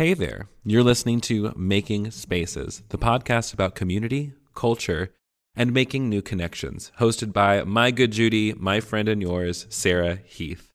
Hey 0.00 0.14
there. 0.14 0.48
You're 0.64 0.82
listening 0.82 1.20
to 1.28 1.52
Making 1.54 2.10
Spaces, 2.10 2.82
the 2.88 2.96
podcast 2.96 3.52
about 3.52 3.74
community, 3.74 4.32
culture, 4.54 5.12
and 5.54 5.74
making 5.74 6.08
new 6.08 6.22
connections, 6.22 6.90
hosted 6.98 7.34
by 7.34 7.64
my 7.64 7.90
good 7.90 8.10
Judy, 8.10 8.54
my 8.54 8.80
friend 8.80 9.10
and 9.10 9.20
yours, 9.20 9.66
Sarah 9.68 10.20
Heath. 10.24 10.70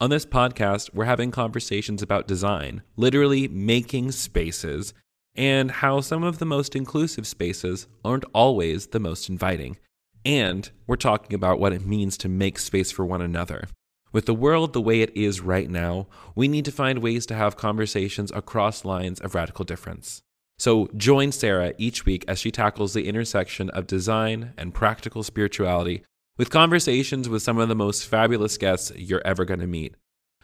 On 0.00 0.08
this 0.08 0.24
podcast, 0.24 0.94
we're 0.94 1.04
having 1.04 1.30
conversations 1.30 2.00
about 2.00 2.26
design, 2.26 2.80
literally 2.96 3.48
making 3.48 4.12
spaces, 4.12 4.94
and 5.34 5.70
how 5.70 6.00
some 6.00 6.24
of 6.24 6.38
the 6.38 6.46
most 6.46 6.74
inclusive 6.74 7.26
spaces 7.26 7.86
aren't 8.02 8.24
always 8.32 8.86
the 8.86 8.98
most 8.98 9.28
inviting. 9.28 9.76
And 10.24 10.70
we're 10.86 10.96
talking 10.96 11.34
about 11.34 11.60
what 11.60 11.74
it 11.74 11.84
means 11.84 12.16
to 12.16 12.30
make 12.30 12.58
space 12.58 12.90
for 12.90 13.04
one 13.04 13.20
another. 13.20 13.68
With 14.10 14.24
the 14.24 14.34
world 14.34 14.72
the 14.72 14.80
way 14.80 15.02
it 15.02 15.14
is 15.14 15.40
right 15.40 15.68
now, 15.68 16.06
we 16.34 16.48
need 16.48 16.64
to 16.64 16.72
find 16.72 17.00
ways 17.00 17.26
to 17.26 17.34
have 17.34 17.56
conversations 17.56 18.32
across 18.34 18.84
lines 18.84 19.20
of 19.20 19.34
radical 19.34 19.64
difference. 19.64 20.22
So 20.58 20.88
join 20.96 21.30
Sarah 21.30 21.74
each 21.78 22.06
week 22.06 22.24
as 22.26 22.38
she 22.38 22.50
tackles 22.50 22.94
the 22.94 23.06
intersection 23.06 23.68
of 23.70 23.86
design 23.86 24.54
and 24.56 24.74
practical 24.74 25.22
spirituality 25.22 26.02
with 26.38 26.50
conversations 26.50 27.28
with 27.28 27.42
some 27.42 27.58
of 27.58 27.68
the 27.68 27.74
most 27.74 28.06
fabulous 28.06 28.56
guests 28.56 28.92
you're 28.96 29.22
ever 29.26 29.44
going 29.44 29.60
to 29.60 29.66
meet. 29.66 29.94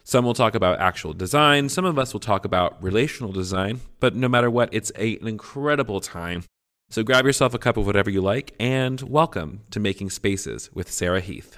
Some 0.02 0.26
will 0.26 0.34
talk 0.34 0.54
about 0.54 0.80
actual 0.80 1.14
design, 1.14 1.70
some 1.70 1.86
of 1.86 1.98
us 1.98 2.12
will 2.12 2.20
talk 2.20 2.44
about 2.44 2.82
relational 2.82 3.32
design, 3.32 3.80
but 3.98 4.14
no 4.14 4.28
matter 4.28 4.50
what, 4.50 4.68
it's 4.72 4.92
a, 4.96 5.16
an 5.16 5.26
incredible 5.26 6.00
time. 6.00 6.44
So 6.90 7.02
grab 7.02 7.24
yourself 7.24 7.54
a 7.54 7.58
cup 7.58 7.78
of 7.78 7.86
whatever 7.86 8.10
you 8.10 8.20
like 8.20 8.54
and 8.60 9.00
welcome 9.00 9.62
to 9.70 9.80
Making 9.80 10.10
Spaces 10.10 10.70
with 10.74 10.92
Sarah 10.92 11.22
Heath. 11.22 11.56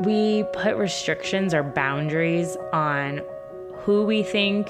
We 0.00 0.44
put 0.52 0.76
restrictions 0.76 1.52
or 1.52 1.62
boundaries 1.62 2.56
on 2.72 3.22
who 3.84 4.04
we 4.04 4.22
think 4.22 4.68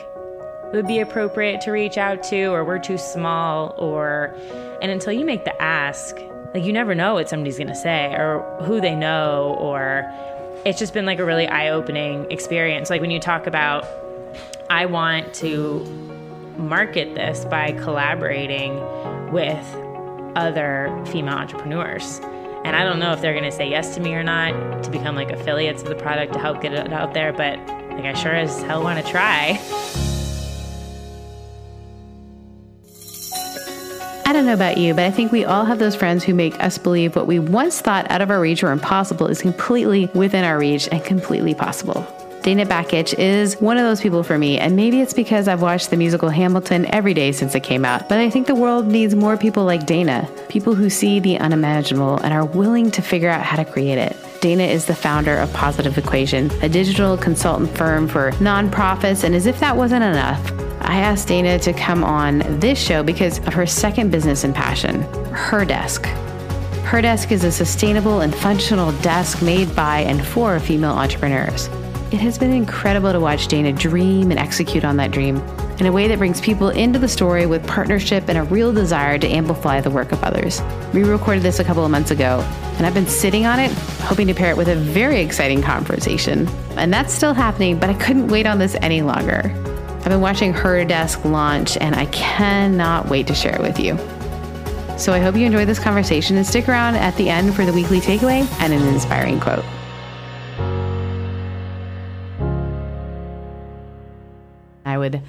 would 0.73 0.87
be 0.87 1.01
appropriate 1.01 1.61
to 1.63 1.71
reach 1.71 1.97
out 1.99 2.23
to, 2.25 2.47
or 2.47 2.65
we're 2.65 2.79
too 2.79 2.99
small, 2.99 3.75
or, 3.79 4.35
and 4.81 4.91
until 4.91 5.13
you 5.13 5.25
make 5.25 5.45
the 5.45 5.63
ask, 5.63 6.17
like 6.55 6.65
you 6.65 6.73
never 6.73 6.95
know 6.95 7.15
what 7.15 7.29
somebody's 7.29 7.59
gonna 7.59 7.75
say 7.75 8.15
or 8.15 8.41
who 8.63 8.81
they 8.81 8.95
know, 8.95 9.57
or 9.59 10.11
it's 10.65 10.79
just 10.79 10.95
been 10.95 11.07
like 11.07 11.19
a 11.19 11.25
really 11.25 11.47
eye 11.47 11.71
opening 11.71 12.31
experience. 12.31 12.91
Like 12.91 13.01
when 13.01 13.11
you 13.11 13.21
talk 13.21 13.47
about, 13.47 13.87
I 14.71 14.87
want 14.87 15.35
to 15.35 15.85
market 16.59 17.15
this 17.15 17.45
by 17.45 17.73
collaborating 17.73 18.75
with 19.33 19.77
other 20.37 21.03
female 21.07 21.35
entrepreneurs. 21.35 22.21
And 22.69 22.77
I 22.77 22.85
don't 22.85 22.99
know 22.99 23.15
if 23.15 23.23
they're 23.23 23.33
going 23.33 23.51
to 23.51 23.51
say 23.51 23.67
yes 23.67 23.95
to 23.95 24.01
me 24.03 24.13
or 24.13 24.23
not 24.23 24.83
to 24.85 24.91
become 24.91 25.17
like 25.17 25.31
affiliates 25.31 25.81
of 25.81 25.89
the 25.89 25.95
product 25.95 26.35
to 26.35 26.39
help 26.39 26.61
get 26.61 26.75
it 26.75 26.93
out 26.93 27.15
there, 27.15 27.33
but 27.33 27.59
like 27.59 28.05
I 28.05 28.13
sure 28.13 28.35
as 28.35 28.61
hell 28.61 28.83
want 28.83 29.03
to 29.03 29.11
try. 29.11 29.59
I 34.27 34.35
don't 34.35 34.45
know 34.45 34.53
about 34.53 34.77
you, 34.77 34.93
but 34.93 35.07
I 35.07 35.11
think 35.11 35.33
we 35.33 35.47
all 35.47 35.65
have 35.65 35.79
those 35.79 35.97
friends 35.97 36.25
who 36.25 36.35
make 36.35 36.63
us 36.63 36.77
believe 36.77 37.17
what 37.17 37.27
we 37.27 37.39
once 37.39 37.81
thought 37.81 38.11
out 38.11 38.21
of 38.21 38.31
our 38.31 38.39
reach 38.39 38.63
or 38.63 38.71
impossible 38.71 39.29
is 39.29 39.41
completely 39.41 40.11
within 40.13 40.45
our 40.45 40.59
reach 40.59 40.91
and 40.93 41.03
completely 41.03 41.55
possible. 41.55 42.07
Dana 42.43 42.65
Bakich 42.65 43.19
is 43.19 43.61
one 43.61 43.77
of 43.77 43.85
those 43.85 44.01
people 44.01 44.23
for 44.23 44.39
me, 44.39 44.59
and 44.59 44.77
maybe 44.77 45.01
it's 45.01 45.13
because 45.13 45.49
I've 45.49 45.61
watched 45.61 45.91
the 45.91 45.97
musical 45.97 46.29
Hamilton 46.29 46.87
every 46.95 47.13
day 47.13 47.33
since 47.33 47.55
it 47.55 47.63
came 47.63 47.85
out, 47.85 48.09
but 48.09 48.19
I 48.19 48.31
think 48.31 48.47
the 48.47 48.55
world 48.55 48.87
needs 48.87 49.15
more 49.15 49.37
people 49.37 49.65
like 49.65 49.87
Dana, 49.87 50.29
people 50.49 50.75
who 50.75 50.89
see 50.89 51.21
the 51.21 51.39
unimaginable 51.39 52.19
and 52.19 52.33
are 52.33 52.45
willing 52.45 52.91
to 52.93 53.03
figure 53.03 53.29
out 53.29 53.43
how 53.43 53.57
to 53.57 53.65
create 53.65 53.99
it. 53.99 54.17
Dana 54.41 54.63
is 54.63 54.87
the 54.87 54.95
founder 54.95 55.37
of 55.37 55.53
Positive 55.53 55.99
Equation, 55.99 56.51
a 56.63 56.69
digital 56.69 57.19
consultant 57.19 57.77
firm 57.77 58.07
for 58.09 58.31
nonprofits, 58.33 59.25
and 59.25 59.35
as 59.35 59.47
if 59.47 59.59
that 59.61 59.77
wasn't 59.77 60.05
enough, 60.05 60.53
I 60.81 61.01
asked 61.01 61.29
Dana 61.29 61.59
to 61.59 61.73
come 61.73 62.05
on 62.05 62.39
this 62.61 62.79
show 62.79 63.03
because 63.03 63.39
of 63.39 63.53
her 63.53 63.67
second 63.67 64.11
business 64.11 64.45
and 64.45 64.55
passion, 64.55 65.03
Her 65.33 65.65
Desk. 65.65 66.07
Her 66.85 67.03
Desk 67.03 67.31
is 67.33 67.45
a 67.45 67.53
sustainable 67.53 68.21
and 68.21 68.35
functional 68.35 68.93
desk 69.03 69.43
made 69.43 69.75
by 69.77 70.01
and 70.01 70.25
for 70.25 70.59
female 70.61 70.93
entrepreneurs. 70.93 71.69
It 72.11 72.21
has 72.21 72.39
been 72.39 72.53
incredible 72.53 73.13
to 73.13 73.21
watch 73.21 73.49
Dana 73.49 73.71
dream 73.71 74.31
and 74.31 74.41
execute 74.41 74.83
on 74.83 74.97
that 74.97 75.11
dream 75.11 75.37
in 75.79 75.85
a 75.85 75.93
way 75.93 76.09
that 76.09 76.17
brings 76.17 76.41
people 76.41 76.71
into 76.71 76.99
the 76.99 77.07
story 77.07 77.45
with 77.45 77.67
partnership 77.67 78.31
and 78.31 78.39
a 78.39 78.45
real 78.45 78.73
desire 78.73 79.19
to 79.19 79.29
amplify 79.29 79.83
the 79.83 79.91
work 79.91 80.11
of 80.13 80.25
others. 80.25 80.63
We 80.95 81.05
recorded 81.05 81.43
this 81.43 81.59
a 81.59 81.65
couple 81.65 81.85
of 81.85 81.91
months 81.91 82.11
ago, 82.11 82.41
and 82.79 82.87
I've 82.87 82.95
been 82.95 83.07
sitting 83.07 83.45
on 83.45 83.61
it, 83.61 83.71
hoping 84.01 84.27
to 84.29 84.35
pair 84.35 84.51
it 84.51 84.57
with 84.57 84.69
a 84.69 84.75
very 84.75 85.21
exciting 85.21 85.61
conversation. 85.61 86.49
And 86.79 86.95
that's 86.95 87.13
still 87.13 87.35
happening, 87.35 87.79
but 87.79 87.91
I 87.91 87.95
couldn't 87.95 88.29
wait 88.29 88.47
on 88.47 88.59
this 88.59 88.75
any 88.81 89.03
longer. 89.03 89.53
I've 89.99 90.05
been 90.05 90.23
watching 90.23 90.55
her 90.55 90.83
desk 90.87 91.27
launch, 91.27 91.77
and 91.77 91.95
I 91.95 92.07
cannot 92.07 93.11
wait 93.11 93.27
to 93.27 93.35
share 93.35 93.55
it 93.55 93.61
with 93.61 93.79
you. 93.79 93.99
So 94.97 95.13
I 95.13 95.19
hope 95.19 95.37
you 95.37 95.45
enjoy 95.45 95.67
this 95.67 95.79
conversation 95.79 96.39
and 96.39 96.47
stick 96.47 96.71
around 96.71 96.95
at 96.97 97.15
the 97.17 97.29
end 97.29 97.55
for 97.55 97.67
the 97.67 97.73
weekly 97.75 98.01
takeaway 98.01 98.51
and 98.61 98.73
an 98.73 98.83
inspiring 98.89 99.41
quote. 99.41 99.63
Would 105.09 105.23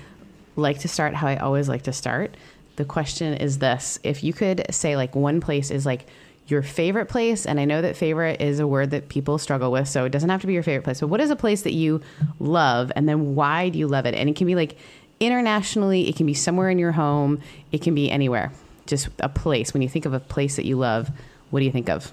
like 0.56 0.80
to 0.80 0.88
start 0.88 1.14
how 1.16 1.28
I 1.28 1.38
always 1.38 1.70
like 1.70 1.84
to 1.84 1.94
start. 1.94 2.36
The 2.76 2.86
question 2.86 3.34
is 3.34 3.60
this 3.60 4.00
if 4.04 4.24
you 4.24 4.34
could 4.34 4.66
say, 4.72 4.96
like, 4.96 5.16
one 5.16 5.42
place 5.42 5.72
is 5.72 5.86
like 5.86 6.06
your 6.48 6.64
favorite 6.64 7.08
place, 7.08 7.46
and 7.46 7.60
I 7.60 7.66
know 7.66 7.82
that 7.82 7.96
favorite 7.96 8.42
is 8.42 8.60
a 8.60 8.68
word 8.68 8.92
that 8.92 9.10
people 9.10 9.38
struggle 9.38 9.72
with, 9.72 9.88
so 9.88 10.06
it 10.06 10.10
doesn't 10.10 10.30
have 10.30 10.42
to 10.42 10.48
be 10.48 10.54
your 10.54 10.64
favorite 10.64 10.84
place, 10.84 11.00
but 11.00 11.08
what 11.08 11.22
is 11.22 11.30
a 11.30 11.36
place 11.36 11.62
that 11.62 11.74
you 11.74 12.02
love, 12.40 12.92
and 12.96 13.08
then 13.08 13.36
why 13.36 13.70
do 13.70 13.78
you 13.78 13.88
love 13.88 14.06
it? 14.06 14.16
And 14.16 14.30
it 14.30 14.36
can 14.36 14.48
be 14.48 14.56
like 14.56 14.78
internationally, 15.20 16.10
it 16.10 16.16
can 16.16 16.26
be 16.26 16.34
somewhere 16.34 16.70
in 16.70 16.80
your 16.80 16.94
home, 16.94 17.42
it 17.72 17.82
can 17.82 17.94
be 17.94 18.10
anywhere. 18.10 18.52
Just 18.88 19.10
a 19.20 19.30
place. 19.30 19.74
When 19.74 19.84
you 19.84 19.90
think 19.90 20.06
of 20.06 20.14
a 20.14 20.20
place 20.20 20.56
that 20.56 20.66
you 20.66 20.78
love, 20.78 21.12
what 21.52 21.60
do 21.60 21.66
you 21.66 21.72
think 21.72 21.90
of? 21.90 22.12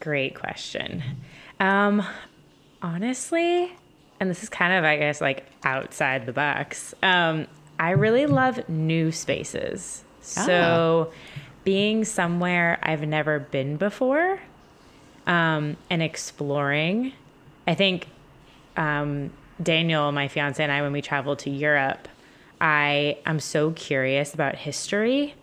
Great 0.00 0.34
question. 0.34 1.04
Um, 1.60 2.04
honestly, 2.82 3.70
and 4.20 4.30
this 4.30 4.42
is 4.42 4.48
kind 4.48 4.72
of, 4.72 4.84
I 4.84 4.96
guess, 4.96 5.20
like 5.20 5.46
outside 5.64 6.26
the 6.26 6.32
box. 6.32 6.94
Um, 7.02 7.46
I 7.78 7.90
really 7.90 8.26
love 8.26 8.68
new 8.68 9.12
spaces. 9.12 10.02
So, 10.20 11.12
being 11.64 12.04
somewhere 12.04 12.78
I've 12.82 13.06
never 13.06 13.38
been 13.38 13.76
before 13.76 14.40
um, 15.26 15.76
and 15.90 16.02
exploring. 16.02 17.12
I 17.66 17.74
think 17.74 18.08
um, 18.76 19.30
Daniel, 19.62 20.10
my 20.12 20.28
fiance, 20.28 20.62
and 20.62 20.72
I, 20.72 20.82
when 20.82 20.92
we 20.92 21.02
traveled 21.02 21.40
to 21.40 21.50
Europe, 21.50 22.08
I 22.60 23.18
am 23.24 23.38
so 23.38 23.70
curious 23.72 24.34
about 24.34 24.56
history 24.56 25.34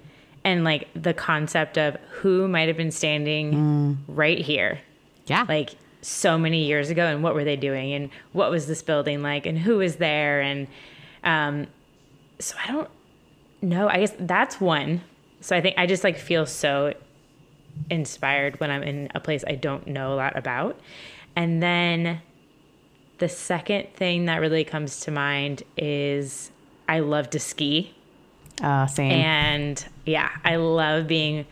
and 0.43 0.63
like 0.63 0.87
the 0.93 1.13
concept 1.13 1.77
of 1.77 1.95
who 2.09 2.47
might 2.47 2.67
have 2.67 2.77
been 2.77 2.91
standing 2.91 3.53
mm. 3.53 3.97
right 4.07 4.39
here. 4.39 4.79
Yeah. 5.27 5.45
Like 5.47 5.75
so 6.05 6.37
many 6.37 6.65
years 6.65 6.91
ago 6.91 7.07
and 7.07 7.23
what 7.23 7.33
were 7.33 7.43
they 7.43 7.55
doing 7.55 7.93
and 7.93 8.11
what 8.31 8.51
was 8.51 8.67
this 8.67 8.83
building 8.83 9.23
like 9.23 9.47
and 9.47 9.57
who 9.57 9.77
was 9.77 9.95
there 9.95 10.39
and 10.39 10.67
um, 11.23 11.65
so 12.37 12.55
I 12.63 12.71
don't 12.71 12.89
know. 13.61 13.89
I 13.89 14.01
guess 14.01 14.13
that's 14.19 14.61
one. 14.61 15.01
So 15.41 15.55
I 15.55 15.61
think 15.61 15.77
I 15.77 15.87
just 15.87 16.03
like 16.03 16.17
feel 16.17 16.45
so 16.45 16.93
inspired 17.89 18.59
when 18.59 18.69
I'm 18.69 18.83
in 18.83 19.09
a 19.15 19.19
place 19.19 19.43
I 19.47 19.55
don't 19.55 19.87
know 19.87 20.13
a 20.13 20.15
lot 20.15 20.37
about. 20.37 20.79
And 21.35 21.61
then 21.61 22.21
the 23.17 23.27
second 23.27 23.87
thing 23.93 24.25
that 24.25 24.37
really 24.37 24.63
comes 24.63 24.99
to 25.01 25.11
mind 25.11 25.63
is 25.75 26.51
I 26.87 26.99
love 26.99 27.31
to 27.31 27.39
ski. 27.39 27.95
Uh, 28.61 28.85
same. 28.85 29.11
And 29.11 29.85
yeah, 30.05 30.29
I 30.43 30.57
love 30.57 31.07
being 31.07 31.45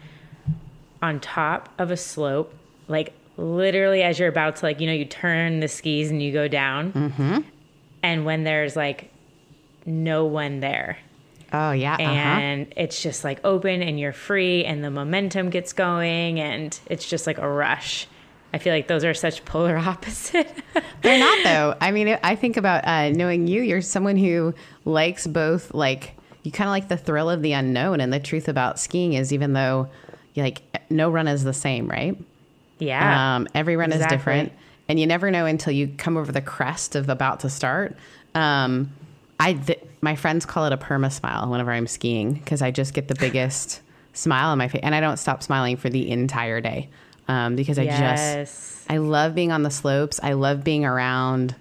on 1.01 1.19
top 1.19 1.69
of 1.79 1.89
a 1.89 1.97
slope, 1.97 2.53
like 2.87 3.13
literally 3.37 4.03
as 4.03 4.19
you're 4.19 4.29
about 4.29 4.57
to 4.57 4.65
like, 4.65 4.79
you 4.79 4.87
know, 4.87 4.93
you 4.93 5.05
turn 5.05 5.59
the 5.59 5.67
skis 5.67 6.11
and 6.11 6.21
you 6.21 6.31
go 6.31 6.47
down. 6.47 6.93
Mm-hmm. 6.93 7.39
And 8.03 8.25
when 8.25 8.43
there's 8.43 8.75
like 8.75 9.09
no 9.85 10.25
one 10.25 10.59
there. 10.59 10.97
Oh 11.51 11.71
yeah. 11.71 11.93
Uh-huh. 11.93 12.03
And 12.03 12.73
it's 12.75 13.01
just 13.01 13.23
like 13.23 13.39
open 13.43 13.81
and 13.81 13.99
you're 13.99 14.13
free 14.13 14.65
and 14.65 14.83
the 14.83 14.89
momentum 14.89 15.49
gets 15.49 15.73
going 15.73 16.39
and 16.39 16.77
it's 16.87 17.07
just 17.07 17.27
like 17.27 17.37
a 17.37 17.49
rush. 17.49 18.07
I 18.53 18.59
feel 18.59 18.73
like 18.73 18.87
those 18.87 19.03
are 19.03 19.13
such 19.13 19.43
polar 19.45 19.77
opposite. 19.77 20.51
They're 21.01 21.19
not 21.19 21.43
though. 21.43 21.75
I 21.81 21.91
mean, 21.91 22.17
I 22.23 22.35
think 22.35 22.57
about 22.57 22.85
uh, 22.85 23.09
knowing 23.09 23.47
you. 23.47 23.61
You're 23.61 23.81
someone 23.81 24.15
who 24.15 24.53
likes 24.85 25.25
both. 25.25 25.73
Like 25.73 26.15
you 26.43 26.51
kind 26.51 26.67
of 26.67 26.71
like 26.71 26.87
the 26.87 26.97
thrill 26.97 27.29
of 27.29 27.41
the 27.41 27.53
unknown, 27.53 27.99
and 27.99 28.13
the 28.13 28.19
truth 28.19 28.47
about 28.47 28.79
skiing 28.79 29.13
is, 29.13 29.33
even 29.33 29.53
though 29.53 29.89
like 30.35 30.61
no 30.91 31.09
run 31.09 31.27
is 31.27 31.43
the 31.43 31.53
same, 31.53 31.87
right? 31.87 32.15
Yeah. 32.85 33.35
Um, 33.35 33.47
every 33.53 33.75
run 33.75 33.91
exactly. 33.91 34.15
is 34.15 34.19
different, 34.19 34.53
and 34.87 34.99
you 34.99 35.07
never 35.07 35.31
know 35.31 35.45
until 35.45 35.73
you 35.73 35.89
come 35.97 36.17
over 36.17 36.31
the 36.31 36.41
crest 36.41 36.95
of 36.95 37.09
about 37.09 37.41
to 37.41 37.49
start. 37.49 37.95
Um, 38.35 38.91
I 39.39 39.53
th- 39.53 39.81
my 40.01 40.15
friends 40.15 40.45
call 40.45 40.65
it 40.65 40.73
a 40.73 40.77
perma 40.77 41.11
smile 41.11 41.49
whenever 41.49 41.71
I'm 41.71 41.87
skiing 41.87 42.33
because 42.33 42.61
I 42.61 42.71
just 42.71 42.93
get 42.93 43.07
the 43.07 43.15
biggest 43.19 43.81
smile 44.13 44.49
on 44.49 44.57
my 44.57 44.67
face, 44.67 44.81
and 44.83 44.93
I 44.93 44.99
don't 44.99 45.17
stop 45.17 45.43
smiling 45.43 45.77
for 45.77 45.89
the 45.89 46.09
entire 46.11 46.61
day 46.61 46.89
um, 47.27 47.55
because 47.55 47.79
I 47.79 47.83
yes. 47.83 48.49
just 48.49 48.91
I 48.91 48.97
love 48.97 49.35
being 49.35 49.51
on 49.51 49.63
the 49.63 49.71
slopes. 49.71 50.19
I 50.21 50.33
love 50.33 50.63
being 50.63 50.85
around 50.85 51.55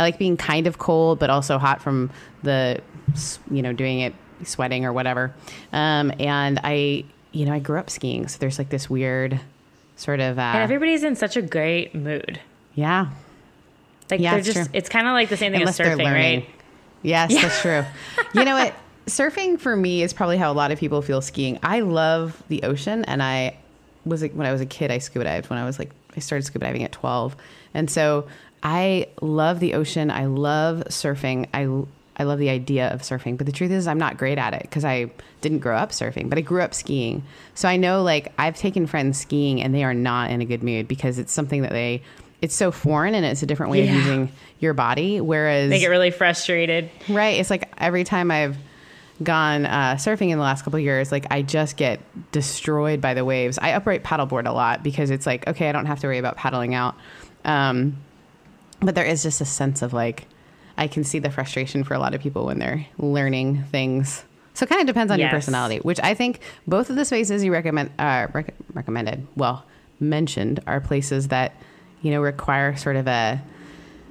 I 0.00 0.02
like 0.02 0.18
being 0.18 0.38
kind 0.38 0.66
of 0.66 0.78
cold, 0.78 1.18
but 1.18 1.28
also 1.28 1.58
hot 1.58 1.82
from 1.82 2.10
the, 2.42 2.80
you 3.50 3.60
know, 3.60 3.74
doing 3.74 4.00
it, 4.00 4.14
sweating 4.44 4.86
or 4.86 4.94
whatever. 4.94 5.34
Um, 5.74 6.10
and 6.18 6.58
I, 6.64 7.04
you 7.32 7.44
know, 7.44 7.52
I 7.52 7.58
grew 7.58 7.78
up 7.78 7.90
skiing, 7.90 8.26
so 8.26 8.38
there's 8.38 8.58
like 8.58 8.70
this 8.70 8.88
weird 8.88 9.38
sort 10.00 10.20
of, 10.20 10.38
uh, 10.38 10.42
And 10.42 10.62
everybody's 10.62 11.04
in 11.04 11.14
such 11.16 11.36
a 11.36 11.42
great 11.42 11.94
mood. 11.94 12.40
yeah, 12.74 13.08
Like 14.10 14.20
Yeah, 14.20 14.32
they're 14.34 14.42
just 14.42 14.56
true. 14.56 14.66
it's 14.72 14.88
kind 14.88 15.06
of 15.06 15.12
like 15.12 15.28
the 15.28 15.36
same 15.36 15.52
thing 15.52 15.60
unless 15.62 15.78
as 15.78 15.98
surfing, 15.98 16.12
right? 16.12 16.48
Yes, 17.02 17.32
that's 17.34 17.60
true. 17.60 17.84
You 18.34 18.44
know 18.44 18.54
what? 18.54 18.74
Surfing 19.06 19.58
for 19.58 19.74
me 19.74 20.02
is 20.02 20.12
probably 20.12 20.36
how 20.36 20.52
a 20.52 20.54
lot 20.54 20.70
of 20.70 20.78
people 20.78 21.02
feel 21.02 21.20
skiing. 21.20 21.58
I 21.62 21.80
love 21.80 22.40
the 22.48 22.62
ocean, 22.62 23.04
and 23.06 23.22
I 23.22 23.56
was 24.04 24.22
like, 24.22 24.32
when 24.32 24.46
I 24.46 24.52
was 24.52 24.60
a 24.60 24.66
kid, 24.66 24.90
I 24.90 24.98
scuba 24.98 25.24
dived. 25.24 25.50
When 25.50 25.58
I 25.58 25.64
was 25.64 25.78
like, 25.78 25.90
I 26.16 26.20
started 26.20 26.44
scuba 26.44 26.66
diving 26.66 26.84
at 26.84 26.92
twelve, 26.92 27.34
and 27.74 27.90
so 27.90 28.28
I 28.62 29.08
love 29.20 29.58
the 29.60 29.74
ocean. 29.74 30.10
I 30.10 30.26
love 30.26 30.84
surfing. 30.90 31.46
I 31.54 31.64
I 32.20 32.24
love 32.24 32.38
the 32.38 32.50
idea 32.50 32.88
of 32.92 33.00
surfing, 33.00 33.36
but 33.38 33.46
the 33.46 33.52
truth 33.52 33.70
is, 33.70 33.88
I'm 33.88 33.98
not 33.98 34.18
great 34.18 34.36
at 34.38 34.52
it 34.52 34.62
because 34.62 34.84
I 34.84 35.10
didn't 35.40 35.60
grow 35.60 35.76
up 35.76 35.90
surfing, 35.90 36.28
but 36.28 36.36
I 36.38 36.42
grew 36.42 36.60
up 36.60 36.74
skiing. 36.74 37.22
So 37.54 37.66
I 37.66 37.76
know, 37.76 38.02
like, 38.02 38.30
I've 38.38 38.56
taken 38.56 38.86
friends 38.86 39.18
skiing, 39.18 39.62
and 39.62 39.74
they 39.74 39.82
are 39.84 39.94
not 39.94 40.30
in 40.30 40.40
a 40.40 40.44
good 40.44 40.62
mood 40.62 40.86
because 40.86 41.18
it's 41.18 41.32
something 41.32 41.62
that 41.62 41.72
they. 41.72 42.02
It's 42.42 42.54
so 42.54 42.70
foreign 42.70 43.14
and 43.14 43.24
it's 43.26 43.42
a 43.42 43.46
different 43.46 43.70
way 43.72 43.84
Yeah. 43.84 43.90
of 43.92 43.96
using 43.98 44.32
your 44.60 44.72
body. 44.74 45.20
Whereas 45.20 45.68
They 45.70 45.78
get 45.78 45.88
really 45.88 46.10
frustrated. 46.10 46.88
Right. 47.08 47.38
It's 47.40 47.50
like 47.50 47.70
every 47.78 48.04
time 48.04 48.30
I've 48.30 48.56
gone 49.22 49.66
uh, 49.66 49.96
surfing 49.96 50.30
in 50.30 50.38
the 50.38 50.44
last 50.44 50.62
couple 50.64 50.78
of 50.78 50.82
years, 50.84 51.12
like 51.12 51.26
I 51.30 51.42
just 51.42 51.76
get 51.76 52.00
destroyed 52.32 53.00
by 53.02 53.12
the 53.12 53.24
waves. 53.26 53.58
I 53.58 53.72
upright 53.72 54.04
paddleboard 54.04 54.46
a 54.46 54.52
lot 54.52 54.82
because 54.82 55.10
it's 55.10 55.26
like, 55.26 55.46
okay, 55.48 55.68
I 55.68 55.72
don't 55.72 55.84
have 55.84 56.00
to 56.00 56.06
worry 56.06 56.16
about 56.18 56.36
paddling 56.36 56.74
out. 56.74 56.94
Um, 57.44 57.98
but 58.80 58.94
there 58.94 59.04
is 59.04 59.22
just 59.22 59.42
a 59.42 59.44
sense 59.44 59.82
of 59.82 59.92
like, 59.92 60.26
I 60.80 60.88
can 60.88 61.04
see 61.04 61.18
the 61.18 61.30
frustration 61.30 61.84
for 61.84 61.92
a 61.92 61.98
lot 61.98 62.14
of 62.14 62.22
people 62.22 62.46
when 62.46 62.58
they're 62.58 62.86
learning 62.98 63.64
things. 63.64 64.24
So 64.54 64.64
it 64.64 64.70
kind 64.70 64.80
of 64.80 64.86
depends 64.86 65.12
on 65.12 65.18
your 65.18 65.28
personality, 65.30 65.76
which 65.78 66.00
I 66.02 66.14
think 66.14 66.40
both 66.66 66.88
of 66.88 66.96
the 66.96 67.04
spaces 67.04 67.44
you 67.44 67.52
recommend, 67.52 67.90
uh, 67.98 68.28
rec- 68.32 68.54
recommended, 68.72 69.26
well, 69.36 69.64
mentioned 70.00 70.60
are 70.66 70.80
places 70.80 71.28
that, 71.28 71.52
you 72.00 72.10
know, 72.10 72.22
require 72.22 72.76
sort 72.76 72.96
of 72.96 73.06
a, 73.06 73.40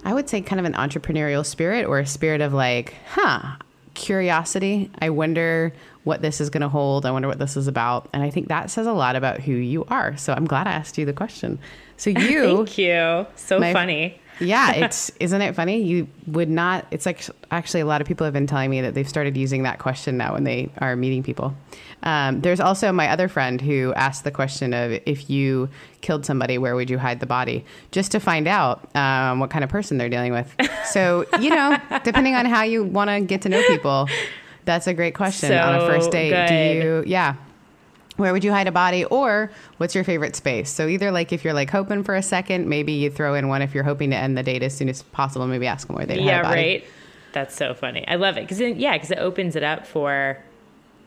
I 0.06 0.14
would 0.14 0.30
say 0.30 0.42
kind 0.42 0.60
of 0.60 0.66
an 0.66 0.74
entrepreneurial 0.74 1.44
spirit 1.44 1.88
or 1.88 1.98
a 1.98 2.06
spirit 2.06 2.40
of 2.40 2.54
like, 2.54 2.94
huh, 3.10 3.56
curiosity. 3.96 4.92
I 5.00 5.10
wonder 5.10 5.74
what 6.04 6.22
this 6.22 6.40
is 6.40 6.52
going 6.52 6.62
to 6.62 6.70
hold. 6.70 7.06
I 7.06 7.12
wonder 7.12 7.28
what 7.28 7.40
this 7.40 7.58
is 7.58 7.68
about. 7.68 8.08
And 8.14 8.22
I 8.22 8.30
think 8.30 8.48
that 8.48 8.70
says 8.70 8.86
a 8.86 8.94
lot 8.94 9.16
about 9.16 9.42
who 9.42 9.54
you 9.54 9.86
are. 9.86 10.16
So 10.18 10.34
I'm 10.34 10.46
glad 10.46 10.68
I 10.68 10.72
asked 10.72 11.00
you 11.00 11.06
the 11.06 11.14
question. 11.14 11.58
So 11.98 12.10
you, 12.30 12.58
Thank 12.58 12.78
you. 12.78 13.26
So 13.36 13.60
funny. 13.74 14.20
Yeah, 14.40 14.72
it's 14.74 15.12
isn't 15.20 15.42
it 15.42 15.56
funny? 15.56 15.82
You 15.82 16.08
would 16.28 16.50
not. 16.50 16.86
It's 16.92 17.06
like 17.06 17.26
actually 17.52 17.82
a 17.82 17.86
lot 17.86 18.02
of 18.02 18.08
people 18.08 18.26
have 18.26 18.34
been 18.34 18.48
telling 18.48 18.70
me 18.70 18.82
that 18.82 18.94
they've 18.94 19.08
started 19.08 19.38
using 19.38 19.64
that 19.64 19.80
question 19.80 20.18
now 20.18 20.34
when 20.34 20.44
they 20.44 20.70
are 20.80 20.96
meeting 20.96 21.24
people. 21.24 21.56
Um, 22.04 22.42
there's 22.42 22.60
also 22.60 22.92
my 22.92 23.10
other 23.10 23.28
friend 23.28 23.60
who 23.60 23.94
asked 23.96 24.24
the 24.24 24.32
question 24.32 24.74
of 24.74 24.92
if 25.06 25.30
you 25.30 25.70
killed 26.02 26.26
somebody, 26.26 26.58
where 26.58 26.76
would 26.76 26.90
you 26.90 26.98
hide 26.98 27.20
the 27.20 27.26
body? 27.26 27.66
Just 27.92 28.12
to 28.14 28.20
find 28.20 28.48
out 28.48 28.96
um, 28.96 29.40
what 29.40 29.50
kind 29.50 29.64
of 29.64 29.70
person 29.70 29.98
they're 29.98 30.10
dealing 30.10 30.32
with. 30.32 30.54
So 30.86 31.26
you 31.40 31.50
know, 31.50 31.78
depending 32.04 32.36
on 32.36 32.46
how 32.46 32.64
you 32.64 32.84
want 32.84 33.10
to 33.10 33.22
get 33.22 33.42
to 33.44 33.50
know 33.50 33.62
people, 33.68 34.08
that's 34.66 34.88
a 34.88 34.94
great 34.94 35.16
question 35.16 35.54
on 35.54 35.76
a 35.76 35.80
first 35.82 36.06
So 36.06 36.12
date. 36.12 36.48
Do 36.48 36.88
you? 36.88 37.04
Yeah. 37.06 37.36
Where 38.20 38.34
would 38.34 38.44
you 38.44 38.52
hide 38.52 38.68
a 38.68 38.72
body, 38.72 39.06
or 39.06 39.50
what's 39.78 39.96
your 39.96 40.04
favorite 40.04 40.36
space? 40.36 40.70
So 40.70 40.88
either 40.88 41.10
like 41.12 41.32
if 41.32 41.44
you're 41.46 41.54
like 41.54 41.70
hoping 41.70 42.04
for 42.04 42.16
a 42.16 42.22
second, 42.22 42.68
maybe 42.68 42.92
you 42.92 43.10
throw 43.10 43.34
in 43.34 43.48
one 43.48 43.62
if 43.62 43.74
you're 43.74 43.84
hoping 43.86 44.10
to 44.12 44.18
end 44.18 44.38
the 44.38 44.44
date 44.44 44.62
as 44.62 44.76
soon 44.76 44.90
as 44.90 45.02
possible. 45.04 45.48
Maybe 45.48 45.68
ask 45.68 45.88
them 45.88 45.96
where 45.96 46.06
they 46.06 46.20
Yeah, 46.20 46.36
hide 46.38 46.40
a 46.40 46.44
body. 46.44 46.62
right. 46.62 46.84
That's 47.32 47.56
so 47.56 47.74
funny. 47.74 48.06
I 48.08 48.16
love 48.16 48.38
it 48.38 48.42
because 48.42 48.60
yeah, 48.60 48.94
because 48.94 49.12
it 49.12 49.20
opens 49.20 49.56
it 49.56 49.64
up 49.64 49.88
for. 49.88 50.38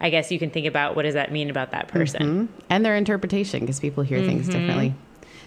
I 0.01 0.11
guess 0.11 0.33
you 0.33 0.39
can 0.41 0.51
think 0.51 0.67
about 0.67 0.97
what 0.97 1.03
does 1.03 1.15
that 1.15 1.31
mean 1.31 1.49
about 1.49 1.71
that 1.71 1.87
person. 1.87 2.49
and 2.69 2.85
their 2.85 2.97
interpretation 2.97 3.61
because 3.61 3.79
people 3.79 4.03
hear 4.03 4.21
things 4.25 4.49
Mm-hmm. 4.49 4.59
differently. 4.59 4.95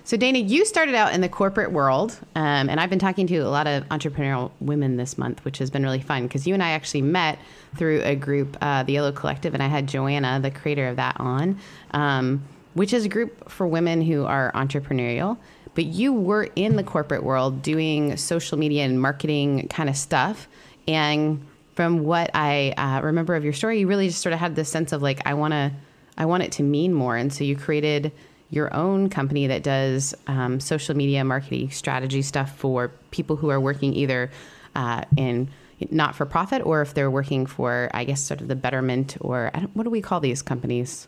So, 0.06 0.18
Dana, 0.18 0.38
you 0.38 0.66
started 0.66 0.94
out 0.94 1.16
in 1.16 1.22
the 1.22 1.30
corporate 1.30 1.72
world, 1.72 2.16
um, 2.36 2.70
and 2.70 2.80
I've 2.80 2.92
been 2.92 3.00
talking 3.00 3.26
to 3.26 3.38
a 3.38 3.50
lot 3.50 3.66
of 3.66 3.90
entrepreneurial 3.90 4.52
women 4.60 4.98
this 4.98 5.18
month, 5.18 5.44
which 5.44 5.58
has 5.58 5.72
been 5.72 5.82
really 5.82 6.00
fun 6.00 6.28
because 6.28 6.46
you 6.46 6.54
and 6.54 6.62
I 6.62 6.70
actually 6.70 7.02
met 7.02 7.40
through 7.76 8.04
a 8.04 8.16
group, 8.16 8.56
uh, 8.62 8.84
the 8.84 8.94
Yellow 8.94 9.12
Collective, 9.12 9.56
and 9.56 9.64
I 9.64 9.68
had 9.68 9.88
Joanna, 9.88 10.40
the 10.40 10.52
creator 10.52 10.90
of 10.90 10.98
that, 10.98 11.20
on, 11.20 11.58
um, 11.90 12.44
which 12.76 12.94
is 12.94 13.06
a 13.06 13.10
group 13.10 13.50
for 13.50 13.66
women 13.66 14.00
who 14.00 14.26
are 14.26 14.52
entrepreneurial. 14.52 15.40
But 15.74 15.86
you 15.86 16.14
were 16.14 16.50
in 16.56 16.76
the 16.76 16.84
corporate 16.84 17.24
world 17.24 17.64
doing 17.64 18.16
social 18.16 18.60
media 18.60 18.86
and 18.86 19.02
marketing 19.02 19.70
kind 19.70 19.90
of 19.90 19.98
stuff, 19.98 20.48
and 20.88 21.44
from 21.74 22.04
what 22.04 22.30
I 22.36 22.76
uh, 22.78 23.02
remember 23.02 23.34
of 23.34 23.44
your 23.44 23.54
story, 23.54 23.80
you 23.80 23.88
really 23.88 24.10
just 24.10 24.22
sort 24.22 24.34
of 24.34 24.40
had 24.40 24.56
this 24.56 24.70
sense 24.70 24.92
of 24.92 25.02
like, 25.02 25.26
I 25.26 25.34
want 25.34 25.54
to, 25.54 25.72
I 26.16 26.28
want 26.28 26.44
it 26.44 26.52
to 26.54 26.64
mean 26.64 26.94
more, 26.94 27.18
and 27.18 27.34
so 27.34 27.44
you 27.44 27.56
created 27.56 28.12
your 28.50 28.74
own 28.74 29.10
company 29.10 29.48
that 29.48 29.64
does 29.64 30.14
um, 30.28 30.60
social 30.60 30.96
media 30.96 31.24
marketing 31.24 31.72
strategy 31.72 32.22
stuff 32.22 32.56
for 32.56 32.92
people 33.12 33.36
who 33.36 33.50
are 33.50 33.60
working 33.60 33.94
either 33.94 34.32
uh, 34.76 35.04
in 35.18 35.50
not 35.92 36.16
for 36.16 36.26
profit 36.26 36.62
or 36.66 36.82
if 36.82 36.94
they're 36.94 37.12
working 37.12 37.46
for, 37.46 37.90
I 37.94 38.06
guess, 38.06 38.22
sort 38.22 38.42
of 38.42 38.48
the 38.48 38.56
betterment 38.56 39.18
or 39.20 39.52
I 39.54 39.60
don't, 39.60 39.76
what 39.76 39.84
do 39.84 39.90
we 39.90 40.02
call 40.02 40.20
these 40.20 40.42
companies? 40.42 41.08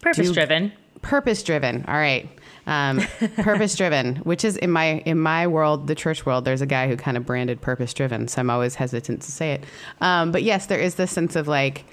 Purpose 0.00 0.30
driven. 0.32 0.72
purpose 1.02 1.42
driven 1.42 1.84
all 1.88 1.94
right 1.94 2.28
um, 2.66 3.00
purpose 3.36 3.74
driven 3.74 4.16
which 4.16 4.44
is 4.44 4.56
in 4.56 4.70
my 4.70 4.98
in 5.06 5.18
my 5.18 5.46
world 5.46 5.86
the 5.88 5.94
church 5.94 6.24
world 6.24 6.44
there's 6.44 6.60
a 6.60 6.66
guy 6.66 6.86
who 6.88 6.96
kind 6.96 7.16
of 7.16 7.26
branded 7.26 7.60
purpose 7.60 7.92
driven 7.94 8.28
so 8.28 8.40
i'm 8.40 8.50
always 8.50 8.76
hesitant 8.76 9.22
to 9.22 9.32
say 9.32 9.52
it 9.52 9.64
um, 10.00 10.30
but 10.30 10.42
yes 10.42 10.66
there 10.66 10.78
is 10.78 10.94
this 10.96 11.10
sense 11.10 11.34
of 11.34 11.48
like 11.48 11.84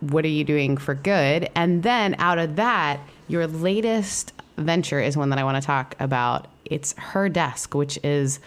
what 0.00 0.24
are 0.24 0.28
you 0.28 0.42
doing 0.44 0.76
for 0.76 0.94
good 0.94 1.48
and 1.54 1.82
then 1.82 2.16
out 2.18 2.38
of 2.38 2.56
that 2.56 3.00
your 3.28 3.46
latest 3.46 4.32
venture 4.56 5.00
is 5.00 5.16
one 5.16 5.30
that 5.30 5.38
i 5.38 5.44
want 5.44 5.60
to 5.60 5.66
talk 5.66 5.94
about. 6.00 6.46
It's 6.64 6.94
her 6.98 7.28
desk 7.28 7.74
which 7.74 7.98
is 8.02 8.40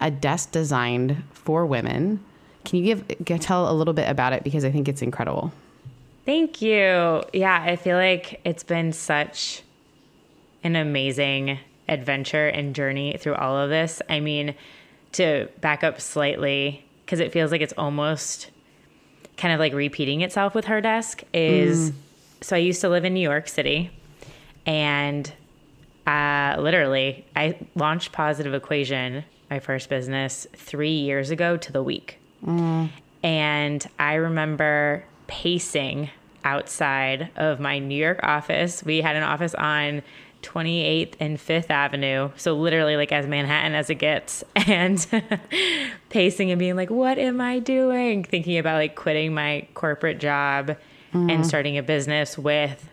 a 0.00 0.10
desk 0.10 0.52
designed 0.52 1.22
for 1.32 1.66
women. 1.66 2.20
Can 2.64 2.82
you 2.82 2.94
give, 2.96 3.40
tell 3.40 3.70
a 3.70 3.74
little 3.74 3.94
bit 3.94 4.08
about 4.08 4.32
it? 4.32 4.42
Because 4.42 4.64
i 4.64 4.70
think 4.70 4.88
it's 4.88 5.02
incredible. 5.02 5.52
Thank 6.24 6.62
you. 6.62 7.22
Yeah, 7.34 7.62
I 7.62 7.76
feel 7.76 7.96
like 7.98 8.40
it's 8.44 8.62
been 8.62 8.92
such 8.92 9.62
an 10.62 10.74
amazing 10.74 11.58
adventure 11.86 12.48
and 12.48 12.74
journey 12.74 13.16
through 13.18 13.34
all 13.34 13.58
of 13.58 13.68
this. 13.68 14.00
I 14.08 14.20
mean, 14.20 14.54
to 15.12 15.48
back 15.60 15.84
up 15.84 16.00
slightly, 16.00 16.82
because 17.04 17.20
it 17.20 17.30
feels 17.30 17.52
like 17.52 17.60
it's 17.60 17.74
almost 17.76 18.50
kind 19.36 19.52
of 19.52 19.60
like 19.60 19.74
repeating 19.74 20.22
itself 20.22 20.54
with 20.54 20.64
her 20.64 20.80
desk, 20.80 21.22
is 21.34 21.90
mm. 21.90 21.94
so 22.40 22.56
I 22.56 22.60
used 22.60 22.80
to 22.80 22.88
live 22.88 23.04
in 23.04 23.12
New 23.12 23.20
York 23.20 23.46
City 23.46 23.90
and 24.66 25.32
uh, 26.06 26.56
literally 26.58 27.24
I 27.34 27.58
launched 27.74 28.12
Positive 28.12 28.54
Equation, 28.54 29.24
my 29.50 29.58
first 29.58 29.88
business, 29.88 30.46
three 30.54 30.98
years 30.98 31.30
ago 31.30 31.56
to 31.56 31.72
the 31.72 31.82
week. 31.82 32.18
And 33.22 33.86
I 33.98 34.14
remember 34.14 35.04
pacing 35.26 36.10
outside 36.44 37.30
of 37.36 37.58
my 37.58 37.78
New 37.78 37.94
York 37.94 38.20
office. 38.22 38.82
We 38.84 39.00
had 39.00 39.16
an 39.16 39.22
office 39.22 39.54
on 39.54 40.02
28th 40.42 41.14
and 41.20 41.38
5th 41.38 41.70
Avenue. 41.70 42.30
So, 42.36 42.54
literally, 42.54 42.96
like 42.96 43.12
as 43.12 43.26
Manhattan 43.26 43.74
as 43.74 43.88
it 43.88 43.94
gets. 43.94 44.44
And 44.66 45.06
pacing 46.10 46.50
and 46.50 46.58
being 46.58 46.76
like, 46.76 46.90
what 46.90 47.18
am 47.18 47.40
I 47.40 47.60
doing? 47.60 48.24
Thinking 48.24 48.58
about 48.58 48.74
like 48.76 48.94
quitting 48.94 49.32
my 49.32 49.66
corporate 49.74 50.18
job 50.18 50.76
and 51.12 51.46
starting 51.46 51.78
a 51.78 51.82
business 51.82 52.36
with 52.36 52.90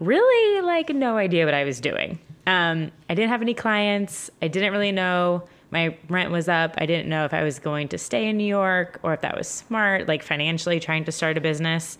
really 0.00 0.60
like 0.62 0.90
no 0.90 1.16
idea 1.16 1.44
what 1.44 1.54
I 1.54 1.64
was 1.64 1.80
doing. 1.80 2.18
Um, 2.46 2.90
I 3.08 3.14
didn't 3.14 3.30
have 3.30 3.42
any 3.42 3.54
clients. 3.54 4.30
I 4.42 4.48
didn't 4.48 4.72
really 4.72 4.92
know. 4.92 5.44
My 5.70 5.96
rent 6.08 6.30
was 6.30 6.48
up. 6.48 6.74
I 6.78 6.86
didn't 6.86 7.08
know 7.08 7.24
if 7.24 7.34
I 7.34 7.42
was 7.42 7.58
going 7.58 7.88
to 7.88 7.98
stay 7.98 8.28
in 8.28 8.36
New 8.36 8.46
York 8.46 9.00
or 9.02 9.12
if 9.14 9.22
that 9.22 9.36
was 9.36 9.48
smart, 9.48 10.06
like 10.06 10.22
financially 10.22 10.78
trying 10.78 11.04
to 11.06 11.12
start 11.12 11.36
a 11.36 11.40
business. 11.40 11.98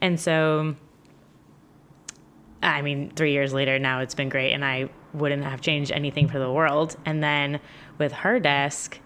And 0.00 0.20
so, 0.20 0.76
I 2.62 2.82
mean, 2.82 3.12
three 3.14 3.32
years 3.32 3.52
later, 3.52 3.78
now 3.78 4.00
it's 4.00 4.14
been 4.14 4.28
great, 4.28 4.52
and 4.52 4.64
I 4.64 4.90
wouldn't 5.14 5.44
have 5.44 5.60
changed 5.60 5.92
anything 5.92 6.28
for 6.28 6.38
the 6.38 6.50
world. 6.50 6.96
And 7.06 7.22
then 7.22 7.60
with 7.98 8.12
her 8.12 8.40
desk, 8.40 8.98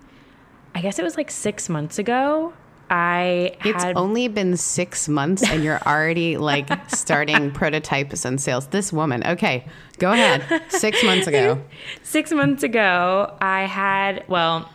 I 0.75 0.81
guess 0.81 0.99
it 0.99 1.03
was 1.03 1.17
like 1.17 1.31
six 1.31 1.69
months 1.69 1.99
ago. 1.99 2.55
I 2.91 3.57
It's 3.65 3.85
had 3.85 3.97
only 3.97 4.29
been 4.29 4.57
six 4.57 5.09
months 5.09 5.43
and 5.49 5.63
you're 5.63 5.81
already 5.87 6.37
like 6.37 6.69
starting 6.91 7.51
prototypes 7.51 8.25
and 8.25 8.41
sales. 8.41 8.69
This 8.69 8.93
woman, 8.93 9.27
okay, 9.27 9.67
go 9.99 10.13
ahead. 10.13 10.63
Six 10.69 11.03
months 11.05 11.27
ago. 11.27 11.63
six 12.03 12.33
months 12.33 12.63
ago, 12.63 13.37
I 13.41 13.63
had, 13.63 14.25
well, 14.29 14.71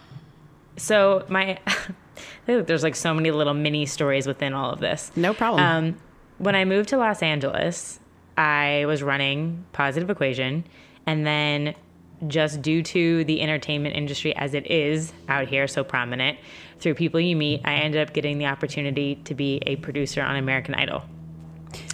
so 0.77 1.25
my, 1.29 1.59
there's 2.45 2.83
like 2.83 2.95
so 2.95 3.13
many 3.13 3.31
little 3.31 3.53
mini 3.53 3.85
stories 3.85 4.27
within 4.27 4.53
all 4.53 4.71
of 4.71 4.79
this. 4.79 5.11
No 5.15 5.33
problem. 5.33 5.63
Um, 5.63 5.97
when 6.37 6.55
I 6.55 6.65
moved 6.65 6.89
to 6.89 6.97
Los 6.97 7.21
Angeles, 7.21 7.99
I 8.37 8.85
was 8.85 9.03
running 9.03 9.65
Positive 9.73 10.09
Equation. 10.09 10.65
And 11.05 11.25
then 11.25 11.75
just 12.27 12.61
due 12.61 12.81
to 12.81 13.23
the 13.25 13.41
entertainment 13.41 13.95
industry 13.95 14.35
as 14.35 14.53
it 14.53 14.69
is 14.69 15.13
out 15.27 15.47
here, 15.47 15.67
so 15.67 15.83
prominent, 15.83 16.37
through 16.83 16.95
people 16.95 17.19
you 17.19 17.35
meet, 17.35 17.61
I 17.63 17.75
ended 17.75 18.07
up 18.07 18.13
getting 18.13 18.37
the 18.37 18.45
opportunity 18.45 19.15
to 19.23 19.33
be 19.33 19.61
a 19.65 19.77
producer 19.77 20.21
on 20.21 20.35
American 20.35 20.75
Idol. 20.75 21.03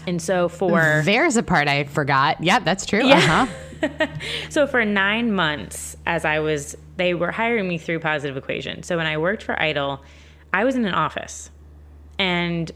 And 0.07 0.21
so 0.21 0.49
for 0.49 1.03
There's 1.05 1.37
a 1.37 1.43
part 1.43 1.67
I 1.67 1.85
forgot. 1.85 2.43
Yeah, 2.43 2.59
that's 2.59 2.85
true. 2.85 3.05
Yeah. 3.05 3.47
Uh-huh. 3.81 4.07
so 4.49 4.67
for 4.67 4.83
nine 4.83 5.31
months, 5.31 5.95
as 6.05 6.25
I 6.25 6.39
was, 6.39 6.75
they 6.97 7.13
were 7.13 7.31
hiring 7.31 7.67
me 7.67 7.77
through 7.77 7.99
Positive 7.99 8.35
Equation. 8.35 8.83
So 8.83 8.97
when 8.97 9.05
I 9.05 9.17
worked 9.17 9.43
for 9.43 9.59
Idol, 9.61 10.03
I 10.53 10.65
was 10.65 10.75
in 10.75 10.83
an 10.83 10.93
office, 10.93 11.51
and 12.17 12.69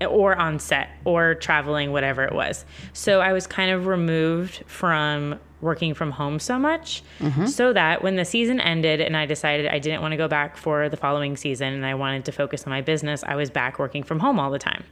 or 0.00 0.34
on 0.36 0.58
set 0.58 0.88
or 1.04 1.34
traveling, 1.34 1.92
whatever 1.92 2.24
it 2.24 2.32
was. 2.32 2.64
So 2.94 3.20
I 3.20 3.34
was 3.34 3.46
kind 3.46 3.70
of 3.70 3.86
removed 3.86 4.62
from 4.66 5.38
working 5.66 5.92
from 5.92 6.12
home 6.12 6.38
so 6.38 6.58
much 6.58 7.02
mm-hmm. 7.18 7.44
so 7.44 7.72
that 7.74 8.02
when 8.02 8.16
the 8.16 8.24
season 8.24 8.60
ended 8.60 9.00
and 9.00 9.16
I 9.16 9.26
decided 9.26 9.66
I 9.66 9.78
didn't 9.78 10.00
want 10.00 10.12
to 10.12 10.16
go 10.16 10.28
back 10.28 10.56
for 10.56 10.88
the 10.88 10.96
following 10.96 11.36
season 11.36 11.74
and 11.74 11.84
I 11.84 11.94
wanted 11.94 12.24
to 12.26 12.32
focus 12.32 12.64
on 12.64 12.70
my 12.70 12.80
business, 12.80 13.22
I 13.24 13.34
was 13.34 13.50
back 13.50 13.78
working 13.78 14.02
from 14.02 14.20
home 14.20 14.38
all 14.38 14.50
the 14.50 14.58
time. 14.58 14.84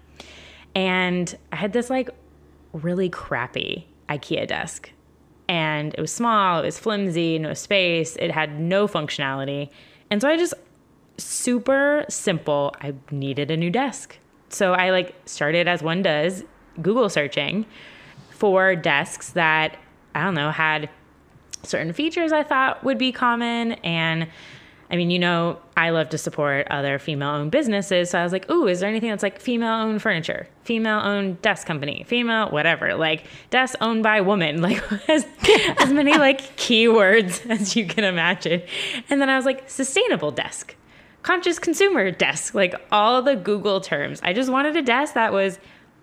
And 0.74 1.34
I 1.52 1.56
had 1.56 1.72
this 1.72 1.88
like 1.88 2.10
really 2.72 3.08
crappy 3.08 3.86
IKEA 4.10 4.46
desk. 4.46 4.90
And 5.48 5.94
it 5.94 6.00
was 6.00 6.12
small, 6.12 6.60
it 6.60 6.64
was 6.66 6.78
flimsy, 6.78 7.38
no 7.38 7.54
space, 7.54 8.16
it 8.16 8.30
had 8.30 8.58
no 8.58 8.88
functionality. 8.88 9.70
And 10.10 10.20
so 10.20 10.28
I 10.28 10.36
just 10.36 10.54
super 11.18 12.04
simple, 12.08 12.74
I 12.80 12.94
needed 13.10 13.50
a 13.50 13.56
new 13.56 13.70
desk. 13.70 14.18
So 14.48 14.72
I 14.72 14.90
like 14.90 15.14
started 15.26 15.68
as 15.68 15.82
one 15.82 16.02
does, 16.02 16.44
Google 16.82 17.08
searching 17.08 17.66
for 18.30 18.74
desks 18.74 19.30
that 19.30 19.76
I 20.14 20.22
don't 20.22 20.34
know 20.34 20.50
had 20.50 20.88
certain 21.62 21.92
features 21.92 22.32
I 22.32 22.42
thought 22.42 22.84
would 22.84 22.98
be 22.98 23.12
common 23.12 23.72
and 23.72 24.28
I 24.90 24.96
mean, 24.96 25.10
you 25.10 25.18
know, 25.18 25.58
I 25.76 25.90
love 25.90 26.10
to 26.10 26.18
support 26.18 26.68
other 26.70 26.98
female 26.98 27.30
owned 27.30 27.50
businesses. 27.50 28.10
So 28.10 28.18
I 28.18 28.22
was 28.22 28.32
like, 28.32 28.48
ooh, 28.50 28.68
is 28.68 28.80
there 28.80 28.88
anything 28.88 29.10
that's 29.10 29.22
like 29.22 29.40
female 29.40 29.72
owned 29.72 30.02
furniture, 30.02 30.46
female 30.62 31.00
owned 31.00 31.40
desk 31.42 31.66
company, 31.66 32.04
female 32.06 32.50
whatever, 32.50 32.94
like 32.94 33.24
desk 33.50 33.76
owned 33.80 34.02
by 34.02 34.20
woman, 34.20 34.62
like 34.62 34.82
as, 35.08 35.26
as 35.78 35.92
many 35.92 36.16
like 36.16 36.56
keywords 36.56 37.44
as 37.50 37.74
you 37.74 37.86
can 37.86 38.04
imagine. 38.04 38.62
And 39.08 39.20
then 39.20 39.28
I 39.28 39.36
was 39.36 39.46
like, 39.46 39.68
sustainable 39.68 40.30
desk, 40.30 40.76
conscious 41.22 41.58
consumer 41.58 42.10
desk, 42.10 42.54
like 42.54 42.74
all 42.92 43.22
the 43.22 43.36
Google 43.36 43.80
terms. 43.80 44.20
I 44.22 44.32
just 44.32 44.50
wanted 44.50 44.76
a 44.76 44.82
desk 44.82 45.14
that 45.14 45.32
was 45.32 45.58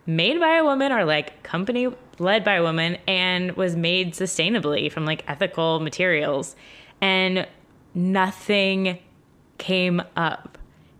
made 0.06 0.39
by 0.39 0.56
a 0.56 0.63
woman 0.63 0.91
or 0.91 1.06
like 1.06 1.44
company 1.44 1.88
led 2.22 2.44
by 2.44 2.56
a 2.56 2.63
woman 2.63 2.98
and 3.08 3.51
was 3.54 3.75
made 3.75 4.13
sustainably 4.13 4.92
from 4.92 5.06
like 5.06 5.24
ethical 5.28 5.80
materials. 5.80 6.56
And 7.01 7.48
nothing 7.94 9.00
came 9.58 10.01
up. 10.16 10.58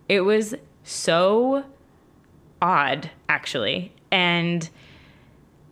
It 0.10 0.22
was 0.22 0.56
so 0.84 1.63
odd, 2.62 3.10
actually. 3.30 3.94
And 4.12 4.70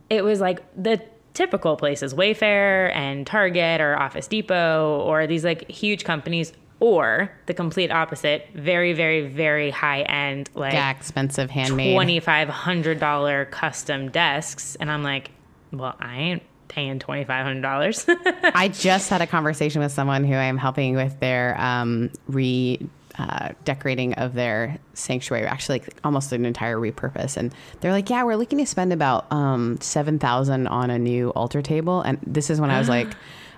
it 0.08 0.24
was 0.24 0.40
like 0.40 0.62
the 0.80 1.02
typical 1.34 1.76
places 1.76 2.14
Wayfair 2.14 2.94
and 2.94 3.26
Target 3.26 3.80
or 3.80 3.96
Office 3.98 4.26
Depot 4.26 5.00
or 5.00 5.26
these 5.26 5.44
like 5.44 5.70
huge 5.70 6.04
companies, 6.04 6.52
or 6.80 7.30
the 7.44 7.52
complete 7.52 7.90
opposite, 7.90 8.48
very, 8.54 8.94
very, 8.94 9.28
very 9.28 9.70
high 9.70 10.00
end, 10.02 10.48
like 10.54 10.72
Yeah, 10.72 10.90
expensive 10.90 11.50
handmade. 11.50 11.94
$2,500 11.94 13.50
custom 13.50 14.10
desks. 14.10 14.76
And 14.76 14.90
I'm 14.90 15.02
like, 15.02 15.30
well, 15.72 15.96
I 15.98 16.16
ain't 16.18 16.42
paying 16.68 16.98
$2,500. 16.98 18.52
I 18.54 18.68
just 18.68 19.10
had 19.10 19.20
a 19.20 19.26
conversation 19.26 19.82
with 19.82 19.92
someone 19.92 20.24
who 20.24 20.34
I'm 20.34 20.56
helping 20.56 20.94
with 20.94 21.18
their 21.20 21.60
um, 21.60 22.10
re 22.28 22.78
uh, 23.18 23.50
decorating 23.64 24.14
of 24.14 24.34
their 24.34 24.78
sanctuary, 24.94 25.44
actually, 25.44 25.80
like 25.80 25.94
almost 26.04 26.32
an 26.32 26.46
entire 26.46 26.78
repurpose. 26.78 27.36
And 27.36 27.52
they're 27.80 27.92
like, 27.92 28.08
"Yeah, 28.08 28.22
we're 28.22 28.36
looking 28.36 28.58
to 28.58 28.66
spend 28.66 28.92
about 28.92 29.30
um, 29.30 29.78
seven 29.80 30.18
thousand 30.18 30.68
on 30.68 30.90
a 30.90 30.98
new 30.98 31.30
altar 31.30 31.60
table." 31.60 32.00
And 32.00 32.18
this 32.26 32.48
is 32.48 32.60
when 32.60 32.70
I 32.70 32.78
was 32.78 32.88
like. 32.98 33.08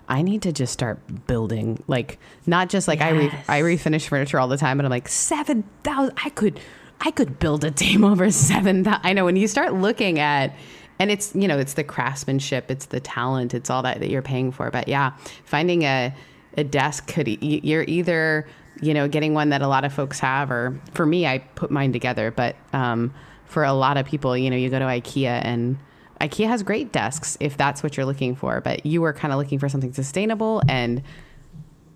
I 0.08 0.20
need 0.22 0.42
to 0.42 0.52
just 0.52 0.72
start 0.72 0.98
building, 1.28 1.82
like 1.86 2.18
not 2.44 2.68
just 2.68 2.88
like 2.88 3.00
I 3.00 3.10
re- 3.10 3.32
I 3.46 3.60
refinish 3.60 4.08
furniture 4.08 4.38
all 4.38 4.48
the 4.48 4.56
time, 4.56 4.76
but 4.76 4.84
I'm 4.84 4.90
like 4.90 5.06
seven 5.06 5.62
thousand. 5.84 6.18
I 6.22 6.28
could 6.30 6.58
I 7.00 7.12
could 7.12 7.38
build 7.38 7.64
a 7.64 7.70
table 7.70 8.14
for 8.16 8.30
seven 8.30 8.82
thousand. 8.82 9.00
I 9.04 9.12
know 9.12 9.24
when 9.24 9.36
you 9.36 9.46
start 9.46 9.74
looking 9.74 10.18
at, 10.18 10.54
and 11.02 11.10
it's 11.10 11.34
you 11.34 11.48
know 11.48 11.58
it's 11.58 11.74
the 11.74 11.82
craftsmanship, 11.82 12.70
it's 12.70 12.86
the 12.86 13.00
talent, 13.00 13.54
it's 13.54 13.68
all 13.70 13.82
that 13.82 13.98
that 13.98 14.08
you're 14.08 14.22
paying 14.22 14.52
for. 14.52 14.70
But 14.70 14.86
yeah, 14.86 15.14
finding 15.44 15.82
a 15.82 16.14
a 16.56 16.62
desk 16.62 17.08
could 17.08 17.42
you're 17.42 17.82
either 17.82 18.46
you 18.80 18.94
know 18.94 19.08
getting 19.08 19.34
one 19.34 19.48
that 19.48 19.62
a 19.62 19.68
lot 19.68 19.84
of 19.84 19.92
folks 19.92 20.20
have, 20.20 20.52
or 20.52 20.80
for 20.94 21.04
me, 21.04 21.26
I 21.26 21.38
put 21.38 21.72
mine 21.72 21.92
together. 21.92 22.30
But 22.30 22.54
um, 22.72 23.12
for 23.46 23.64
a 23.64 23.72
lot 23.72 23.96
of 23.96 24.06
people, 24.06 24.36
you 24.36 24.48
know, 24.48 24.56
you 24.56 24.70
go 24.70 24.78
to 24.78 24.84
IKEA 24.84 25.44
and 25.44 25.76
IKEA 26.20 26.46
has 26.46 26.62
great 26.62 26.92
desks 26.92 27.36
if 27.40 27.56
that's 27.56 27.82
what 27.82 27.96
you're 27.96 28.06
looking 28.06 28.36
for. 28.36 28.60
But 28.60 28.86
you 28.86 29.00
were 29.00 29.12
kind 29.12 29.32
of 29.32 29.40
looking 29.40 29.58
for 29.58 29.68
something 29.68 29.92
sustainable 29.92 30.62
and 30.68 31.02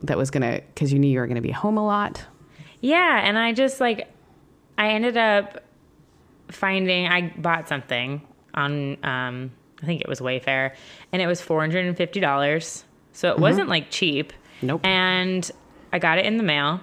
that 0.02 0.18
was 0.18 0.32
gonna 0.32 0.62
because 0.74 0.92
you 0.92 0.98
knew 0.98 1.08
you 1.08 1.20
were 1.20 1.28
gonna 1.28 1.40
be 1.40 1.52
home 1.52 1.78
a 1.78 1.86
lot. 1.86 2.24
Yeah, 2.80 3.20
and 3.24 3.38
I 3.38 3.52
just 3.52 3.80
like 3.80 4.12
I 4.76 4.88
ended 4.88 5.16
up 5.16 5.62
finding 6.50 7.06
I 7.06 7.32
bought 7.38 7.68
something 7.68 8.20
on 8.56 9.04
um 9.04 9.50
I 9.82 9.86
think 9.86 10.00
it 10.00 10.08
was 10.08 10.20
Wayfair 10.20 10.74
and 11.12 11.20
it 11.20 11.26
was 11.26 11.40
$450. 11.40 12.84
So 13.12 13.30
it 13.30 13.38
wasn't 13.38 13.68
like 13.68 13.90
cheap. 13.90 14.32
Nope. 14.62 14.84
And 14.84 15.50
I 15.92 15.98
got 15.98 16.18
it 16.18 16.26
in 16.26 16.38
the 16.38 16.42
mail 16.42 16.80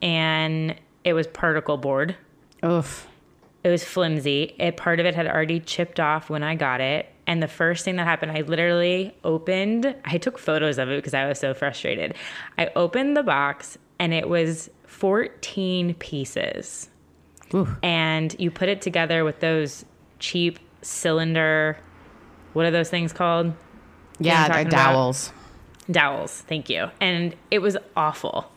and 0.00 0.74
it 1.04 1.12
was 1.12 1.26
particle 1.26 1.76
board. 1.76 2.16
Oof. 2.64 3.06
It 3.64 3.68
was 3.68 3.84
flimsy. 3.84 4.54
It 4.58 4.76
part 4.76 5.00
of 5.00 5.06
it 5.06 5.14
had 5.14 5.26
already 5.26 5.60
chipped 5.60 6.00
off 6.00 6.30
when 6.30 6.42
I 6.42 6.54
got 6.54 6.80
it. 6.80 7.12
And 7.26 7.42
the 7.42 7.48
first 7.48 7.84
thing 7.84 7.96
that 7.96 8.04
happened, 8.04 8.32
I 8.32 8.40
literally 8.40 9.14
opened, 9.22 9.94
I 10.04 10.16
took 10.16 10.38
photos 10.38 10.78
of 10.78 10.88
it 10.88 10.96
because 10.96 11.12
I 11.12 11.26
was 11.26 11.38
so 11.38 11.52
frustrated. 11.52 12.14
I 12.56 12.70
opened 12.74 13.16
the 13.16 13.22
box 13.22 13.76
and 13.98 14.14
it 14.14 14.28
was 14.28 14.70
14 14.86 15.94
pieces. 15.94 16.88
Ooh. 17.54 17.76
And 17.82 18.34
you 18.38 18.50
put 18.50 18.68
it 18.68 18.80
together 18.80 19.24
with 19.24 19.40
those 19.40 19.84
cheap 20.18 20.58
cylinder, 20.82 21.78
what 22.52 22.66
are 22.66 22.70
those 22.70 22.90
things 22.90 23.12
called? 23.12 23.52
Yeah, 24.18 24.42
they're 24.42 24.48
talking 24.48 24.66
about- 24.68 24.92
dowels. 24.92 25.32
Dowels, 25.90 26.42
thank 26.42 26.68
you. 26.68 26.90
And 27.00 27.34
it 27.50 27.60
was 27.60 27.76
awful. 27.96 28.50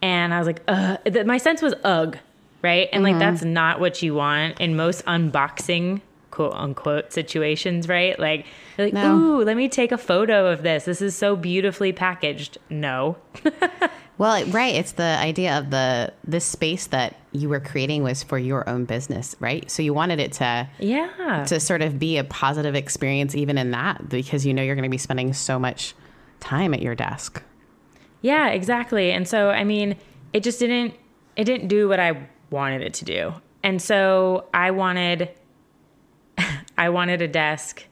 And 0.00 0.32
I 0.32 0.38
was 0.38 0.46
like, 0.46 0.62
ugh. 0.66 0.98
My 1.26 1.36
sense 1.36 1.60
was 1.60 1.74
ugh, 1.84 2.16
right? 2.62 2.88
And 2.92 3.02
like, 3.02 3.12
mm-hmm. 3.12 3.18
that's 3.20 3.42
not 3.44 3.80
what 3.80 4.02
you 4.02 4.14
want 4.14 4.60
in 4.60 4.76
most 4.76 5.04
unboxing, 5.04 6.00
quote 6.34 6.52
unquote, 6.54 7.12
situations, 7.12 7.88
right? 7.88 8.18
Like, 8.18 8.46
like, 8.76 8.92
No. 8.92 9.16
ooh, 9.16 9.44
let 9.44 9.56
me 9.56 9.68
take 9.68 9.92
a 9.92 9.98
photo 9.98 10.50
of 10.50 10.62
this. 10.62 10.84
This 10.84 11.00
is 11.00 11.14
so 11.14 11.36
beautifully 11.36 11.92
packaged. 11.92 12.58
No. 12.68 13.16
Well, 14.16 14.44
right. 14.46 14.76
It's 14.76 14.92
the 14.92 15.18
idea 15.18 15.58
of 15.58 15.70
the 15.70 16.12
this 16.22 16.44
space 16.44 16.86
that 16.88 17.16
you 17.32 17.48
were 17.48 17.58
creating 17.58 18.04
was 18.04 18.22
for 18.22 18.38
your 18.38 18.68
own 18.68 18.84
business, 18.84 19.34
right? 19.40 19.68
So 19.68 19.82
you 19.82 19.92
wanted 19.92 20.20
it 20.20 20.32
to 20.34 20.68
yeah. 20.78 21.44
to 21.48 21.58
sort 21.58 21.82
of 21.82 21.98
be 21.98 22.16
a 22.18 22.24
positive 22.24 22.76
experience 22.76 23.34
even 23.34 23.58
in 23.58 23.72
that 23.72 24.08
because 24.08 24.46
you 24.46 24.54
know 24.54 24.62
you're 24.62 24.76
going 24.76 24.84
to 24.84 24.88
be 24.90 24.98
spending 24.98 25.32
so 25.32 25.58
much 25.58 25.94
time 26.38 26.74
at 26.74 26.80
your 26.80 26.94
desk. 26.94 27.42
Yeah, 28.22 28.50
exactly. 28.50 29.10
And 29.10 29.26
so, 29.26 29.50
I 29.50 29.64
mean, 29.64 29.96
it 30.32 30.44
just 30.44 30.60
didn't 30.60 30.94
it 31.34 31.44
didn't 31.44 31.66
do 31.66 31.88
what 31.88 31.98
I 31.98 32.28
wanted 32.50 32.82
it 32.82 32.94
to 32.94 33.04
do. 33.04 33.34
And 33.64 33.82
so, 33.82 34.46
I 34.54 34.70
wanted 34.70 35.30
I 36.78 36.88
wanted 36.90 37.22
a 37.22 37.28
desk 37.28 37.84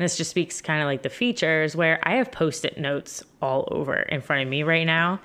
and 0.00 0.04
this 0.04 0.16
just 0.16 0.30
speaks 0.30 0.62
kind 0.62 0.80
of 0.80 0.86
like 0.86 1.02
the 1.02 1.10
features 1.10 1.76
where 1.76 2.00
I 2.02 2.16
have 2.16 2.32
post-it 2.32 2.78
notes 2.78 3.22
all 3.42 3.68
over 3.70 3.96
in 3.96 4.22
front 4.22 4.42
of 4.42 4.48
me 4.48 4.62
right 4.62 4.86
now. 4.86 5.20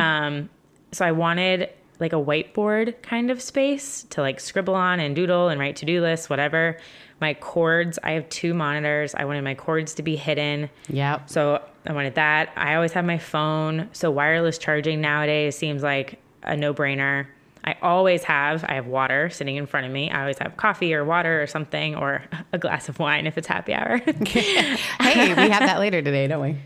Um, 0.00 0.48
so 0.92 1.04
I 1.04 1.10
wanted 1.10 1.68
like 1.98 2.12
a 2.12 2.16
whiteboard 2.16 3.02
kind 3.02 3.30
of 3.32 3.42
space 3.42 4.04
to 4.10 4.20
like 4.20 4.38
scribble 4.38 4.76
on 4.76 5.00
and 5.00 5.16
doodle 5.16 5.48
and 5.48 5.60
write 5.60 5.74
to-do 5.76 6.00
lists, 6.00 6.30
whatever. 6.30 6.78
My 7.20 7.34
cords, 7.34 7.98
I 8.04 8.12
have 8.12 8.28
two 8.28 8.54
monitors. 8.54 9.14
I 9.16 9.24
wanted 9.24 9.42
my 9.42 9.54
cords 9.56 9.94
to 9.94 10.02
be 10.02 10.14
hidden. 10.14 10.70
Yeah. 10.88 11.26
So 11.26 11.60
I 11.86 11.92
wanted 11.92 12.14
that. 12.14 12.52
I 12.56 12.76
always 12.76 12.92
have 12.92 13.04
my 13.04 13.18
phone. 13.18 13.88
So 13.92 14.12
wireless 14.12 14.58
charging 14.58 15.00
nowadays 15.00 15.58
seems 15.58 15.82
like 15.82 16.20
a 16.44 16.56
no 16.56 16.72
brainer. 16.72 17.26
I 17.70 17.76
always 17.82 18.24
have, 18.24 18.64
I 18.64 18.74
have 18.74 18.86
water 18.86 19.30
sitting 19.30 19.54
in 19.54 19.66
front 19.66 19.86
of 19.86 19.92
me. 19.92 20.10
I 20.10 20.20
always 20.20 20.38
have 20.38 20.56
coffee 20.56 20.92
or 20.92 21.04
water 21.04 21.40
or 21.40 21.46
something 21.46 21.94
or 21.94 22.22
a 22.52 22.58
glass 22.58 22.88
of 22.88 22.98
wine 22.98 23.26
if 23.26 23.38
it's 23.38 23.46
happy 23.46 23.72
hour. 23.72 23.98
hey, 24.26 24.76
we 25.00 25.50
have 25.50 25.60
that 25.60 25.78
later 25.78 26.02
today, 26.02 26.26
don't 26.26 26.42
we? 26.42 26.58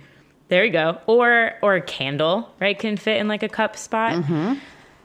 there 0.49 0.65
you 0.65 0.71
go. 0.71 0.99
Or, 1.07 1.53
or 1.63 1.75
a 1.75 1.81
candle, 1.83 2.49
right? 2.61 2.79
Can 2.79 2.97
fit 2.97 3.19
in 3.19 3.29
like 3.29 3.43
a 3.43 3.49
cup 3.49 3.77
spot. 3.77 4.25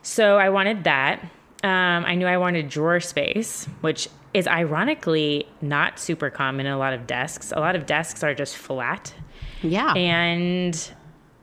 So 0.03 0.37
I 0.37 0.49
wanted 0.49 0.85
that. 0.85 1.21
Um, 1.63 2.05
I 2.05 2.15
knew 2.15 2.27
I 2.27 2.37
wanted 2.37 2.69
drawer 2.69 2.99
space, 3.01 3.65
which 3.81 4.07
is 4.33 4.47
ironically 4.47 5.47
not 5.61 5.99
super 5.99 6.29
common 6.29 6.65
in 6.65 6.71
a 6.71 6.77
lot 6.77 6.93
of 6.93 7.07
desks. 7.07 7.51
A 7.51 7.59
lot 7.59 7.75
of 7.75 7.85
desks 7.85 8.23
are 8.23 8.33
just 8.33 8.55
flat. 8.55 9.13
Yeah. 9.61 9.93
And 9.93 10.91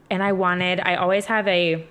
and 0.08 0.22
I 0.22 0.32
wanted, 0.32 0.80
I 0.80 0.94
always 0.94 1.26
have 1.26 1.46
a 1.48 1.84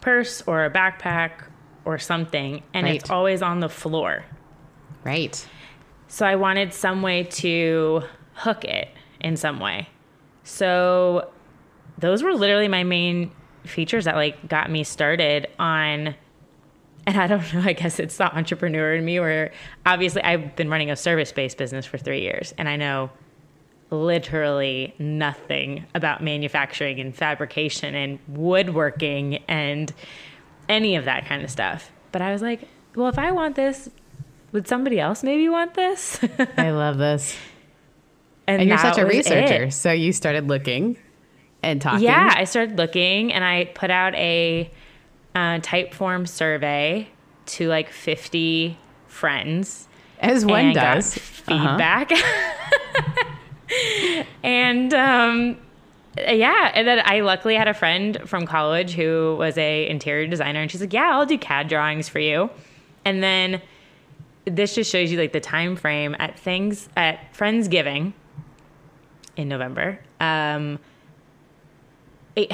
purse 0.00 0.42
or 0.46 0.64
a 0.64 0.70
backpack 0.70 1.49
or 1.84 1.98
something, 1.98 2.62
and 2.74 2.84
Right. 2.84 2.96
it's 2.96 3.10
always 3.10 3.42
on 3.42 3.60
the 3.60 3.68
floor. 3.68 4.24
Right. 5.04 5.46
So 6.08 6.26
I 6.26 6.36
wanted 6.36 6.72
some 6.74 7.02
way 7.02 7.24
to 7.24 8.02
hook 8.34 8.64
it 8.64 8.88
in 9.20 9.36
some 9.36 9.60
way. 9.60 9.88
So 10.42 11.30
those 11.98 12.22
were 12.22 12.34
literally 12.34 12.68
my 12.68 12.82
main 12.84 13.30
features 13.64 14.06
that 14.06 14.16
like 14.16 14.48
got 14.48 14.70
me 14.70 14.82
started 14.84 15.46
on 15.58 16.14
and 17.06 17.16
I 17.18 17.26
don't 17.26 17.54
know, 17.54 17.60
I 17.64 17.72
guess 17.72 17.98
it's 17.98 18.16
the 18.16 18.34
entrepreneur 18.34 18.94
in 18.94 19.04
me 19.04 19.20
where 19.20 19.52
obviously 19.86 20.22
I've 20.22 20.54
been 20.56 20.68
running 20.68 20.90
a 20.90 20.96
service-based 20.96 21.56
business 21.56 21.86
for 21.86 21.98
3 21.98 22.20
years 22.20 22.54
and 22.58 22.68
I 22.68 22.76
know 22.76 23.10
literally 23.90 24.94
nothing 24.98 25.84
about 25.94 26.22
manufacturing 26.22 27.00
and 27.00 27.14
fabrication 27.14 27.94
and 27.94 28.18
woodworking 28.28 29.36
and 29.48 29.92
any 30.70 30.96
of 30.96 31.04
that 31.04 31.26
kind 31.26 31.42
of 31.42 31.50
stuff. 31.50 31.90
But 32.12 32.22
I 32.22 32.32
was 32.32 32.40
like, 32.40 32.62
well, 32.94 33.08
if 33.08 33.18
I 33.18 33.32
want 33.32 33.56
this, 33.56 33.90
would 34.52 34.66
somebody 34.66 34.98
else 34.98 35.22
maybe 35.22 35.48
want 35.48 35.74
this? 35.74 36.18
I 36.56 36.70
love 36.70 36.98
this. 36.98 37.36
And 38.46 38.68
you're 38.68 38.78
such 38.78 38.98
a 38.98 39.06
researcher. 39.06 39.64
it. 39.64 39.72
So 39.72 39.92
you 39.92 40.12
started 40.12 40.48
looking 40.48 40.96
and 41.62 41.80
talking. 41.80 42.02
Yeah, 42.02 42.34
I 42.36 42.42
started 42.42 42.78
looking 42.78 43.32
and 43.32 43.44
I 43.44 43.66
put 43.66 43.92
out 43.92 44.12
a 44.16 44.68
uh, 45.36 45.60
Typeform 45.60 46.26
survey 46.26 47.08
to 47.46 47.68
like 47.68 47.90
50 47.90 48.76
friends. 49.06 49.86
As 50.18 50.44
one 50.44 50.66
and 50.66 50.74
does. 50.74 51.16
Uh-huh. 51.46 51.76
feedback. 51.76 52.10
and 54.42 54.94
um, 54.94 55.56
yeah, 56.16 56.70
and 56.74 56.86
then 56.88 57.00
I 57.04 57.20
luckily 57.20 57.54
had 57.54 57.68
a 57.68 57.74
friend 57.74 58.18
from 58.26 58.46
college 58.46 58.92
who 58.94 59.36
was 59.38 59.56
a 59.56 59.88
interior 59.88 60.26
designer, 60.26 60.60
and 60.60 60.70
she's 60.70 60.80
like, 60.80 60.92
"Yeah, 60.92 61.10
I'll 61.12 61.26
do 61.26 61.38
CAD 61.38 61.68
drawings 61.68 62.08
for 62.08 62.18
you." 62.18 62.50
And 63.04 63.22
then 63.22 63.62
this 64.44 64.74
just 64.74 64.90
shows 64.90 65.10
you 65.12 65.18
like 65.18 65.32
the 65.32 65.40
time 65.40 65.76
frame 65.76 66.16
at 66.18 66.38
things 66.38 66.88
at 66.96 67.32
Friendsgiving 67.32 68.12
in 69.36 69.48
November. 69.48 70.00
Um, 70.18 70.78
it, 72.36 72.50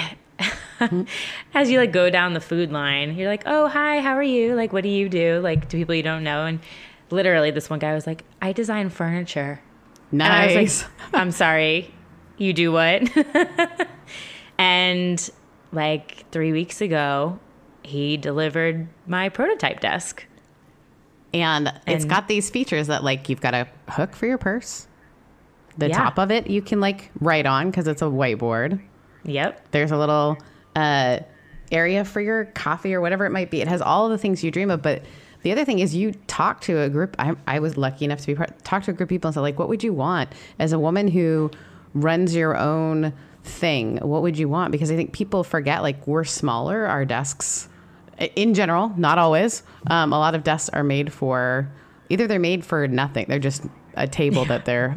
as 1.55 1.71
you 1.71 1.79
like 1.79 1.93
go 1.93 2.11
down 2.11 2.35
the 2.35 2.41
food 2.41 2.71
line, 2.71 3.17
you're 3.17 3.29
like, 3.29 3.43
"Oh, 3.47 3.69
hi, 3.69 4.01
how 4.01 4.13
are 4.15 4.23
you? 4.23 4.55
Like, 4.55 4.73
what 4.73 4.83
do 4.83 4.91
you 4.91 5.09
do? 5.09 5.41
Like, 5.41 5.69
to 5.71 5.77
people 5.77 5.95
you 5.95 6.03
don't 6.03 6.25
know." 6.25 6.45
And 6.45 6.61
literally, 7.11 7.51
this 7.51 7.71
one 7.71 7.79
guy 7.79 7.95
was 7.95 8.07
like, 8.07 8.25
"I 8.43 8.53
design 8.53 8.91
furniture." 8.91 9.61
And 10.13 10.23
I 10.23 10.47
was 10.47 10.55
Nice. 10.55 10.83
like, 10.83 10.91
I'm 11.15 11.31
sorry, 11.33 11.91
you 12.39 12.53
do 12.53 12.73
what? 12.73 13.03
and 14.59 15.31
like 15.73 16.25
three 16.31 16.53
weeks 16.53 16.81
ago, 16.81 17.39
he 17.83 18.17
delivered 18.17 18.89
my 19.07 19.29
prototype 19.29 19.81
desk. 19.81 20.25
And 21.35 21.69
it's 21.87 22.05
And- 22.05 22.11
got 22.11 22.29
these 22.29 22.51
features 22.51 22.87
that 22.87 23.05
like 23.05 23.29
you've 23.29 23.41
got 23.41 23.55
a 23.55 23.69
hook 23.91 24.15
for 24.15 24.27
your 24.27 24.39
purse. 24.39 24.87
The 25.79 25.89
Yeah. 25.89 25.97
top 25.99 26.19
of 26.19 26.31
it 26.31 26.47
you 26.47 26.63
can 26.63 26.81
like 26.81 27.11
write 27.21 27.47
on 27.47 27.71
because 27.71 27.87
it's 27.87 28.03
a 28.03 28.07
whiteboard. 28.07 28.81
Yep. 29.25 29.71
There's 29.73 29.91
a 29.91 29.99
little 29.99 30.39
uh, 30.75 31.19
area 31.73 32.05
for 32.05 32.21
your 32.21 32.47
coffee 32.47 32.95
or 32.95 33.01
whatever 33.01 33.27
it 33.27 33.31
might 33.31 33.51
be. 33.51 33.61
It 33.61 33.69
has 33.69 33.83
all 33.83 34.09
the 34.09 34.19
things 34.19 34.43
you 34.45 34.51
dream 34.51 34.71
of. 34.71 34.83
But 34.83 35.03
the 35.43 35.53
other 35.53 35.65
thing 35.65 35.79
is, 35.81 35.95
you 35.95 36.13
talk 36.29 36.61
to 36.63 36.81
a 36.81 36.89
group. 36.89 37.17
I, 37.19 37.35
I 37.47 37.59
was 37.59 37.77
lucky 37.77 38.05
enough 38.05 38.21
to 38.21 38.27
be 38.27 38.35
part. 38.35 38.63
Talk 38.65 38.85
to 38.85 38.91
a 38.93 38.95
group 38.95 39.07
of 39.07 39.11
people 39.11 39.29
and 39.29 39.35
say, 39.35 39.41
like, 39.41 39.59
what 39.59 39.69
would 39.69 39.83
you 39.85 39.93
want 39.93 40.31
as 40.59 40.73
a 40.73 40.79
woman 40.79 41.09
who 41.09 41.51
runs 41.97 42.35
your 42.35 42.57
own 42.57 43.13
thing? 43.43 43.99
What 43.99 44.23
would 44.23 44.39
you 44.39 44.49
want? 44.49 44.73
Because 44.73 44.91
I 44.91 44.97
think 44.97 45.13
people 45.13 45.43
forget, 45.45 45.83
like, 45.83 46.07
we're 46.07 46.25
smaller. 46.25 46.87
Our 46.87 47.05
desks, 47.05 47.69
in 48.37 48.55
general, 48.55 48.93
not 48.97 49.19
always. 49.19 49.63
Um, 49.89 50.13
a 50.13 50.19
lot 50.19 50.35
of 50.35 50.45
desks 50.45 50.69
are 50.71 50.85
made 50.85 51.13
for 51.13 51.71
either 52.09 52.27
they're 52.27 52.39
made 52.39 52.65
for 52.65 52.87
nothing. 52.87 53.27
They're 53.29 53.39
just 53.39 53.65
a 53.95 54.07
table 54.07 54.45
that 54.47 54.65
they're 54.67 54.97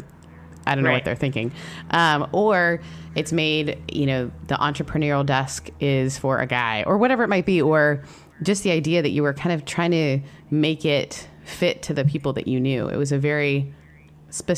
I 0.66 0.76
don't 0.76 0.84
know 0.84 0.92
what 0.92 1.06
they're 1.06 1.16
thinking. 1.16 1.52
Um, 1.90 2.28
or 2.32 2.80
it's 3.16 3.32
made, 3.32 3.82
you 3.92 4.06
know, 4.06 4.32
the 4.48 4.56
entrepreneurial 4.56 5.26
desk 5.26 5.70
is 5.80 6.18
for 6.20 6.38
a 6.38 6.46
guy 6.46 6.84
or 6.86 6.98
whatever 6.98 7.24
it 7.24 7.28
might 7.28 7.48
be. 7.48 7.60
Or 7.60 8.04
just 8.44 8.64
the 8.64 8.72
idea 8.72 9.02
that 9.02 9.10
you 9.10 9.24
were 9.24 9.34
kind 9.34 9.52
of 9.52 9.66
trying 9.66 9.92
to 9.92 10.20
make 10.52 10.86
it 10.86 11.28
fit 11.44 11.82
to 11.84 11.94
the 11.94 12.06
people 12.06 12.34
that 12.34 12.48
you 12.48 12.60
knew. 12.60 12.88
It 12.88 12.98
was 12.98 13.12
a 13.12 13.18
very 13.18 13.74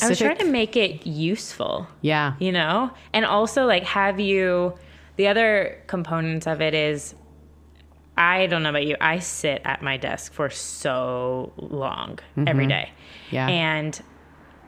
I 0.01 0.09
was 0.09 0.19
trying 0.19 0.37
to 0.37 0.45
make 0.45 0.75
it 0.75 1.05
useful, 1.07 1.87
yeah. 2.01 2.35
you 2.39 2.51
know? 2.51 2.91
And 3.13 3.25
also, 3.25 3.65
like, 3.65 3.83
have 3.83 4.19
you, 4.19 4.77
the 5.15 5.27
other 5.27 5.81
components 5.87 6.47
of 6.47 6.61
it 6.61 6.73
is, 6.73 7.15
I 8.17 8.47
don't 8.47 8.63
know 8.63 8.69
about 8.69 8.85
you, 8.85 8.97
I 8.99 9.19
sit 9.19 9.61
at 9.65 9.81
my 9.81 9.97
desk 9.97 10.33
for 10.33 10.49
so 10.49 11.53
long 11.57 12.19
mm-hmm. 12.37 12.47
every 12.47 12.67
day. 12.67 12.91
Yeah. 13.31 13.47
And 13.47 14.01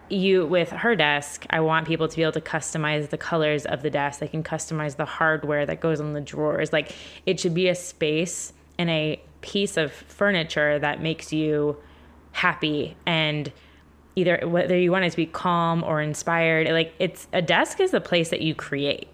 you 0.09 0.45
with 0.45 0.69
her 0.69 0.95
desk, 0.95 1.45
I 1.49 1.59
want 1.59 1.87
people 1.87 2.07
to 2.07 2.15
be 2.15 2.21
able 2.21 2.33
to 2.33 2.41
customize 2.41 3.09
the 3.09 3.17
colors 3.17 3.65
of 3.65 3.81
the 3.81 3.89
desk. 3.89 4.19
They 4.19 4.27
can 4.27 4.43
customize 4.43 4.95
the 4.95 5.05
hardware 5.05 5.65
that 5.65 5.81
goes 5.81 5.99
on 5.99 6.13
the 6.13 6.21
drawers. 6.21 6.71
Like 6.71 6.95
it 7.25 7.39
should 7.39 7.53
be 7.53 7.67
a 7.67 7.75
space 7.75 8.53
and 8.77 8.89
a 8.89 9.21
piece 9.41 9.77
of 9.77 9.91
furniture 9.91 10.79
that 10.79 11.01
makes 11.01 11.33
you 11.33 11.77
happy 12.31 12.95
and 13.05 13.51
either 14.15 14.39
whether 14.47 14.77
you 14.77 14.91
want 14.91 15.05
it 15.05 15.11
to 15.11 15.17
be 15.17 15.25
calm 15.25 15.83
or 15.83 16.01
inspired. 16.01 16.69
Like 16.69 16.93
it's 16.99 17.27
a 17.33 17.41
desk 17.41 17.79
is 17.79 17.91
the 17.91 18.01
place 18.01 18.29
that 18.29 18.41
you 18.41 18.55
create. 18.55 19.07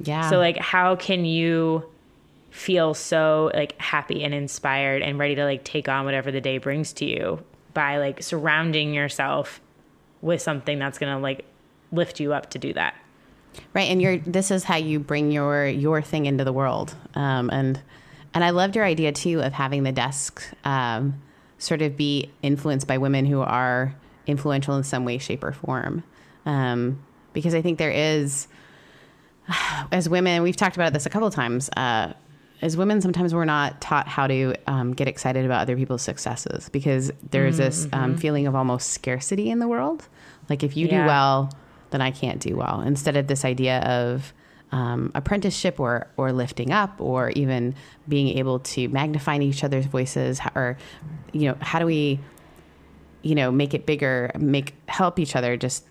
Yeah. 0.00 0.28
So 0.30 0.38
like 0.38 0.56
how 0.56 0.96
can 0.96 1.24
you 1.24 1.84
feel 2.50 2.94
so 2.94 3.50
like 3.54 3.78
happy 3.80 4.24
and 4.24 4.32
inspired 4.32 5.02
and 5.02 5.18
ready 5.18 5.34
to 5.34 5.44
like 5.44 5.62
take 5.64 5.88
on 5.88 6.04
whatever 6.04 6.32
the 6.32 6.40
day 6.40 6.58
brings 6.58 6.92
to 6.94 7.04
you 7.04 7.42
by 7.74 7.98
like 7.98 8.22
surrounding 8.22 8.94
yourself 8.94 9.60
with 10.22 10.40
something 10.40 10.78
that's 10.78 10.98
going 10.98 11.14
to 11.14 11.20
like 11.20 11.44
lift 11.92 12.18
you 12.20 12.32
up 12.32 12.50
to 12.50 12.58
do 12.58 12.72
that. 12.72 12.94
Right, 13.74 13.90
and 13.90 14.02
you're 14.02 14.18
this 14.18 14.50
is 14.50 14.64
how 14.64 14.76
you 14.76 14.98
bring 14.98 15.30
your 15.30 15.66
your 15.66 16.02
thing 16.02 16.26
into 16.26 16.44
the 16.44 16.52
world, 16.52 16.94
um, 17.14 17.48
and 17.50 17.80
and 18.34 18.44
I 18.44 18.50
loved 18.50 18.76
your 18.76 18.84
idea 18.84 19.12
too 19.12 19.40
of 19.40 19.54
having 19.54 19.82
the 19.82 19.92
desk 19.92 20.42
um, 20.64 21.22
sort 21.58 21.80
of 21.80 21.96
be 21.96 22.30
influenced 22.42 22.86
by 22.86 22.98
women 22.98 23.24
who 23.24 23.40
are 23.40 23.94
influential 24.26 24.76
in 24.76 24.82
some 24.82 25.04
way, 25.04 25.18
shape, 25.18 25.44
or 25.44 25.52
form, 25.52 26.02
um, 26.44 27.02
because 27.32 27.54
I 27.54 27.62
think 27.62 27.78
there 27.78 27.90
is, 27.90 28.48
as 29.92 30.08
women, 30.08 30.42
we've 30.42 30.56
talked 30.56 30.76
about 30.76 30.92
this 30.92 31.06
a 31.06 31.10
couple 31.10 31.28
of 31.28 31.34
times. 31.34 31.68
Uh, 31.76 32.12
as 32.62 32.76
women, 32.76 33.02
sometimes 33.02 33.34
we're 33.34 33.44
not 33.44 33.80
taught 33.80 34.08
how 34.08 34.26
to 34.26 34.54
um, 34.66 34.94
get 34.94 35.08
excited 35.08 35.44
about 35.44 35.60
other 35.60 35.76
people's 35.76 36.02
successes 36.02 36.70
because 36.70 37.12
there's 37.30 37.58
this 37.58 37.86
um, 37.92 38.16
feeling 38.16 38.46
of 38.46 38.54
almost 38.54 38.90
scarcity 38.90 39.50
in 39.50 39.58
the 39.58 39.68
world. 39.68 40.08
Like 40.48 40.62
if 40.62 40.76
you 40.76 40.88
do 40.88 40.96
well, 40.96 41.50
then 41.90 42.00
I 42.00 42.10
can't 42.10 42.40
do 42.40 42.56
well. 42.56 42.80
Instead 42.80 43.16
of 43.16 43.26
this 43.26 43.44
idea 43.44 43.80
of 43.80 44.32
um, 44.72 45.12
apprenticeship 45.14 45.78
or 45.78 46.08
or 46.16 46.32
lifting 46.32 46.72
up, 46.72 47.00
or 47.00 47.30
even 47.30 47.74
being 48.08 48.38
able 48.38 48.58
to 48.60 48.88
magnify 48.88 49.38
each 49.38 49.62
other's 49.62 49.86
voices, 49.86 50.40
or 50.54 50.76
you 51.32 51.48
know, 51.48 51.56
how 51.60 51.78
do 51.78 51.86
we, 51.86 52.20
you 53.26 53.34
know, 53.34 53.50
make 53.50 53.74
it 53.74 53.86
bigger, 53.86 54.30
make 54.38 54.74
help 54.88 55.18
each 55.18 55.34
other, 55.34 55.56
just 55.56 55.84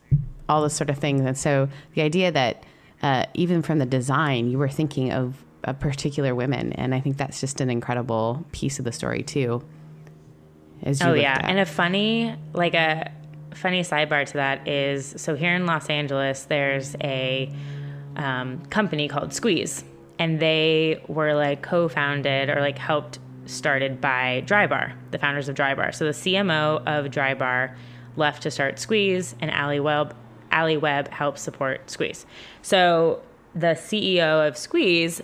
all 0.47 0.61
those 0.61 0.73
sort 0.73 0.89
of 0.89 0.97
things. 0.97 1.21
And 1.21 1.37
so 1.37 1.67
the 1.93 2.01
idea 2.01 2.31
that 2.31 2.63
uh, 3.01 3.25
even 3.33 3.61
from 3.61 3.79
the 3.79 3.85
design, 3.85 4.49
you 4.49 4.57
were 4.57 4.69
thinking 4.69 5.11
of 5.11 5.43
a 5.65 5.73
particular 5.73 6.33
women, 6.33 6.71
and 6.73 6.95
I 6.95 7.01
think 7.01 7.17
that's 7.17 7.41
just 7.41 7.59
an 7.59 7.69
incredible 7.69 8.45
piece 8.51 8.79
of 8.79 8.85
the 8.85 8.91
story 8.91 9.23
too. 9.23 9.63
Oh 11.01 11.13
yeah, 11.13 11.33
at. 11.33 11.45
and 11.45 11.59
a 11.59 11.65
funny 11.65 12.35
like 12.53 12.73
a 12.73 13.11
funny 13.53 13.81
sidebar 13.81 14.25
to 14.25 14.33
that 14.33 14.67
is 14.67 15.15
so 15.17 15.35
here 15.35 15.55
in 15.55 15.65
Los 15.65 15.89
Angeles 15.89 16.43
there's 16.43 16.95
a 17.01 17.51
um, 18.15 18.63
company 18.67 19.07
called 19.07 19.33
Squeeze, 19.33 19.83
and 20.19 20.39
they 20.39 21.03
were 21.07 21.33
like 21.33 21.63
co-founded 21.63 22.49
or 22.49 22.61
like 22.61 22.77
helped 22.77 23.19
started 23.45 24.01
by 24.01 24.43
Drybar, 24.45 24.93
the 25.11 25.19
founders 25.19 25.49
of 25.49 25.55
Drybar. 25.55 25.93
So 25.93 26.05
the 26.05 26.11
CMO 26.11 26.83
of 26.85 27.11
Drybar 27.11 27.75
left 28.15 28.43
to 28.43 28.51
start 28.51 28.79
Squeeze, 28.79 29.35
and 29.41 29.51
Alli 29.51 29.79
Webb 29.79 30.15
Alli 30.51 30.77
Webb 30.77 31.09
helped 31.09 31.39
support 31.39 31.89
Squeeze. 31.89 32.25
So 32.61 33.21
the 33.53 33.75
CEO 33.75 34.47
of 34.47 34.57
Squeeze 34.57 35.21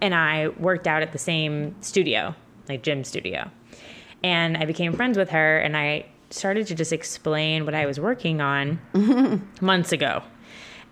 and 0.00 0.14
I 0.14 0.48
worked 0.48 0.86
out 0.86 1.02
at 1.02 1.12
the 1.12 1.18
same 1.18 1.74
studio, 1.80 2.34
like 2.68 2.82
gym 2.82 3.04
studio. 3.04 3.50
And 4.22 4.56
I 4.56 4.64
became 4.64 4.92
friends 4.92 5.18
with 5.18 5.30
her 5.30 5.58
and 5.58 5.76
I 5.76 6.06
started 6.30 6.66
to 6.68 6.74
just 6.74 6.92
explain 6.92 7.64
what 7.64 7.74
I 7.74 7.86
was 7.86 7.98
working 7.98 8.40
on 8.40 8.80
months 9.60 9.92
ago. 9.92 10.22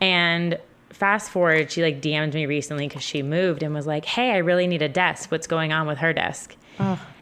And 0.00 0.58
fast 0.92 1.30
forward, 1.30 1.70
she 1.70 1.82
like 1.82 2.00
DM'd 2.00 2.34
me 2.34 2.46
recently 2.46 2.86
because 2.88 3.02
she 3.02 3.22
moved 3.22 3.62
and 3.62 3.74
was 3.74 3.86
like, 3.86 4.04
Hey, 4.04 4.30
I 4.32 4.38
really 4.38 4.66
need 4.66 4.82
a 4.82 4.88
desk. 4.88 5.30
What's 5.30 5.46
going 5.46 5.72
on 5.72 5.86
with 5.86 5.98
her 5.98 6.12
desk? 6.12 6.54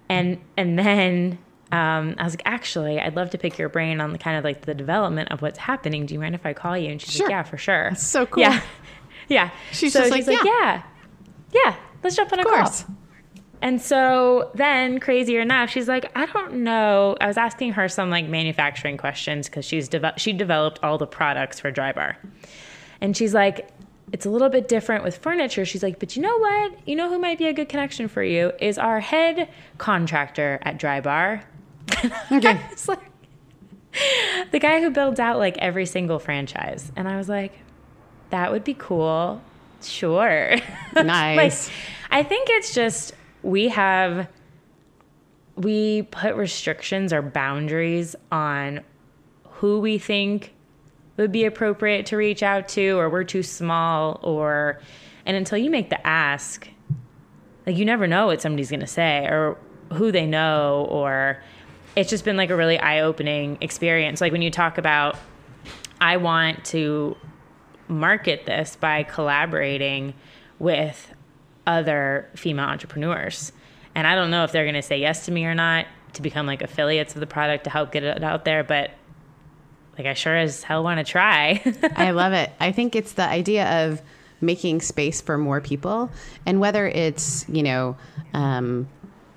And 0.08 0.38
and 0.56 0.78
then 0.78 1.38
um, 1.72 2.14
I 2.18 2.24
was 2.24 2.32
like, 2.32 2.42
actually, 2.46 2.98
I'd 3.00 3.14
love 3.16 3.30
to 3.30 3.38
pick 3.38 3.56
your 3.58 3.68
brain 3.68 4.00
on 4.00 4.12
the 4.12 4.18
kind 4.18 4.36
of 4.36 4.42
like 4.44 4.62
the 4.62 4.74
development 4.74 5.30
of 5.30 5.40
what's 5.40 5.58
happening. 5.58 6.04
Do 6.06 6.14
you 6.14 6.20
mind 6.20 6.34
if 6.34 6.44
I 6.44 6.52
call 6.52 6.76
you? 6.76 6.90
And 6.90 7.00
she's 7.00 7.12
Sure. 7.14 7.26
like, 7.26 7.30
Yeah, 7.30 7.42
for 7.44 7.56
sure. 7.58 7.90
That's 7.90 8.02
so 8.06 8.26
cool. 8.26 8.42
Yeah. 8.42 8.60
yeah. 9.28 9.50
She's 9.72 9.92
so 9.92 10.00
just 10.00 10.14
she's 10.14 10.26
like, 10.26 10.38
like, 10.38 10.46
yeah. 10.46 10.82
yeah, 11.52 11.76
let's 12.02 12.16
jump 12.16 12.32
on 12.32 12.40
a 12.40 12.42
Of 12.42 12.48
course. 12.48 12.82
call. 12.82 12.96
And 13.62 13.80
so 13.80 14.50
then, 14.54 14.98
crazier 15.00 15.40
enough, 15.40 15.68
she's 15.70 15.86
like, 15.86 16.10
I 16.16 16.24
don't 16.26 16.64
know. 16.64 17.14
I 17.20 17.26
was 17.26 17.36
asking 17.36 17.72
her 17.74 17.88
some 17.90 18.08
like 18.10 18.26
manufacturing 18.26 18.96
questions 18.96 19.48
because 19.48 19.64
she's 19.66 19.86
deve- 19.88 20.14
she 20.16 20.32
developed 20.32 20.80
all 20.82 20.96
the 20.98 21.06
products 21.06 21.60
for 21.60 21.70
Drybar, 21.70 22.16
and 23.00 23.16
she's 23.16 23.34
like, 23.34 23.68
it's 24.12 24.26
a 24.26 24.30
little 24.30 24.48
bit 24.48 24.68
different 24.68 25.04
with 25.04 25.18
furniture. 25.18 25.64
She's 25.64 25.82
like, 25.82 25.98
but 25.98 26.16
you 26.16 26.22
know 26.22 26.36
what? 26.38 26.86
You 26.86 26.96
know 26.96 27.08
who 27.08 27.18
might 27.18 27.38
be 27.38 27.46
a 27.46 27.52
good 27.52 27.68
connection 27.68 28.08
for 28.08 28.22
you 28.22 28.52
is 28.60 28.76
our 28.78 29.00
head 29.00 29.48
contractor 29.78 30.58
at 30.62 30.78
Drybar. 30.78 31.42
Okay. 32.32 32.60
It's 32.70 32.86
like 32.88 33.00
the 34.52 34.58
guy 34.60 34.80
who 34.80 34.90
builds 34.90 35.18
out 35.18 35.38
like 35.38 35.58
every 35.58 35.86
single 35.86 36.18
franchise, 36.20 36.92
and 36.94 37.08
I 37.08 37.16
was 37.16 37.28
like, 37.28 37.52
that 38.30 38.52
would 38.52 38.62
be 38.62 38.74
cool. 38.74 39.42
Sure. 39.82 40.56
Nice. 40.94 41.68
like, 41.68 41.76
I 42.10 42.22
think 42.22 42.48
it's 42.50 42.74
just 42.74 43.12
we 43.42 43.68
have 43.68 44.28
we 45.56 46.02
put 46.02 46.34
restrictions 46.34 47.12
or 47.12 47.22
boundaries 47.22 48.16
on 48.30 48.80
who 49.44 49.80
we 49.80 49.98
think 49.98 50.52
would 51.20 51.32
be 51.32 51.44
appropriate 51.44 52.06
to 52.06 52.16
reach 52.16 52.42
out 52.42 52.68
to 52.68 52.98
or 52.98 53.08
we're 53.08 53.24
too 53.24 53.42
small 53.42 54.18
or 54.22 54.80
and 55.26 55.36
until 55.36 55.58
you 55.58 55.70
make 55.70 55.90
the 55.90 56.06
ask 56.06 56.68
like 57.66 57.76
you 57.76 57.84
never 57.84 58.06
know 58.06 58.26
what 58.26 58.40
somebody's 58.40 58.70
to 58.70 58.86
say 58.86 59.26
or 59.26 59.56
who 59.92 60.10
they 60.10 60.26
know 60.26 60.86
or 60.90 61.42
it's 61.96 62.10
just 62.10 62.24
been 62.24 62.36
like 62.36 62.50
a 62.50 62.56
really 62.56 62.78
eye-opening 62.78 63.58
experience 63.60 64.20
like 64.20 64.32
when 64.32 64.42
you 64.42 64.50
talk 64.50 64.78
about 64.78 65.16
i 66.00 66.16
want 66.16 66.64
to 66.64 67.16
market 67.90 68.46
this 68.46 68.76
by 68.76 69.02
collaborating 69.02 70.14
with 70.58 71.12
other 71.66 72.28
female 72.34 72.66
entrepreneurs. 72.66 73.52
And 73.94 74.06
I 74.06 74.14
don't 74.14 74.30
know 74.30 74.44
if 74.44 74.52
they're 74.52 74.64
going 74.64 74.74
to 74.74 74.82
say 74.82 74.98
yes 74.98 75.26
to 75.26 75.32
me 75.32 75.44
or 75.44 75.54
not 75.54 75.86
to 76.14 76.22
become 76.22 76.46
like 76.46 76.62
affiliates 76.62 77.14
of 77.14 77.20
the 77.20 77.26
product 77.26 77.64
to 77.64 77.70
help 77.70 77.92
get 77.92 78.02
it 78.02 78.22
out 78.22 78.44
there, 78.44 78.64
but 78.64 78.92
like 80.00 80.10
I 80.10 80.14
sure 80.14 80.36
as 80.36 80.62
hell 80.62 80.82
want 80.82 80.98
to 80.98 81.04
try. 81.04 81.62
I 81.94 82.10
love 82.22 82.32
it. 82.32 82.50
I 82.58 82.72
think 82.72 82.96
it's 82.96 83.12
the 83.12 83.28
idea 83.28 83.86
of 83.86 84.00
making 84.40 84.80
space 84.80 85.20
for 85.20 85.36
more 85.36 85.60
people, 85.60 86.10
and 86.46 86.58
whether 86.58 86.88
it's 86.88 87.46
you 87.50 87.62
know 87.62 87.98
um, 88.32 88.88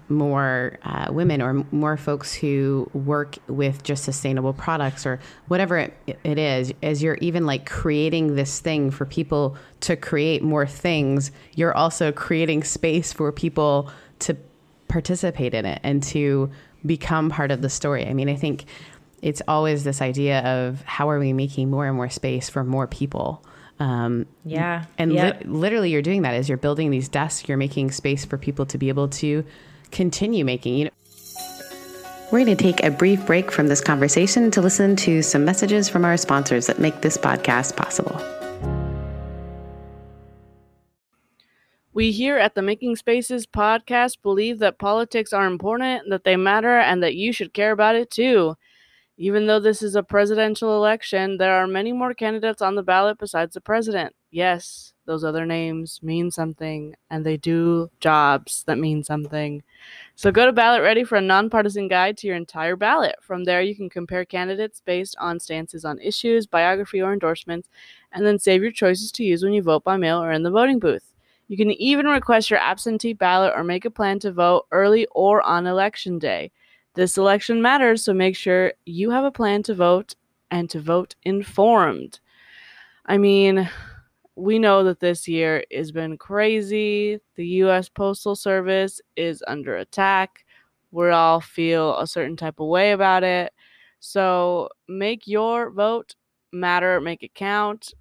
more 0.08 0.80
uh, 0.84 1.08
women 1.12 1.42
or 1.42 1.66
more 1.72 1.98
folks 1.98 2.34
who 2.34 2.90
work 2.94 3.38
with 3.48 3.84
just 3.84 4.06
sustainable 4.06 4.54
products 4.54 5.06
or 5.06 5.20
whatever 5.50 5.78
it, 5.80 5.94
it 6.24 6.40
is, 6.40 6.74
as 6.82 7.04
you're 7.04 7.18
even 7.20 7.46
like 7.46 7.70
creating 7.70 8.36
this 8.36 8.62
thing 8.62 8.90
for 8.90 9.06
people 9.06 9.58
to 9.82 9.98
create 9.98 10.44
more 10.44 10.66
things, 10.66 11.32
you're 11.56 11.76
also 11.76 12.14
creating 12.14 12.64
space 12.64 13.12
for 13.12 13.34
people 13.34 13.90
to 14.20 14.38
participate 14.88 15.54
in 15.54 15.66
it 15.66 15.82
and 15.84 16.02
to 16.04 16.50
become 16.86 17.30
part 17.30 17.52
of 17.52 17.62
the 17.62 17.70
story. 17.70 18.06
I 18.06 18.14
mean, 18.14 18.30
I 18.30 18.36
think 18.36 18.66
it's 19.24 19.42
always 19.48 19.86
this 19.86 20.02
idea 20.02 20.40
of 20.42 20.82
how 20.82 21.10
are 21.10 21.18
we 21.18 21.32
making 21.32 21.72
more 21.72 21.88
and 21.88 21.96
more 21.96 22.10
space 22.10 22.50
for 22.50 22.62
more 22.64 22.88
people. 22.88 23.42
Um, 23.80 24.26
yeah. 24.44 24.84
and 24.98 25.14
Yep. 25.14 25.38
lit- 25.40 25.50
literally, 25.50 25.90
you're 25.92 26.02
doing 26.02 26.24
that 26.24 26.34
as 26.34 26.50
you're 26.50 26.58
building 26.58 26.92
these 26.92 27.08
desks. 27.08 27.48
You're 27.48 27.58
making 27.58 27.92
space 27.92 28.26
for 28.26 28.38
people 28.38 28.66
to 28.68 28.78
be 28.78 28.90
able 28.90 29.08
to 29.08 29.46
continue 29.92 30.44
making. 30.44 30.76
You 30.76 30.86
know, 30.86 30.92
we're 32.32 32.44
going 32.44 32.58
to 32.58 32.62
take 32.62 32.84
a 32.84 32.92
brief 32.92 33.26
break 33.26 33.50
from 33.50 33.68
this 33.68 33.80
conversation 33.80 34.52
to 34.52 34.62
listen 34.62 34.96
to 34.98 35.22
some 35.22 35.46
messages 35.46 35.88
from 35.88 36.04
our 36.04 36.18
sponsors 36.18 36.68
that 36.68 36.80
make 36.80 37.00
this 37.02 37.18
podcast 37.18 37.78
possible. 37.78 38.20
We 41.94 42.12
here 42.12 42.38
at 42.38 42.56
the 42.56 42.62
Making 42.62 42.96
Spaces 42.96 43.46
podcast 43.46 44.22
believe 44.22 44.60
that 44.60 44.80
politics 44.80 45.32
are 45.32 45.46
important, 45.46 46.10
that 46.10 46.24
they 46.24 46.36
matter, 46.36 46.78
and 46.78 47.04
that 47.04 47.16
you 47.16 47.32
should 47.32 47.54
care 47.54 47.72
about 47.72 47.96
it 47.96 48.10
too. 48.10 48.56
Even 49.18 49.46
though 49.46 49.60
this 49.60 49.84
is 49.84 49.96
a 49.96 50.02
presidential 50.02 50.76
election, 50.76 51.38
there 51.38 51.54
are 51.54 51.68
many 51.68 51.92
more 51.92 52.16
candidates 52.16 52.62
on 52.64 52.74
the 52.76 52.82
ballot 52.82 53.20
besides 53.20 53.54
the 53.54 53.62
president. 53.62 54.16
Yes, 54.32 54.94
those 55.06 55.24
other 55.24 55.46
names 55.46 56.00
mean 56.02 56.32
something, 56.32 56.96
and 57.12 57.24
they 57.24 57.38
do 57.38 57.92
jobs 58.00 58.64
that 58.66 58.80
mean 58.80 59.04
something. 59.04 59.62
So 60.16 60.32
go 60.32 60.48
to 60.48 60.54
BallotReady 60.54 61.06
for 61.06 61.18
a 61.18 61.22
nonpartisan 61.22 61.88
guide 61.88 62.18
to 62.18 62.28
your 62.28 62.36
entire 62.36 62.76
ballot. 62.76 63.16
From 63.22 63.44
there, 63.44 63.62
you 63.62 63.76
can 63.76 63.90
compare 63.90 64.26
candidates 64.26 64.82
based 64.84 65.16
on 65.20 65.40
stances 65.40 65.86
on 65.86 66.00
issues, 66.00 66.48
biography, 66.48 67.00
or 67.00 67.14
endorsements, 67.14 67.70
and 68.12 68.26
then 68.26 68.40
save 68.40 68.64
your 68.64 68.72
choices 68.72 69.12
to 69.12 69.24
use 69.24 69.44
when 69.44 69.54
you 69.54 69.62
vote 69.62 69.84
by 69.84 69.98
mail 69.98 70.24
or 70.24 70.32
in 70.32 70.42
the 70.42 70.50
voting 70.50 70.80
booth. 70.80 71.14
You 71.48 71.58
can 71.58 71.72
even 71.72 72.08
request 72.08 72.50
your 72.50 72.60
absentee 72.60 73.14
ballot 73.14 73.54
or 73.56 73.64
make 73.64 73.86
a 73.86 73.92
plan 73.92 74.18
to 74.20 74.32
vote 74.32 74.66
early 74.72 75.06
or 75.12 75.42
on 75.44 75.68
election 75.68 76.18
day. 76.18 76.52
This 76.96 77.18
election 77.18 77.62
matters, 77.62 78.04
so 78.04 78.14
make 78.14 78.36
sure 78.36 78.74
you 78.86 79.10
have 79.10 79.24
a 79.24 79.32
plan 79.32 79.64
to 79.64 79.74
vote 79.74 80.16
and 80.52 80.70
to 80.70 80.80
vote 80.80 81.16
informed. 81.24 82.20
I 83.06 83.18
mean, 83.18 83.68
we 84.36 84.60
know 84.60 84.84
that 84.84 85.00
this 85.00 85.28
year 85.28 85.64
has 85.74 85.92
been 85.92 86.18
crazy. 86.18 87.20
The 87.36 87.48
US 87.64 87.90
Postal 87.90 88.36
Service 88.36 89.02
is 89.16 89.44
under 89.48 89.78
attack. 89.78 90.46
We 90.92 91.10
all 91.10 91.42
feel 91.42 91.98
a 91.98 92.06
certain 92.06 92.38
type 92.38 92.60
of 92.60 92.68
way 92.68 92.92
about 92.92 93.24
it. 93.24 93.52
So 94.00 94.70
make 94.88 95.28
your 95.28 95.72
vote 95.72 96.16
matter, 96.52 97.02
make 97.02 97.24
it 97.24 97.34
count. 97.34 97.94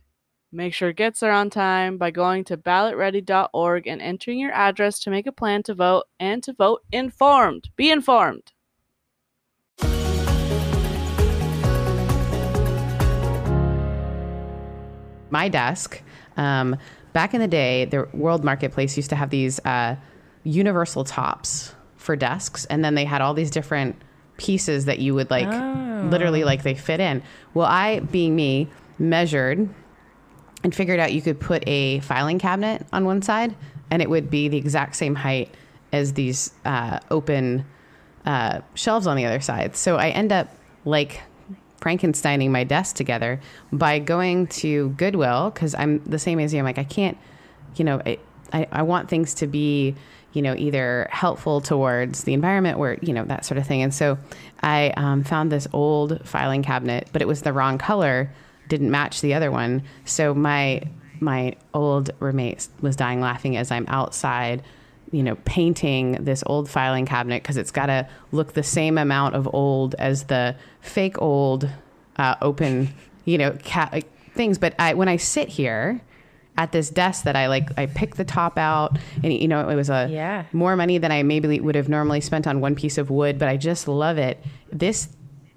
Make 0.55 0.75
sure 0.75 0.91
it 0.91 0.97
gets 0.97 1.21
there 1.21 1.33
on 1.33 1.49
time 1.49 1.97
by 1.97 2.11
going 2.11 2.45
to 2.45 2.59
ballotready.org 2.59 3.87
and 3.87 4.03
entering 4.03 4.39
your 4.39 4.53
address 4.53 4.99
to 5.01 5.11
make 5.11 5.27
a 5.27 5.33
plan 5.33 5.63
to 5.63 5.75
vote 5.75 6.05
and 6.21 6.43
to 6.43 6.53
vote 6.53 6.83
informed. 6.93 7.71
Be 7.77 7.91
informed. 7.91 8.52
My 15.33 15.49
desk 15.49 16.03
um, 16.37 16.77
back 17.13 17.35
in 17.35 17.41
the 17.41 17.49
day 17.49 17.85
the 17.87 18.09
world 18.13 18.45
marketplace 18.45 18.97
used 18.97 19.11
to 19.11 19.17
have 19.17 19.31
these 19.31 19.59
uh, 19.65 19.97
universal 20.45 21.05
tops 21.05 21.75
for 21.97 22.17
desks 22.17 22.65
and 22.67 22.85
then 22.85 22.95
they 22.95 23.05
had 23.05 23.21
all 23.21 23.35
these 23.35 23.51
different 23.51 23.97
pieces 24.37 24.87
that 24.87 24.99
you 24.99 25.15
would 25.15 25.31
like 25.31 25.49
literally 26.11 26.43
like 26.43 26.63
they 26.63 26.75
fit 26.75 26.99
in 27.01 27.23
well 27.55 27.67
i 27.67 28.01
being 28.01 28.35
me 28.35 28.69
measured 28.99 29.69
and 30.65 30.75
figured 30.75 30.99
out 30.99 31.13
you 31.13 31.23
could 31.23 31.39
put 31.39 31.63
a 31.67 32.01
filing 32.01 32.39
cabinet 32.39 32.85
on 32.93 33.05
one 33.05 33.23
side 33.23 33.55
and 33.91 34.01
it 34.01 34.09
would 34.09 34.31
be 34.31 34.49
the 34.49 34.57
exact 34.57 34.97
same 34.97 35.15
height 35.15 35.55
as 35.93 36.15
these 36.15 36.53
uh, 36.65 36.99
open 37.11 37.65
uh, 38.25 38.61
shelves 38.75 39.07
on 39.07 39.17
the 39.17 39.27
other 39.27 39.41
side. 39.41 39.77
So 39.77 39.97
I 39.97 40.09
end 40.09 40.33
up 40.33 40.49
like 40.85 41.21
Frankensteining 41.83 42.51
my 42.51 42.65
desk 42.65 42.95
together 42.97 43.41
by 43.73 43.99
going 43.99 44.47
to 44.47 44.91
Goodwill 44.91 45.51
because 45.51 45.75
I'm 45.75 46.03
the 46.05 46.19
same 46.19 46.39
as 46.39 46.55
you. 46.55 46.61
I'm 46.61 46.65
like, 46.65 46.79
I 46.79 46.85
can't, 46.85 47.19
you 47.77 47.85
know, 47.85 48.01
I, 48.07 48.19
I, 48.53 48.69
I 48.71 48.83
want 48.83 49.09
things 49.09 49.35
to 49.35 49.47
be, 49.47 49.95
you 50.33 50.43
know, 50.43 50.55
either 50.57 51.09
helpful 51.11 51.61
towards 51.61 52.25
the 52.25 52.35
environment 52.35 52.79
or, 52.79 52.99
you 53.03 53.13
know, 53.13 53.25
that 53.25 53.45
sort 53.45 53.59
of 53.59 53.67
thing. 53.67 53.83
And 53.83 53.93
so 53.93 54.17
I 54.63 54.91
um, 54.97 55.25
found 55.25 55.51
this 55.51 55.67
old 55.73 56.27
filing 56.27 56.63
cabinet, 56.63 57.09
but 57.13 57.21
it 57.21 57.29
was 57.29 57.43
the 57.43 57.53
wrong 57.53 57.79
color, 57.79 58.31
didn't 58.69 58.91
match 58.91 59.21
the 59.21 59.35
other 59.35 59.51
one. 59.51 59.83
So 60.05 60.35
my, 60.35 60.83
my 61.21 61.57
old 61.75 62.11
roommate 62.21 62.69
was 62.81 62.95
dying 62.97 63.21
laughing 63.21 63.57
as 63.57 63.71
I'm 63.71 63.87
outside 63.89 64.63
you 65.13 65.23
know, 65.23 65.37
painting 65.45 66.13
this 66.25 66.43
old 66.47 66.69
filing 66.69 67.07
cabinet 67.07 67.43
because 67.43 67.57
it's 67.57 67.71
got 67.71 67.87
to 67.87 68.09
look 68.33 68.55
the 68.55 68.63
same 68.63 68.99
amount 68.99 69.35
of 69.37 69.49
old 69.55 69.95
as 69.99 70.25
the 70.25 70.57
fake 70.81 71.21
old 71.23 71.69
uh, 72.17 72.35
open, 72.43 72.89
you 73.25 73.39
know, 73.39 73.57
ca- 73.65 74.01
things. 74.35 74.59
But 74.59 74.75
I, 74.79 74.95
when 74.95 75.09
I 75.09 75.19
sit 75.19 75.49
here 75.49 76.01
at 76.57 76.73
this 76.73 76.91
desk 76.91 77.25
that 77.25 77.37
I 77.37 77.47
like, 77.49 77.69
I 77.79 77.87
pick 77.87 78.17
the 78.17 78.25
top 78.25 78.59
out, 78.59 78.99
and 79.23 79.33
you 79.33 79.49
know, 79.49 79.69
it 79.69 79.75
was 79.75 79.89
a 79.91 80.09
Yeah. 80.11 80.45
more 80.53 80.77
money 80.77 80.99
than 80.99 81.13
I 81.13 81.23
maybe 81.23 81.61
would 81.61 81.75
have 81.75 81.89
normally 81.89 82.21
spent 82.21 82.47
on 82.47 82.61
one 82.61 82.75
piece 82.75 82.99
of 82.99 83.09
wood, 83.11 83.39
but 83.39 83.49
I 83.49 83.57
just 83.57 83.87
love 83.89 84.19
it. 84.19 84.43
This 84.73 85.09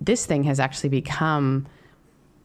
this 0.01 0.25
thing 0.25 0.43
has 0.43 0.59
actually 0.59 0.89
become 0.89 1.65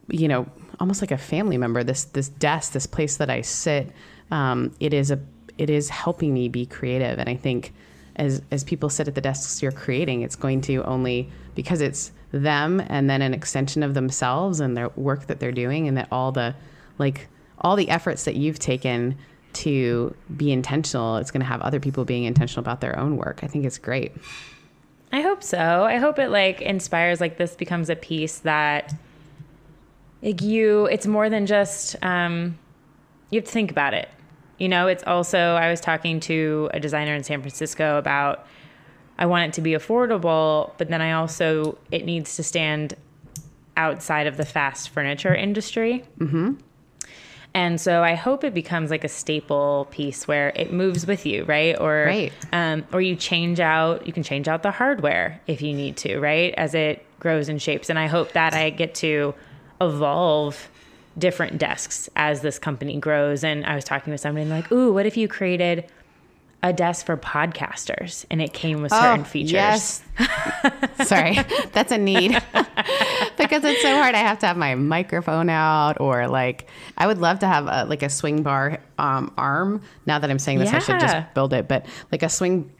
you 0.07 0.27
know, 0.27 0.45
almost 0.79 1.01
like 1.01 1.11
a 1.11 1.17
family 1.17 1.57
member. 1.57 1.83
This 1.83 2.03
this 2.05 2.27
desk, 2.29 2.73
this 2.73 2.85
place 2.87 3.17
that 3.17 3.29
I 3.29 3.41
sit, 3.41 3.91
um, 4.31 4.73
it 4.79 4.93
is 4.93 5.11
a 5.11 5.19
it 5.57 5.69
is 5.69 5.89
helping 5.89 6.33
me 6.33 6.49
be 6.49 6.65
creative. 6.65 7.19
And 7.19 7.29
I 7.29 7.35
think 7.35 7.73
as 8.15 8.41
as 8.51 8.63
people 8.63 8.89
sit 8.89 9.07
at 9.07 9.15
the 9.15 9.21
desks 9.21 9.61
you're 9.61 9.71
creating, 9.71 10.21
it's 10.21 10.35
going 10.35 10.61
to 10.61 10.83
only 10.83 11.29
because 11.55 11.81
it's 11.81 12.11
them 12.31 12.81
and 12.87 13.09
then 13.09 13.21
an 13.21 13.33
extension 13.33 13.83
of 13.83 13.93
themselves 13.93 14.59
and 14.59 14.75
their 14.75 14.89
work 14.89 15.27
that 15.27 15.39
they're 15.39 15.51
doing, 15.51 15.87
and 15.87 15.97
that 15.97 16.07
all 16.11 16.31
the 16.31 16.55
like 16.97 17.27
all 17.59 17.75
the 17.75 17.89
efforts 17.89 18.25
that 18.25 18.35
you've 18.35 18.59
taken 18.59 19.17
to 19.53 20.15
be 20.37 20.51
intentional, 20.51 21.17
it's 21.17 21.31
going 21.31 21.41
to 21.41 21.45
have 21.45 21.61
other 21.61 21.79
people 21.79 22.05
being 22.05 22.23
intentional 22.23 22.61
about 22.61 22.81
their 22.81 22.97
own 22.97 23.17
work. 23.17 23.41
I 23.43 23.47
think 23.47 23.65
it's 23.65 23.77
great. 23.77 24.13
I 25.11 25.21
hope 25.21 25.43
so. 25.43 25.83
I 25.83 25.97
hope 25.97 26.19
it 26.19 26.29
like 26.29 26.61
inspires 26.61 27.19
like 27.19 27.37
this 27.37 27.55
becomes 27.55 27.89
a 27.89 27.95
piece 27.95 28.39
that 28.39 28.93
like 30.21 30.41
you 30.41 30.85
it's 30.85 31.07
more 31.07 31.29
than 31.29 31.45
just 31.45 31.95
um 32.01 32.57
you 33.29 33.39
have 33.39 33.45
to 33.45 33.51
think 33.51 33.71
about 33.71 33.93
it. 33.93 34.09
You 34.61 34.69
know, 34.69 34.85
it's 34.85 35.03
also, 35.07 35.55
I 35.55 35.71
was 35.71 35.81
talking 35.81 36.19
to 36.19 36.69
a 36.71 36.79
designer 36.79 37.15
in 37.15 37.23
San 37.23 37.41
Francisco 37.41 37.97
about 37.97 38.45
I 39.17 39.25
want 39.25 39.45
it 39.49 39.53
to 39.53 39.61
be 39.61 39.71
affordable, 39.71 40.73
but 40.77 40.87
then 40.87 41.01
I 41.01 41.13
also, 41.13 41.79
it 41.89 42.05
needs 42.05 42.35
to 42.35 42.43
stand 42.43 42.93
outside 43.75 44.27
of 44.27 44.37
the 44.37 44.45
fast 44.45 44.89
furniture 44.89 45.33
industry. 45.33 46.03
Mm-hmm. 46.19 46.53
And 47.55 47.81
so 47.81 48.03
I 48.03 48.13
hope 48.13 48.43
it 48.43 48.53
becomes 48.53 48.91
like 48.91 49.03
a 49.03 49.09
staple 49.09 49.87
piece 49.89 50.27
where 50.27 50.49
it 50.55 50.71
moves 50.71 51.07
with 51.07 51.25
you, 51.25 51.43
right? 51.45 51.75
Or 51.79 52.05
Right. 52.05 52.31
um, 52.53 52.85
or 52.93 53.01
you 53.01 53.15
change 53.15 53.59
out 53.59 54.05
you 54.05 54.13
can 54.13 54.21
change 54.21 54.47
out 54.47 54.61
the 54.61 54.71
hardware 54.71 55.41
if 55.47 55.63
you 55.63 55.73
need 55.73 55.97
to, 55.97 56.19
right? 56.19 56.53
As 56.55 56.75
it 56.75 57.03
grows 57.19 57.49
and 57.49 57.59
shapes. 57.59 57.89
And 57.89 57.97
I 57.97 58.05
hope 58.05 58.33
that 58.33 58.53
I 58.53 58.69
get 58.69 58.93
to 58.95 59.33
evolve 59.81 60.69
different 61.17 61.57
desks 61.57 62.09
as 62.15 62.41
this 62.41 62.57
company 62.59 62.99
grows. 62.99 63.43
And 63.43 63.65
I 63.65 63.75
was 63.75 63.83
talking 63.83 64.11
with 64.11 64.21
somebody 64.21 64.43
and 64.43 64.49
like, 64.51 64.71
ooh, 64.71 64.93
what 64.93 65.05
if 65.05 65.17
you 65.17 65.27
created 65.27 65.85
a 66.63 66.71
desk 66.71 67.07
for 67.07 67.17
podcasters 67.17 68.23
and 68.29 68.39
it 68.41 68.53
came 68.53 68.81
with 68.81 68.91
certain 68.91 69.23
features? 69.23 69.51
Yes. 69.53 70.03
Sorry, 71.07 71.37
that's 71.73 71.91
a 71.91 71.97
need 71.97 72.31
because 73.37 73.63
it's 73.63 73.81
so 73.81 73.95
hard. 73.95 74.13
I 74.15 74.19
have 74.19 74.39
to 74.39 74.47
have 74.47 74.57
my 74.57 74.75
microphone 74.75 75.49
out, 75.49 75.99
or 75.99 76.27
like 76.27 76.67
I 76.97 77.07
would 77.07 77.17
love 77.17 77.39
to 77.39 77.47
have 77.47 77.65
a, 77.67 77.85
like 77.89 78.03
a 78.03 78.09
swing 78.09 78.43
bar 78.43 78.79
um, 78.99 79.33
arm. 79.37 79.81
Now 80.05 80.19
that 80.19 80.29
I'm 80.29 80.39
saying 80.39 80.59
this, 80.59 80.71
I 80.71 80.79
should 80.79 80.99
just 80.99 81.33
build 81.33 81.53
it, 81.53 81.67
but 81.67 81.87
like 82.11 82.21
a 82.23 82.29
swing 82.29 82.71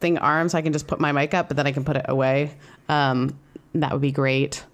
thing 0.00 0.18
arm, 0.18 0.48
so 0.48 0.58
I 0.58 0.62
can 0.62 0.72
just 0.72 0.86
put 0.86 1.00
my 1.00 1.12
mic 1.12 1.32
up, 1.34 1.48
but 1.48 1.56
then 1.56 1.66
I 1.66 1.72
can 1.72 1.84
put 1.84 1.96
it 1.96 2.06
away. 2.08 2.52
Um, 2.88 3.38
that 3.74 3.92
would 3.92 4.02
be 4.02 4.12
great. 4.12 4.64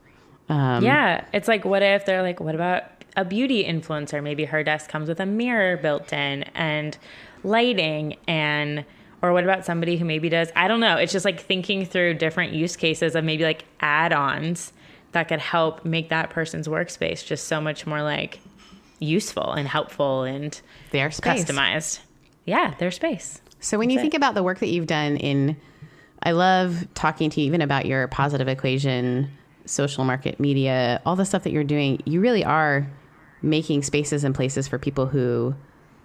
Um, 0.49 0.83
Yeah, 0.85 1.25
it's 1.33 1.49
like 1.49 1.65
what 1.65 1.83
if 1.83 2.05
they're 2.07 2.23
like, 2.23 2.41
what 2.41 2.55
about 2.55 2.85
a 3.17 3.25
beauty 3.25 3.65
influencer? 3.65 4.23
Maybe 4.23 4.45
her 4.45 4.63
desk 4.63 4.91
comes 4.91 5.09
with 5.09 5.21
a 5.21 5.27
mirror 5.27 5.77
built 5.77 6.13
in 6.13 6.45
and 6.55 6.97
lighting 7.43 8.17
and 8.27 8.85
or 9.23 9.33
what 9.33 9.45
about 9.45 9.65
somebody 9.65 9.97
who 9.97 10.05
maybe 10.05 10.29
does 10.29 10.51
I 10.55 10.69
don't 10.69 10.81
know. 10.81 10.97
It's 10.97 11.13
just 11.13 11.25
like 11.25 11.41
thinking 11.41 11.85
through 11.87 12.15
different 12.15 12.53
use 12.53 12.77
cases 12.77 13.15
of 13.15 13.25
maybe 13.25 13.45
like 13.45 13.65
add-ons 13.81 14.73
that 15.13 15.29
could 15.29 15.41
help 15.41 15.85
make 15.85 16.11
that 16.11 16.31
person's 16.31 16.69
workspace 16.69 17.25
just 17.25 17.47
so 17.49 17.61
much 17.61 17.87
more 17.87 18.03
like 18.03 18.41
useful 18.99 19.53
and 19.53 19.67
helpful 19.67 20.23
and 20.25 20.61
Their 20.91 21.11
space. 21.11 21.45
customized. 21.45 22.01
Yeah, 22.45 22.75
their 22.79 22.91
space. 22.91 23.41
So 23.61 23.79
when 23.79 23.91
you 23.91 23.99
think 23.99 24.15
it. 24.15 24.19
about 24.19 24.35
the 24.35 24.43
work 24.43 24.59
that 24.61 24.69
you've 24.69 24.87
done 24.87 25.17
in, 25.17 25.57
I 26.23 26.33
love 26.33 26.87
talking 26.95 27.31
to 27.31 27.41
you 27.41 27.47
even 27.47 27.63
about 27.63 27.87
your 27.87 28.09
positive 28.09 28.49
equation, 28.49 29.31
social 29.65 30.05
market 30.05 30.39
media, 30.39 31.01
all 31.07 31.17
the 31.17 31.25
stuff 31.25 31.43
that 31.45 31.53
you're 31.53 31.65
doing. 31.65 32.01
You 32.05 32.21
really 32.21 32.45
are 32.45 32.87
making 33.47 33.83
spaces 33.83 34.25
and 34.25 34.35
places 34.35 34.69
for 34.69 34.79
people 34.79 35.07
who 35.07 35.55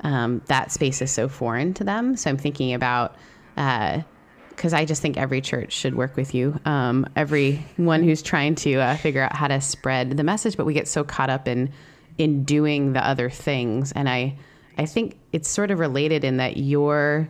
um, 0.02 0.42
that 0.46 0.72
space 0.72 1.02
is 1.02 1.12
so 1.12 1.28
foreign 1.28 1.74
to 1.76 1.84
them. 1.84 2.16
So 2.16 2.30
I'm 2.30 2.38
thinking 2.38 2.74
about. 2.74 3.16
because 3.56 4.74
I 4.74 4.86
just 4.86 5.02
think 5.02 5.18
every 5.18 5.42
church 5.42 5.74
should 5.74 5.96
work 5.96 6.16
with 6.16 6.36
you. 6.36 6.60
Um, 6.66 7.08
everyone 7.16 8.04
who's 8.04 8.22
trying 8.22 8.56
to 8.56 8.76
uh, 8.76 8.96
figure 8.98 9.24
out 9.24 9.36
how 9.36 9.48
to 9.48 9.60
spread 9.60 10.18
the 10.18 10.24
message, 10.24 10.56
but 10.56 10.66
we 10.66 10.74
get 10.74 10.88
so 10.88 11.04
caught 11.04 11.30
up 11.30 11.48
in 11.48 11.72
in 12.18 12.44
doing 12.44 12.94
the 12.94 13.06
other 13.06 13.30
things, 13.30 13.92
and 13.94 14.08
I 14.08 14.38
I 14.78 14.86
think 14.86 15.18
it's 15.32 15.50
sort 15.50 15.72
of 15.72 15.80
related 15.80 16.24
in 16.24 16.38
that 16.38 16.58
you're 16.58 17.28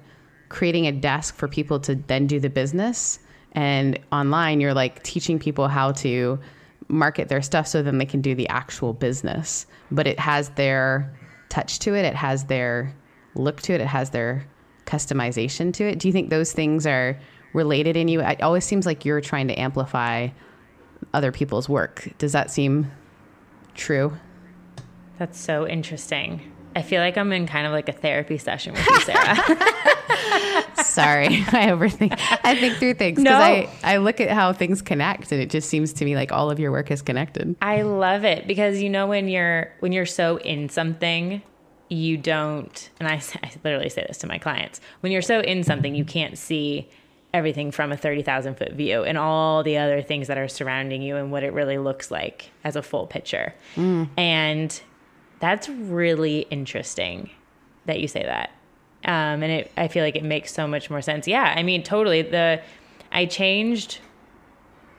creating 0.50 0.88
a 0.88 0.92
desk 0.92 1.36
for 1.36 1.48
people 1.48 1.80
to 1.82 1.96
then 1.96 2.28
do 2.28 2.40
the 2.40 2.50
business, 2.50 3.20
and 3.54 3.98
online 4.12 4.60
you're 4.60 4.74
like 4.74 5.02
teaching 5.04 5.40
people 5.40 5.68
how 5.70 5.94
to 5.94 6.40
market 6.92 7.30
their 7.30 7.42
stuff 7.42 7.68
so 7.68 7.82
then 7.82 7.98
they 7.98 8.06
can 8.06 8.22
do 8.22 8.36
the 8.36 8.48
actual 8.50 8.94
business. 8.94 9.66
But 9.90 10.08
it 10.08 10.20
has 10.20 10.50
their 10.50 11.14
touch 11.50 11.80
to 11.80 11.96
it. 11.96 12.06
It 12.06 12.16
has 12.16 12.46
their 12.46 12.96
look 13.36 13.62
to 13.62 13.74
it. 13.74 13.82
It 13.82 13.88
has 13.88 14.10
their 14.10 14.46
customization 14.86 15.74
to 15.74 15.86
it. 15.86 16.00
Do 16.00 16.08
you 16.08 16.12
think 16.12 16.30
those 16.30 16.52
things 16.52 16.86
are 16.86 17.20
related 17.54 17.96
in 17.98 18.08
you? 18.08 18.22
It 18.22 18.42
always 18.42 18.66
seems 18.66 18.86
like 18.86 19.06
you're 19.06 19.22
trying 19.22 19.48
to 19.48 19.60
amplify 19.60 20.30
other 21.14 21.32
people's 21.32 21.68
work. 21.68 22.08
Does 22.18 22.32
that 22.34 22.52
seem 22.52 22.92
true? 23.74 24.18
That's 25.18 25.40
so 25.40 25.68
interesting. 25.68 26.51
I 26.76 26.82
feel 26.82 27.02
like 27.02 27.18
I'm 27.18 27.32
in 27.34 27.48
kind 27.48 27.66
of 27.68 27.74
like 27.74 27.90
a 27.90 27.94
therapy 27.94 28.38
session 28.38 28.74
with 28.74 28.86
you, 28.88 29.00
Sarah. 29.02 29.36
Sorry, 30.84 31.28
I 31.28 31.68
overthink. 31.68 32.18
I 32.44 32.56
think 32.56 32.78
through 32.78 32.96
things 32.96 33.18
because 33.18 33.24
No. 33.24 33.40
I, 33.40 33.70
I 33.84 33.98
look 33.98 34.20
at 34.20 34.30
how 34.30 34.54
things 34.54 34.82
connect, 34.82 35.32
and 35.32 35.42
it 35.42 35.50
just 35.50 35.70
seems 35.70 35.94
to 35.94 36.06
me 36.06 36.16
like 36.16 36.32
all 36.32 36.50
of 36.50 36.60
your 36.60 36.72
work 36.72 36.92
is 36.92 37.02
connected. 37.02 37.56
I 37.62 37.82
love 37.84 38.24
it 38.24 38.48
because 38.48 38.82
you 38.82 38.90
know 38.90 39.08
when 39.08 39.28
you're 39.28 39.72
when 39.80 39.92
you're 39.92 40.06
so 40.06 40.38
in 40.38 40.70
something, 40.70 41.42
you 41.90 42.18
don't. 42.18 42.90
And 43.00 43.08
I, 43.08 43.22
I 43.44 43.52
literally 43.64 43.90
say 43.90 44.06
this 44.08 44.18
to 44.20 44.28
my 44.28 44.38
clients: 44.38 44.80
when 45.02 45.12
you're 45.12 45.22
so 45.22 45.40
in 45.42 45.64
something, 45.64 45.96
you 45.96 46.06
can't 46.06 46.38
see 46.38 46.90
everything 47.34 47.72
from 47.72 47.92
a 47.92 47.98
thirty 47.98 48.22
thousand 48.22 48.56
foot 48.58 48.74
view 48.74 49.04
and 49.04 49.18
all 49.18 49.64
the 49.64 49.78
other 49.78 50.02
things 50.02 50.28
that 50.28 50.38
are 50.38 50.48
surrounding 50.48 51.02
you 51.02 51.16
and 51.16 51.32
what 51.32 51.44
it 51.44 51.54
really 51.54 51.78
looks 51.78 52.12
like 52.12 52.52
as 52.64 52.76
a 52.76 52.82
full 52.82 53.08
picture. 53.08 53.54
Mm. 53.76 54.10
And 54.18 54.82
that's 55.42 55.68
really 55.68 56.42
interesting 56.50 57.30
that 57.86 58.00
you 58.00 58.08
say 58.08 58.24
that. 58.24 58.52
Um, 59.04 59.42
and 59.44 59.52
it, 59.52 59.72
I 59.76 59.88
feel 59.88 60.04
like 60.04 60.16
it 60.16 60.24
makes 60.24 60.54
so 60.54 60.68
much 60.68 60.90
more 60.90 61.02
sense. 61.02 61.28
Yeah, 61.28 61.54
I 61.56 61.64
mean, 61.64 61.84
totally. 61.84 62.22
The 62.22 62.62
I 63.12 63.26
changed 63.26 64.00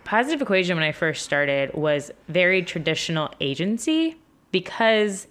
positive 0.04 0.42
equation 0.42 0.76
when 0.76 0.84
I 0.84 0.92
first 0.92 1.22
started 1.22 1.72
was 1.74 2.10
very 2.28 2.62
traditional 2.62 3.30
agency 3.40 4.16
because 4.50 5.28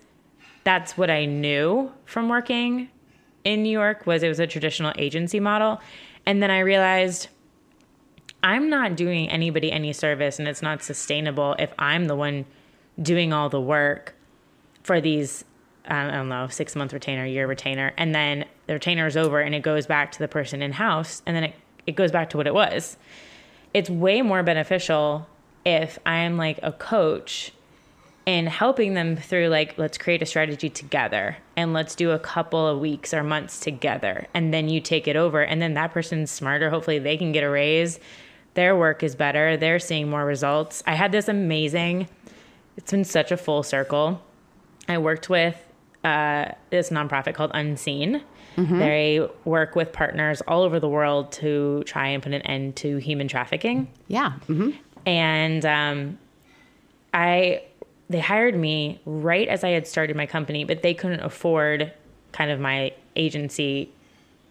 that's 0.63 0.97
what 0.97 1.09
I 1.09 1.25
knew 1.25 1.91
from 2.05 2.29
working 2.29 2.89
in 3.43 3.63
New 3.63 3.69
York 3.69 4.05
was 4.05 4.23
it 4.23 4.29
was 4.29 4.39
a 4.39 4.47
traditional 4.47 4.93
agency 4.97 5.39
model. 5.39 5.81
And 6.25 6.41
then 6.41 6.51
I 6.51 6.59
realized 6.59 7.27
I'm 8.43 8.69
not 8.69 8.95
doing 8.95 9.29
anybody 9.29 9.71
any 9.71 9.93
service 9.93 10.39
and 10.39 10.47
it's 10.47 10.61
not 10.61 10.81
sustainable 10.81 11.55
if 11.59 11.73
I'm 11.77 12.05
the 12.05 12.15
one 12.15 12.45
doing 13.01 13.33
all 13.33 13.49
the 13.49 13.61
work 13.61 14.15
for 14.83 15.01
these 15.01 15.45
I 15.85 16.11
don't 16.11 16.29
know, 16.29 16.47
six 16.47 16.75
month 16.75 16.93
retainer, 16.93 17.25
year 17.25 17.47
retainer, 17.47 17.91
and 17.97 18.13
then 18.13 18.45
the 18.67 18.73
retainer 18.73 19.07
is 19.07 19.17
over 19.17 19.41
and 19.41 19.55
it 19.55 19.61
goes 19.61 19.87
back 19.87 20.11
to 20.13 20.19
the 20.19 20.27
person 20.27 20.61
in 20.61 20.73
house 20.73 21.21
and 21.25 21.35
then 21.35 21.45
it, 21.45 21.55
it 21.87 21.95
goes 21.95 22.11
back 22.11 22.29
to 22.31 22.37
what 22.37 22.47
it 22.47 22.53
was. 22.53 22.97
It's 23.73 23.89
way 23.89 24.21
more 24.21 24.43
beneficial 24.43 25.27
if 25.65 25.97
I'm 26.05 26.37
like 26.37 26.59
a 26.61 26.71
coach 26.71 27.51
and 28.27 28.47
helping 28.47 28.93
them 28.93 29.15
through 29.15 29.47
like 29.47 29.77
let's 29.77 29.97
create 29.97 30.21
a 30.21 30.25
strategy 30.25 30.69
together 30.69 31.37
and 31.55 31.73
let's 31.73 31.95
do 31.95 32.11
a 32.11 32.19
couple 32.19 32.67
of 32.67 32.79
weeks 32.79 33.13
or 33.13 33.23
months 33.23 33.59
together 33.59 34.27
and 34.33 34.53
then 34.53 34.69
you 34.69 34.79
take 34.79 35.07
it 35.07 35.15
over 35.15 35.41
and 35.41 35.61
then 35.61 35.73
that 35.73 35.91
person's 35.91 36.29
smarter. 36.29 36.69
Hopefully 36.69 36.99
they 36.99 37.17
can 37.17 37.31
get 37.31 37.43
a 37.43 37.49
raise. 37.49 37.99
Their 38.53 38.75
work 38.75 39.01
is 39.01 39.15
better. 39.15 39.57
They're 39.57 39.79
seeing 39.79 40.09
more 40.09 40.25
results. 40.25 40.83
I 40.85 40.93
had 40.93 41.11
this 41.11 41.27
amazing 41.27 42.07
it's 42.77 42.91
been 42.91 43.03
such 43.03 43.31
a 43.31 43.37
full 43.37 43.63
circle 43.63 44.21
i 44.91 44.97
worked 44.97 45.29
with 45.29 45.57
uh, 46.03 46.45
this 46.71 46.89
nonprofit 46.89 47.33
called 47.35 47.51
unseen. 47.53 48.23
They 48.57 49.27
work 49.45 49.75
with 49.75 49.93
partners 49.93 50.41
all 50.47 50.61
over 50.63 50.79
the 50.79 50.89
world 50.89 51.31
to 51.33 51.83
try 51.85 52.07
and 52.09 52.21
put 52.21 52.33
an 52.33 52.41
end 52.41 52.75
to 52.77 52.97
human 52.97 53.27
trafficking. 53.27 53.87
Yeah. 54.07 54.31
hmm 54.47 54.71
and 55.05 55.65
um, 55.65 56.17
I 57.13 57.63
they 58.09 58.19
hired 58.19 58.55
me 58.55 58.99
right 59.05 59.47
as 59.47 59.63
I 59.63 59.69
had 59.69 59.87
started 59.87 60.15
my 60.15 60.25
company, 60.25 60.63
but 60.63 60.81
they 60.81 60.93
couldn't 60.93 61.21
afford 61.21 61.93
kind 62.33 62.51
of 62.51 62.59
my 62.59 62.93
agency 63.15 63.91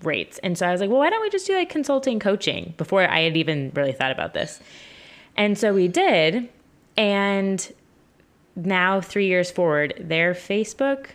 rates, 0.03 0.39
and 0.43 0.57
so 0.57 0.67
I 0.67 0.73
was 0.73 0.81
like, 0.81 0.89
well, 0.91 0.99
why 0.99 1.11
don't 1.11 1.21
we 1.23 1.31
just 1.31 1.47
do 1.47 1.55
like 1.55 1.69
consulting 1.69 2.19
coaching? 2.21 2.75
Before 2.79 3.07
I 3.07 3.21
had 3.21 3.37
even 3.37 3.71
really 3.75 3.93
thought 3.93 4.13
about 4.13 4.35
this, 4.35 4.61
and 5.37 5.57
so 5.59 5.75
we 5.75 5.89
did, 5.89 6.49
and 6.97 7.73
now 8.67 9.01
three 9.01 9.27
years 9.27 9.51
forward, 9.51 9.95
their 9.99 10.35
Facebook 10.35 11.07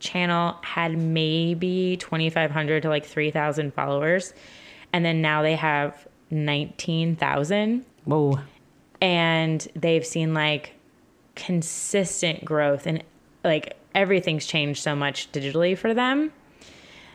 channel 0.00 0.56
had 0.62 0.96
maybe 0.96 1.96
2,500 1.98 2.82
to 2.82 2.88
like 2.88 3.04
3,000 3.04 3.74
followers. 3.74 4.32
And 4.92 5.04
then 5.04 5.20
now 5.20 5.42
they 5.42 5.56
have 5.56 6.06
19,000 6.30 7.84
Whoa. 8.04 8.38
and 9.00 9.66
they've 9.74 10.06
seen 10.06 10.34
like 10.34 10.74
consistent 11.34 12.44
growth 12.44 12.86
and 12.86 13.02
like 13.44 13.76
everything's 13.94 14.46
changed 14.46 14.82
so 14.82 14.94
much 14.94 15.30
digitally 15.32 15.76
for 15.76 15.94
them 15.94 16.32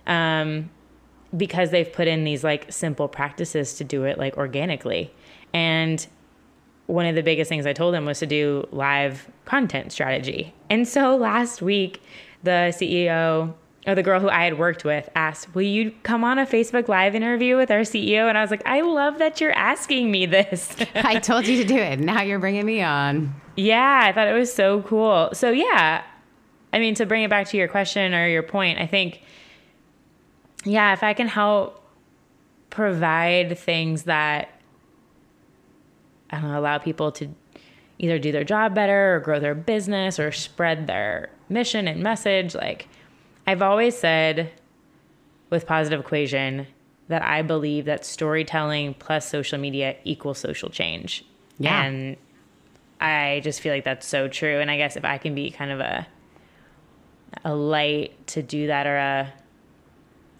um, 0.07 0.69
because 1.35 1.71
they've 1.71 1.91
put 1.91 2.07
in 2.07 2.23
these 2.23 2.43
like 2.43 2.71
simple 2.71 3.07
practices 3.07 3.75
to 3.75 3.83
do 3.83 4.03
it 4.03 4.17
like 4.17 4.37
organically 4.37 5.13
and 5.53 6.07
one 6.93 7.05
of 7.05 7.15
the 7.15 7.23
biggest 7.23 7.49
things 7.49 7.65
i 7.65 7.73
told 7.73 7.93
them 7.93 8.05
was 8.05 8.19
to 8.19 8.25
do 8.25 8.67
live 8.71 9.27
content 9.45 9.91
strategy 9.91 10.53
and 10.69 10.87
so 10.87 11.15
last 11.15 11.61
week 11.61 12.01
the 12.43 12.73
ceo 12.77 13.53
or 13.85 13.95
the 13.95 14.03
girl 14.03 14.19
who 14.19 14.29
i 14.29 14.43
had 14.43 14.57
worked 14.57 14.85
with 14.85 15.09
asked 15.15 15.53
will 15.55 15.61
you 15.61 15.91
come 16.03 16.23
on 16.23 16.39
a 16.39 16.45
facebook 16.45 16.87
live 16.87 17.15
interview 17.15 17.57
with 17.57 17.71
our 17.71 17.81
ceo 17.81 18.29
and 18.29 18.37
i 18.37 18.41
was 18.41 18.51
like 18.51 18.65
i 18.65 18.81
love 18.81 19.17
that 19.17 19.41
you're 19.41 19.51
asking 19.51 20.11
me 20.11 20.25
this 20.25 20.75
I 20.95 21.19
told 21.19 21.47
you 21.47 21.57
to 21.57 21.65
do 21.65 21.77
it. 21.77 21.99
Now 21.99 22.21
you're 22.21 22.39
bringing 22.39 22.65
me 22.65 22.81
on. 22.81 23.33
Yeah, 23.55 24.01
I 24.03 24.11
thought 24.13 24.27
it 24.27 24.33
was 24.33 24.53
so 24.53 24.81
cool. 24.83 25.29
So 25.33 25.51
yeah, 25.51 26.03
I 26.71 26.79
mean, 26.79 26.95
to 26.95 27.05
bring 27.05 27.23
it 27.23 27.29
back 27.29 27.47
to 27.49 27.57
your 27.57 27.67
question 27.67 28.13
or 28.13 28.27
your 28.27 28.43
point, 28.43 28.79
I 28.79 28.87
think, 28.87 29.21
yeah, 30.65 30.93
if 30.93 31.03
I 31.03 31.13
can 31.13 31.27
help 31.27 31.79
provide 32.69 33.57
things 33.57 34.03
that 34.03 34.52
I 36.33 36.41
don't 36.41 36.51
know, 36.51 36.59
allow 36.59 36.79
people 36.79 37.11
to 37.13 37.29
either 37.99 38.17
do 38.17 38.31
their 38.31 38.43
job 38.43 38.73
better 38.73 39.15
or 39.15 39.19
grow 39.19 39.39
their 39.39 39.55
business 39.55 40.19
or 40.19 40.31
spread 40.31 40.87
their 40.87 41.29
mission 41.47 41.87
and 41.87 42.01
message. 42.01 42.55
Like 42.55 42.87
I've 43.45 43.61
always 43.61 43.97
said 43.97 44.51
with 45.49 45.67
Positive 45.67 45.99
Equation 45.99 46.67
that 47.07 47.21
I 47.21 47.43
believe 47.43 47.85
that 47.85 48.05
storytelling 48.05 48.95
plus 48.95 49.29
social 49.29 49.59
media 49.59 49.95
equals 50.03 50.39
social 50.39 50.69
change. 50.69 51.23
Yeah. 51.59 51.83
And 51.83 52.17
I 52.99 53.41
just 53.43 53.61
feel 53.61 53.73
like 53.73 53.83
that's 53.83 54.07
so 54.07 54.27
true. 54.27 54.59
And 54.59 54.71
I 54.71 54.77
guess 54.77 54.95
if 54.95 55.05
I 55.05 55.17
can 55.17 55.35
be 55.35 55.51
kind 55.51 55.71
of 55.71 55.79
a 55.79 56.07
a 57.43 57.53
light 57.53 58.27
to 58.27 58.43
do 58.43 58.67
that 58.67 58.87
or 58.87 58.95
a 58.95 59.33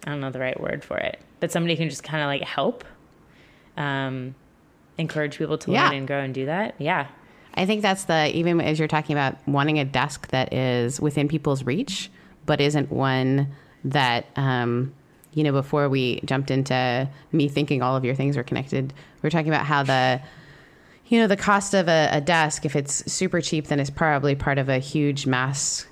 I 0.05 0.09
don't 0.09 0.19
know 0.19 0.31
the 0.31 0.39
right 0.39 0.59
word 0.59 0.83
for 0.83 0.97
it, 0.97 1.19
but 1.39 1.51
somebody 1.51 1.75
can 1.75 1.89
just 1.89 2.03
kind 2.03 2.23
of 2.23 2.27
like 2.27 2.43
help, 2.43 2.83
um, 3.77 4.35
encourage 4.97 5.37
people 5.37 5.57
to 5.59 5.71
Yeah. 5.71 5.85
learn 5.89 5.97
and 5.99 6.07
grow 6.07 6.19
and 6.19 6.33
do 6.33 6.45
that. 6.45 6.75
Yeah, 6.77 7.07
I 7.55 7.65
think 7.65 7.81
that's 7.81 8.05
the 8.05 8.35
even 8.35 8.59
as 8.61 8.79
you're 8.79 8.87
talking 8.87 9.15
about 9.15 9.37
wanting 9.47 9.79
a 9.79 9.85
desk 9.85 10.27
that 10.29 10.53
is 10.53 10.99
within 10.99 11.27
people's 11.27 11.63
reach, 11.63 12.09
but 12.45 12.59
isn't 12.61 12.91
one 12.91 13.47
that 13.85 14.25
um, 14.35 14.93
you 15.33 15.43
know. 15.43 15.51
Before 15.51 15.89
we 15.89 16.19
jumped 16.25 16.51
into 16.51 17.09
me 17.31 17.47
thinking 17.47 17.81
all 17.81 17.95
of 17.95 18.05
your 18.05 18.15
things 18.15 18.37
are 18.37 18.43
connected, 18.43 18.93
we 19.21 19.27
are 19.27 19.31
talking 19.31 19.49
about 19.49 19.65
how 19.65 19.83
the 19.83 20.21
you 21.07 21.19
know 21.19 21.27
the 21.27 21.37
cost 21.37 21.73
of 21.73 21.87
a, 21.87 22.09
a 22.11 22.21
desk, 22.21 22.65
if 22.65 22.75
it's 22.75 23.11
super 23.11 23.41
cheap, 23.41 23.67
then 23.67 23.79
it's 23.79 23.89
probably 23.89 24.35
part 24.35 24.57
of 24.57 24.69
a 24.69 24.79
huge 24.79 25.25
mass, 25.27 25.85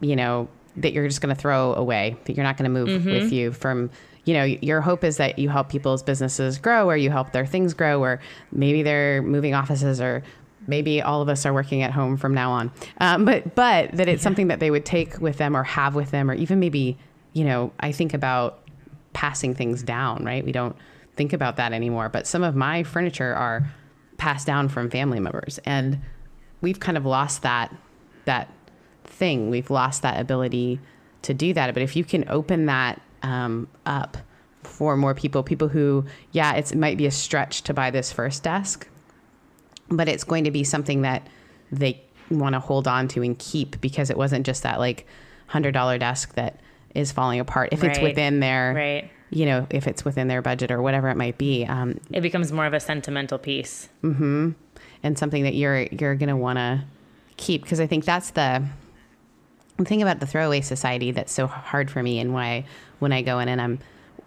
you 0.00 0.14
know, 0.16 0.48
that 0.76 0.92
you're 0.92 1.08
just 1.08 1.20
going 1.20 1.34
to 1.34 1.40
throw 1.40 1.72
away. 1.74 2.16
That 2.24 2.36
you're 2.36 2.44
not 2.44 2.56
going 2.56 2.72
to 2.72 2.84
move 2.84 3.04
with 3.06 3.32
you 3.32 3.52
from. 3.52 3.90
You 4.24 4.34
know, 4.34 4.44
your 4.44 4.80
hope 4.80 5.02
is 5.04 5.16
that 5.16 5.38
you 5.38 5.48
help 5.48 5.68
people's 5.68 6.02
businesses 6.02 6.58
grow, 6.58 6.88
or 6.88 6.96
you 6.96 7.10
help 7.10 7.32
their 7.32 7.46
things 7.46 7.74
grow, 7.74 8.02
or 8.02 8.20
maybe 8.52 8.82
they're 8.82 9.22
moving 9.22 9.54
offices, 9.54 10.00
or 10.00 10.22
maybe 10.66 11.00
all 11.00 11.22
of 11.22 11.28
us 11.28 11.46
are 11.46 11.54
working 11.54 11.82
at 11.82 11.90
home 11.90 12.16
from 12.16 12.34
now 12.34 12.50
on. 12.50 12.70
Um, 13.00 13.24
but 13.24 13.54
but 13.54 13.92
that 13.92 14.08
it's 14.08 14.22
something 14.22 14.48
that 14.48 14.60
they 14.60 14.70
would 14.70 14.84
take 14.84 15.20
with 15.20 15.38
them, 15.38 15.56
or 15.56 15.62
have 15.62 15.94
with 15.94 16.10
them, 16.10 16.30
or 16.30 16.34
even 16.34 16.60
maybe 16.60 16.98
you 17.32 17.44
know, 17.44 17.72
I 17.80 17.92
think 17.92 18.12
about 18.12 18.58
passing 19.12 19.54
things 19.54 19.82
down. 19.82 20.24
Right? 20.24 20.44
We 20.44 20.52
don't 20.52 20.76
think 21.16 21.32
about 21.32 21.56
that 21.56 21.72
anymore. 21.72 22.08
But 22.08 22.26
some 22.26 22.42
of 22.42 22.54
my 22.54 22.82
furniture 22.82 23.34
are 23.34 23.70
passed 24.18 24.46
down 24.46 24.68
from 24.68 24.90
family 24.90 25.20
members, 25.20 25.58
and 25.64 25.98
we've 26.60 26.80
kind 26.80 26.96
of 26.96 27.06
lost 27.06 27.42
that 27.42 27.74
that 28.26 28.52
thing. 29.04 29.50
We've 29.50 29.70
lost 29.70 30.02
that 30.02 30.20
ability 30.20 30.78
to 31.22 31.34
do 31.34 31.52
that. 31.54 31.72
But 31.74 31.82
if 31.82 31.96
you 31.96 32.04
can 32.04 32.24
open 32.28 32.66
that 32.66 33.00
um, 33.22 33.68
up 33.86 34.16
for 34.62 34.96
more 34.96 35.14
people, 35.14 35.42
people 35.42 35.68
who, 35.68 36.04
yeah, 36.32 36.54
it's, 36.54 36.72
it 36.72 36.78
might 36.78 36.96
be 36.96 37.06
a 37.06 37.10
stretch 37.10 37.62
to 37.62 37.74
buy 37.74 37.90
this 37.90 38.12
first 38.12 38.42
desk, 38.42 38.88
but 39.88 40.08
it's 40.08 40.24
going 40.24 40.44
to 40.44 40.50
be 40.50 40.64
something 40.64 41.02
that 41.02 41.26
they 41.72 42.02
want 42.30 42.54
to 42.54 42.60
hold 42.60 42.86
on 42.86 43.08
to 43.08 43.22
and 43.22 43.38
keep 43.38 43.80
because 43.80 44.10
it 44.10 44.16
wasn't 44.16 44.46
just 44.46 44.62
that 44.62 44.78
like 44.78 45.06
hundred 45.46 45.72
dollar 45.72 45.98
desk 45.98 46.34
that 46.34 46.60
is 46.94 47.12
falling 47.12 47.40
apart. 47.40 47.70
If 47.72 47.82
it's 47.82 47.98
within 47.98 48.40
their, 48.40 48.74
right. 48.74 49.10
you 49.30 49.46
know, 49.46 49.66
if 49.70 49.86
it's 49.86 50.04
within 50.04 50.28
their 50.28 50.42
budget 50.42 50.70
or 50.70 50.80
whatever 50.82 51.08
it 51.08 51.16
might 51.16 51.38
be, 51.38 51.64
um, 51.66 52.00
It 52.12 52.20
becomes 52.20 52.52
more 52.52 52.66
of 52.66 52.74
a 52.74 52.80
sentimental 52.80 53.38
piece. 53.38 53.88
and 55.02 55.18
something 55.18 55.44
that 55.44 55.54
you're 55.54 55.82
you're 55.82 56.14
gonna 56.14 56.36
want 56.36 56.58
to 56.58 56.84
keep 57.36 57.62
because 57.62 57.80
I 57.80 57.86
think 57.86 58.04
that's 58.04 58.30
the 58.30 58.64
the 59.78 59.84
thing 59.84 60.02
about 60.02 60.20
the 60.20 60.26
throwaway 60.26 60.60
society 60.60 61.10
that's 61.10 61.32
so 61.32 61.46
hard 61.46 61.90
for 61.90 62.02
me 62.02 62.20
and 62.20 62.34
why 62.34 62.66
when 63.00 63.12
I 63.12 63.22
go 63.22 63.38
in 63.40 63.48
and 63.48 63.60
I'm 63.60 63.80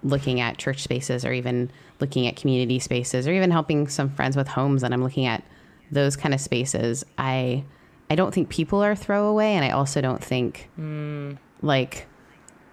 looking 0.03 0.41
at 0.41 0.57
church 0.57 0.83
spaces 0.83 1.23
or 1.23 1.31
even 1.31 1.71
looking 1.99 2.27
at 2.27 2.35
community 2.35 2.79
spaces 2.79 3.27
or 3.27 3.31
even 3.31 3.51
helping 3.51 3.87
some 3.87 4.09
friends 4.09 4.35
with 4.35 4.47
homes 4.47 4.83
and 4.83 4.93
I'm 4.93 5.01
looking 5.01 5.25
at 5.25 5.43
those 5.91 6.15
kind 6.15 6.33
of 6.33 6.41
spaces 6.41 7.05
I 7.17 7.63
I 8.09 8.15
don't 8.15 8.33
think 8.33 8.49
people 8.49 8.83
are 8.83 8.95
throwaway 8.95 9.53
and 9.53 9.63
I 9.63 9.69
also 9.69 10.01
don't 10.01 10.23
think 10.23 10.69
hmm. 10.75 11.33
like 11.61 12.07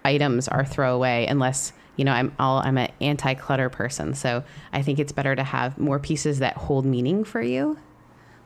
items 0.03 0.47
are 0.47 0.65
throwaway 0.65 1.25
unless 1.27 1.73
you 1.95 2.05
know 2.05 2.11
I'm 2.11 2.33
all 2.37 2.59
I'm 2.59 2.77
an 2.77 2.91
anti-clutter 2.99 3.69
person. 3.69 4.13
So 4.13 4.43
I 4.73 4.81
think 4.81 4.99
it's 4.99 5.11
better 5.11 5.35
to 5.35 5.43
have 5.43 5.77
more 5.77 5.99
pieces 5.99 6.39
that 6.39 6.57
hold 6.57 6.85
meaning 6.85 7.23
for 7.23 7.41
you. 7.41 7.77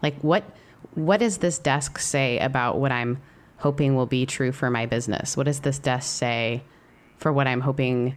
Like 0.02 0.20
what 0.22 0.44
what 0.94 1.20
does 1.20 1.39
this 1.39 1.60
desk 1.60 2.00
say 2.00 2.39
about 2.39 2.80
what 2.80 2.91
I'm 2.91 3.22
hoping 3.58 3.96
will 3.96 4.06
be 4.06 4.26
true 4.26 4.52
for 4.52 4.70
my 4.70 4.86
business? 4.86 5.36
What 5.36 5.46
does 5.46 5.62
this 5.62 5.80
desk 5.80 6.18
say 6.18 6.63
for 7.17 7.32
what 7.34 7.47
I'm 7.47 7.62
hoping 7.62 8.15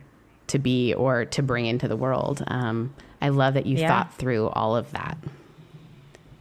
to 0.48 0.58
be 0.58 0.94
or 0.94 1.24
to 1.26 1.42
bring 1.42 1.66
into 1.66 1.88
the 1.88 1.96
world 1.96 2.42
um, 2.48 2.94
I 3.20 3.28
love 3.30 3.54
that 3.54 3.66
you 3.66 3.76
Yeah. 3.76 3.88
thought 3.88 4.14
through 4.14 4.48
all 4.48 4.76
of 4.76 4.90
that 4.92 5.18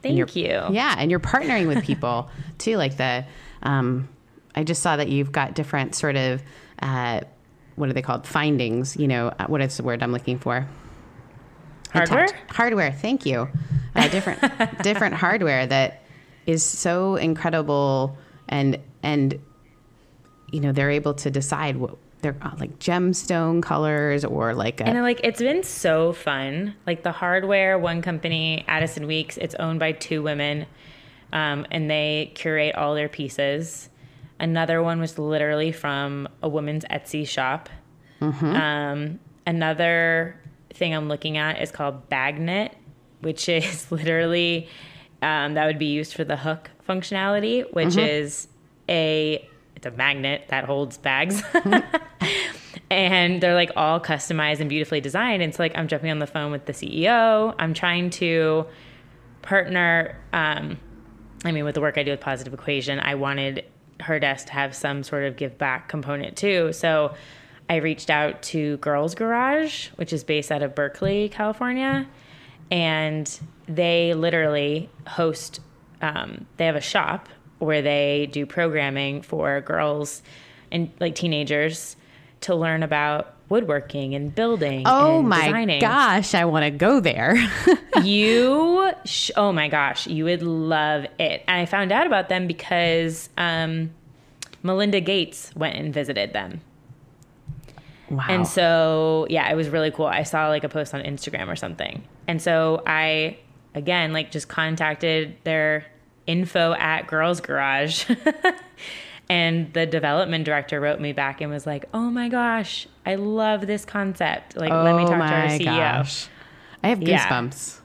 Thank 0.03 0.35
you're- 0.35 0.73
Yeah, 0.73 0.95
and 0.97 1.09
you're 1.09 1.19
partnering 1.19 1.67
with 1.67 1.83
people 1.83 2.29
too. 2.59 2.77
Like 2.77 2.97
the, 2.97 3.25
um, 3.63 4.07
I 4.55 4.63
just 4.63 4.83
saw 4.83 4.95
that 4.95 5.09
you've 5.09 5.31
got 5.31 5.55
different 5.55 5.95
sort 5.95 6.15
of, 6.15 6.41
uh, 6.81 7.21
what 7.75 7.89
are 7.89 7.93
they 7.93 8.03
called? 8.03 8.25
Findings. 8.27 8.95
You 8.95 9.07
know, 9.07 9.33
uh, 9.39 9.47
what 9.47 9.59
is 9.59 9.75
the 9.75 9.83
word 9.83 10.03
I'm 10.03 10.11
looking 10.11 10.37
for? 10.37 10.67
Hardware? 11.91 12.27
Hardware. 12.51 12.91
Thank 12.91 13.25
you. 13.25 13.49
Uh, 13.95 14.07
different, 14.09 14.39
different 14.83 15.15
hardware 15.15 15.65
that 15.65 16.03
is 16.45 16.63
so 16.63 17.15
incredible, 17.15 18.17
and 18.47 18.77
and 19.01 19.39
you 20.51 20.59
know 20.59 20.71
they're 20.71 20.91
able 20.91 21.15
to 21.15 21.31
decide 21.31 21.75
what 21.77 21.97
they're 22.21 22.36
uh, 22.41 22.51
like 22.60 22.80
gemstone 22.80 23.62
colors 23.62 24.25
or 24.25 24.53
like 24.53 24.82
a, 24.82 24.88
And 24.88 25.01
like 25.01 25.21
it's 25.23 25.39
been 25.39 25.63
so 25.63 26.13
fun. 26.13 26.75
Like 26.86 27.03
the 27.03 27.12
hardware 27.12 27.77
one 27.77 28.01
company, 28.01 28.65
Addison 28.67 29.08
Weeks, 29.08 29.38
it's 29.38 29.56
owned 29.56 29.80
by 29.80 29.91
two 29.91 30.23
women, 30.23 30.65
um, 31.32 31.65
and 31.71 31.89
they 31.89 32.32
curate 32.36 32.75
all 32.75 32.95
their 32.95 33.10
pieces. 33.10 33.89
Another 34.39 34.84
one 34.84 34.99
was 34.99 35.17
literally 35.17 35.71
from 35.71 36.27
a 36.43 36.49
woman's 36.49 36.86
Etsy 36.86 37.27
shop. 37.27 37.69
Um, 38.56 39.19
another 39.45 40.39
thing 40.73 40.93
I'm 40.95 41.08
looking 41.08 41.38
at 41.38 41.62
is 41.62 41.71
called 41.71 42.10
Bagnet, 42.10 42.71
which 43.21 43.47
is 43.49 43.91
literally 43.91 44.69
um, 45.21 45.56
that 45.56 45.65
would 45.65 45.80
be 45.80 45.88
used 45.88 46.13
for 46.13 46.23
the 46.23 46.38
hook 46.38 46.69
functionality, 46.88 47.71
which 47.73 47.97
is 47.97 48.47
a 48.89 49.47
it's 49.77 49.85
a 49.85 49.91
magnet 49.91 50.45
that 50.47 50.65
holds 50.65 50.97
bags. 50.97 51.43
and 52.89 53.41
they're 53.41 53.53
like 53.53 53.71
all 53.75 53.99
customized 53.99 54.59
and 54.59 54.69
beautifully 54.69 54.99
designed. 54.99 55.43
And 55.43 55.53
so 55.53 55.61
like 55.61 55.77
I'm 55.77 55.87
jumping 55.87 56.09
on 56.09 56.17
the 56.17 56.25
phone 56.25 56.51
with 56.51 56.65
the 56.65 56.73
CEO. 56.73 57.53
I'm 57.59 57.75
trying 57.75 58.09
to 58.11 58.65
partner. 59.43 60.17
Um, 60.33 60.79
I 61.45 61.51
mean, 61.51 61.63
with 61.63 61.75
the 61.75 61.81
work 61.81 61.99
I 61.99 62.03
do 62.03 62.09
with 62.09 62.19
Positive 62.19 62.51
Equation, 62.55 62.99
I 62.99 63.13
wanted 63.13 63.65
her 63.99 64.19
desk 64.19 64.47
to 64.47 64.53
have 64.53 64.75
some 64.75 65.03
sort 65.03 65.25
of 65.25 65.37
give 65.37 65.59
back 65.59 65.89
component 65.89 66.35
too. 66.35 66.73
So 66.73 67.13
I 67.69 67.75
reached 67.75 68.09
out 68.09 68.41
to 68.43 68.77
Girls 68.77 69.13
Garage, 69.13 69.89
which 69.89 70.11
is 70.11 70.23
based 70.23 70.51
out 70.51 70.63
of 70.63 70.73
Berkeley, 70.73 71.29
California, 71.29 72.07
and 72.71 73.39
they 73.67 74.15
literally 74.15 74.89
host. 75.05 75.59
Um, 76.01 76.47
they 76.57 76.65
have 76.65 76.75
a 76.75 76.81
shop 76.81 77.29
where 77.59 77.81
they 77.81 78.29
do 78.31 78.45
programming 78.45 79.21
for 79.21 79.61
girls 79.61 80.21
and 80.71 80.91
like 80.99 81.15
teenagers 81.15 81.95
to 82.41 82.55
learn 82.55 82.83
about 82.83 83.33
woodworking 83.49 84.13
and 84.13 84.35
building. 84.35 84.83
oh 84.85 85.19
and 85.19 85.29
my 85.29 85.45
designing 85.45 85.79
gosh, 85.79 86.33
I 86.35 86.45
want 86.45 86.65
to 86.65 86.71
go 86.71 86.99
there. 86.99 87.37
you 88.03 88.91
sh- 89.05 89.31
oh 89.35 89.51
my 89.51 89.67
gosh 89.67 90.07
you 90.07 90.25
would 90.25 90.43
love 90.43 91.05
it 91.19 91.43
and 91.47 91.61
i 91.61 91.65
found 91.65 91.91
out 91.91 92.05
about 92.05 92.29
them 92.29 92.47
because 92.47 93.29
um, 93.37 93.91
melinda 94.63 94.99
gates 94.99 95.51
went 95.55 95.75
and 95.75 95.93
visited 95.93 96.33
them 96.33 96.62
wow. 98.10 98.25
and 98.29 98.47
so 98.47 99.25
yeah 99.29 99.49
it 99.49 99.55
was 99.55 99.69
really 99.69 99.91
cool 99.91 100.05
i 100.05 100.23
saw 100.23 100.47
like 100.49 100.63
a 100.63 100.69
post 100.69 100.93
on 100.93 101.01
instagram 101.01 101.47
or 101.47 101.55
something 101.55 102.03
and 102.27 102.41
so 102.41 102.81
i 102.85 103.37
again 103.75 104.13
like 104.13 104.31
just 104.31 104.47
contacted 104.47 105.35
their 105.43 105.85
info 106.28 106.73
at 106.73 107.08
girls 107.08 107.40
garage 107.42 108.06
and 109.30 109.73
the 109.73 109.86
development 109.86 110.46
director 110.46 110.80
wrote 110.80 111.00
me 111.00 111.13
back 111.13 111.42
and 111.42 111.52
was 111.52 111.65
like 111.65 111.86
oh 111.94 112.10
my 112.10 112.30
gosh 112.30 112.88
i 113.06 113.15
love 113.15 113.65
this 113.65 113.86
concept 113.86 114.56
like 114.56 114.71
let 114.71 114.96
me 114.96 115.04
Oh 115.04 115.10
talk 115.10 115.28
to 115.30 115.34
our 115.36 115.46
ceo 115.48 115.65
gosh. 115.65 116.28
I 116.84 116.90
have 116.90 117.02
Yeah. 117.02 117.28
goosebumps. 117.28 117.80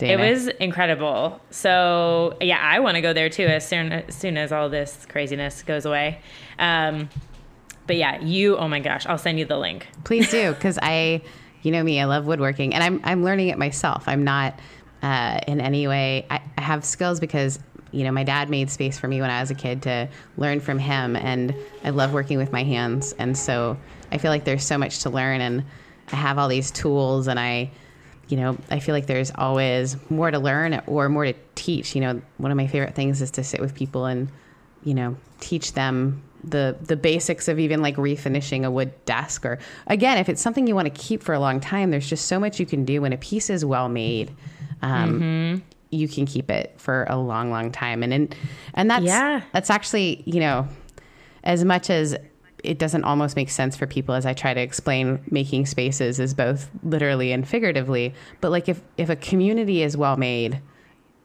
It 0.00 0.16
was 0.16 0.46
incredible. 0.46 1.40
So 1.50 2.36
yeah, 2.40 2.58
I 2.62 2.78
want 2.78 2.94
to 2.96 3.00
go 3.00 3.12
there 3.12 3.28
too 3.30 3.46
as 3.46 3.66
soon 3.66 3.90
as 3.90 4.14
soon 4.14 4.36
as 4.36 4.52
all 4.52 4.68
this 4.68 5.06
craziness 5.08 5.62
goes 5.64 5.84
away. 5.86 6.20
Um, 6.58 7.08
but 7.88 7.96
yeah, 7.96 8.20
you. 8.20 8.56
Oh 8.56 8.68
my 8.68 8.78
gosh, 8.80 9.06
I'll 9.06 9.18
send 9.18 9.38
you 9.40 9.44
the 9.44 9.56
link. 9.58 9.88
Please 10.04 10.30
do, 10.30 10.52
because 10.52 10.78
I, 10.80 11.22
you 11.62 11.72
know 11.72 11.82
me, 11.82 12.00
I 12.00 12.04
love 12.04 12.26
woodworking, 12.26 12.74
and 12.74 12.84
I'm 12.84 13.00
I'm 13.02 13.24
learning 13.24 13.48
it 13.48 13.58
myself. 13.58 14.04
I'm 14.06 14.22
not 14.22 14.60
uh, 15.02 15.40
in 15.48 15.60
any 15.60 15.88
way. 15.88 16.26
I, 16.30 16.40
I 16.56 16.60
have 16.60 16.84
skills 16.84 17.18
because 17.18 17.58
you 17.92 18.04
know, 18.04 18.12
my 18.12 18.24
dad 18.24 18.50
made 18.50 18.70
space 18.70 18.98
for 18.98 19.08
me 19.08 19.20
when 19.20 19.30
I 19.30 19.40
was 19.40 19.50
a 19.50 19.54
kid 19.54 19.82
to 19.82 20.08
learn 20.36 20.60
from 20.60 20.78
him, 20.78 21.16
and 21.16 21.54
I 21.84 21.90
love 21.90 22.12
working 22.12 22.38
with 22.38 22.52
my 22.52 22.64
hands. 22.64 23.14
And 23.18 23.36
so 23.36 23.76
I 24.12 24.18
feel 24.18 24.30
like 24.30 24.44
there's 24.44 24.64
so 24.64 24.78
much 24.78 25.00
to 25.00 25.10
learn, 25.10 25.40
and 25.40 25.64
I 26.12 26.16
have 26.16 26.38
all 26.38 26.48
these 26.48 26.70
tools, 26.70 27.28
and 27.28 27.38
I, 27.38 27.70
you 28.28 28.36
know, 28.36 28.58
I 28.70 28.80
feel 28.80 28.94
like 28.94 29.06
there's 29.06 29.32
always 29.34 29.96
more 30.10 30.30
to 30.30 30.38
learn 30.38 30.82
or 30.86 31.08
more 31.08 31.24
to 31.24 31.34
teach. 31.54 31.94
You 31.94 32.02
know, 32.02 32.22
one 32.36 32.50
of 32.50 32.56
my 32.56 32.66
favorite 32.66 32.94
things 32.94 33.22
is 33.22 33.30
to 33.32 33.44
sit 33.44 33.60
with 33.60 33.74
people 33.74 34.06
and, 34.06 34.28
you 34.84 34.94
know, 34.94 35.16
teach 35.40 35.72
them 35.72 36.22
the 36.44 36.76
the 36.80 36.96
basics 36.96 37.48
of 37.48 37.58
even 37.58 37.82
like 37.82 37.96
refinishing 37.96 38.64
a 38.64 38.70
wood 38.70 38.92
desk 39.04 39.44
or 39.44 39.58
again 39.88 40.18
if 40.18 40.28
it's 40.28 40.40
something 40.40 40.66
you 40.68 40.74
want 40.74 40.86
to 40.86 41.02
keep 41.02 41.20
for 41.22 41.34
a 41.34 41.40
long 41.40 41.58
time 41.58 41.90
there's 41.90 42.08
just 42.08 42.26
so 42.26 42.38
much 42.38 42.60
you 42.60 42.66
can 42.66 42.84
do 42.84 43.02
when 43.02 43.12
a 43.12 43.16
piece 43.16 43.50
is 43.50 43.64
well 43.64 43.88
made 43.88 44.30
um, 44.80 45.20
mm-hmm. 45.20 45.77
You 45.90 46.08
can 46.08 46.26
keep 46.26 46.50
it 46.50 46.74
for 46.76 47.06
a 47.08 47.16
long 47.16 47.50
long 47.50 47.72
time 47.72 48.02
and 48.02 48.12
and, 48.12 48.34
and 48.74 48.90
that's 48.90 49.04
yeah. 49.04 49.42
that's 49.52 49.70
actually 49.70 50.22
you 50.26 50.40
know 50.40 50.68
as 51.44 51.64
much 51.64 51.88
as 51.90 52.16
it 52.64 52.78
doesn't 52.78 53.04
almost 53.04 53.36
make 53.36 53.50
sense 53.50 53.76
for 53.76 53.86
people 53.86 54.14
as 54.14 54.26
I 54.26 54.32
try 54.32 54.52
to 54.52 54.60
explain 54.60 55.20
making 55.30 55.66
spaces 55.66 56.18
is 56.18 56.34
both 56.34 56.68
literally 56.82 57.32
and 57.32 57.46
figuratively. 57.46 58.14
But 58.40 58.50
like 58.50 58.68
if 58.68 58.82
if 58.96 59.08
a 59.08 59.16
community 59.16 59.82
is 59.82 59.96
well 59.96 60.16
made, 60.16 60.60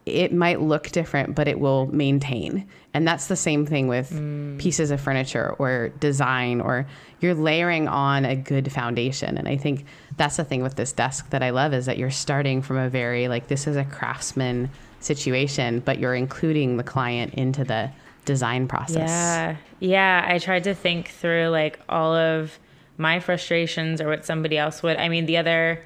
it 0.06 0.32
might 0.32 0.60
look 0.60 0.90
different, 0.90 1.34
but 1.34 1.48
it 1.48 1.58
will 1.58 1.86
maintain. 1.86 2.68
And 2.92 3.08
that's 3.08 3.28
the 3.28 3.36
same 3.36 3.64
thing 3.64 3.88
with 3.88 4.10
mm. 4.10 4.58
pieces 4.58 4.90
of 4.90 5.00
furniture 5.00 5.54
or 5.58 5.88
design, 6.00 6.60
or 6.60 6.86
you're 7.20 7.34
layering 7.34 7.88
on 7.88 8.24
a 8.24 8.36
good 8.36 8.70
foundation. 8.70 9.38
And 9.38 9.48
I 9.48 9.56
think 9.56 9.86
that's 10.16 10.36
the 10.36 10.44
thing 10.44 10.62
with 10.62 10.76
this 10.76 10.92
desk 10.92 11.30
that 11.30 11.42
I 11.42 11.50
love 11.50 11.72
is 11.72 11.86
that 11.86 11.96
you're 11.96 12.10
starting 12.10 12.60
from 12.60 12.76
a 12.76 12.88
very 12.90 13.28
like 13.28 13.48
this 13.48 13.66
is 13.66 13.76
a 13.76 13.84
craftsman 13.84 14.70
situation, 15.00 15.80
but 15.80 15.98
you're 15.98 16.14
including 16.14 16.76
the 16.76 16.84
client 16.84 17.34
into 17.34 17.64
the 17.64 17.90
design 18.26 18.68
process. 18.68 19.08
Yeah. 19.08 19.56
Yeah. 19.80 20.26
I 20.28 20.38
tried 20.38 20.64
to 20.64 20.74
think 20.74 21.08
through 21.08 21.48
like 21.48 21.80
all 21.88 22.14
of 22.14 22.58
my 22.98 23.20
frustrations 23.20 24.00
or 24.00 24.08
what 24.08 24.24
somebody 24.26 24.58
else 24.58 24.82
would. 24.82 24.98
I 24.98 25.08
mean, 25.08 25.26
the 25.26 25.38
other 25.38 25.80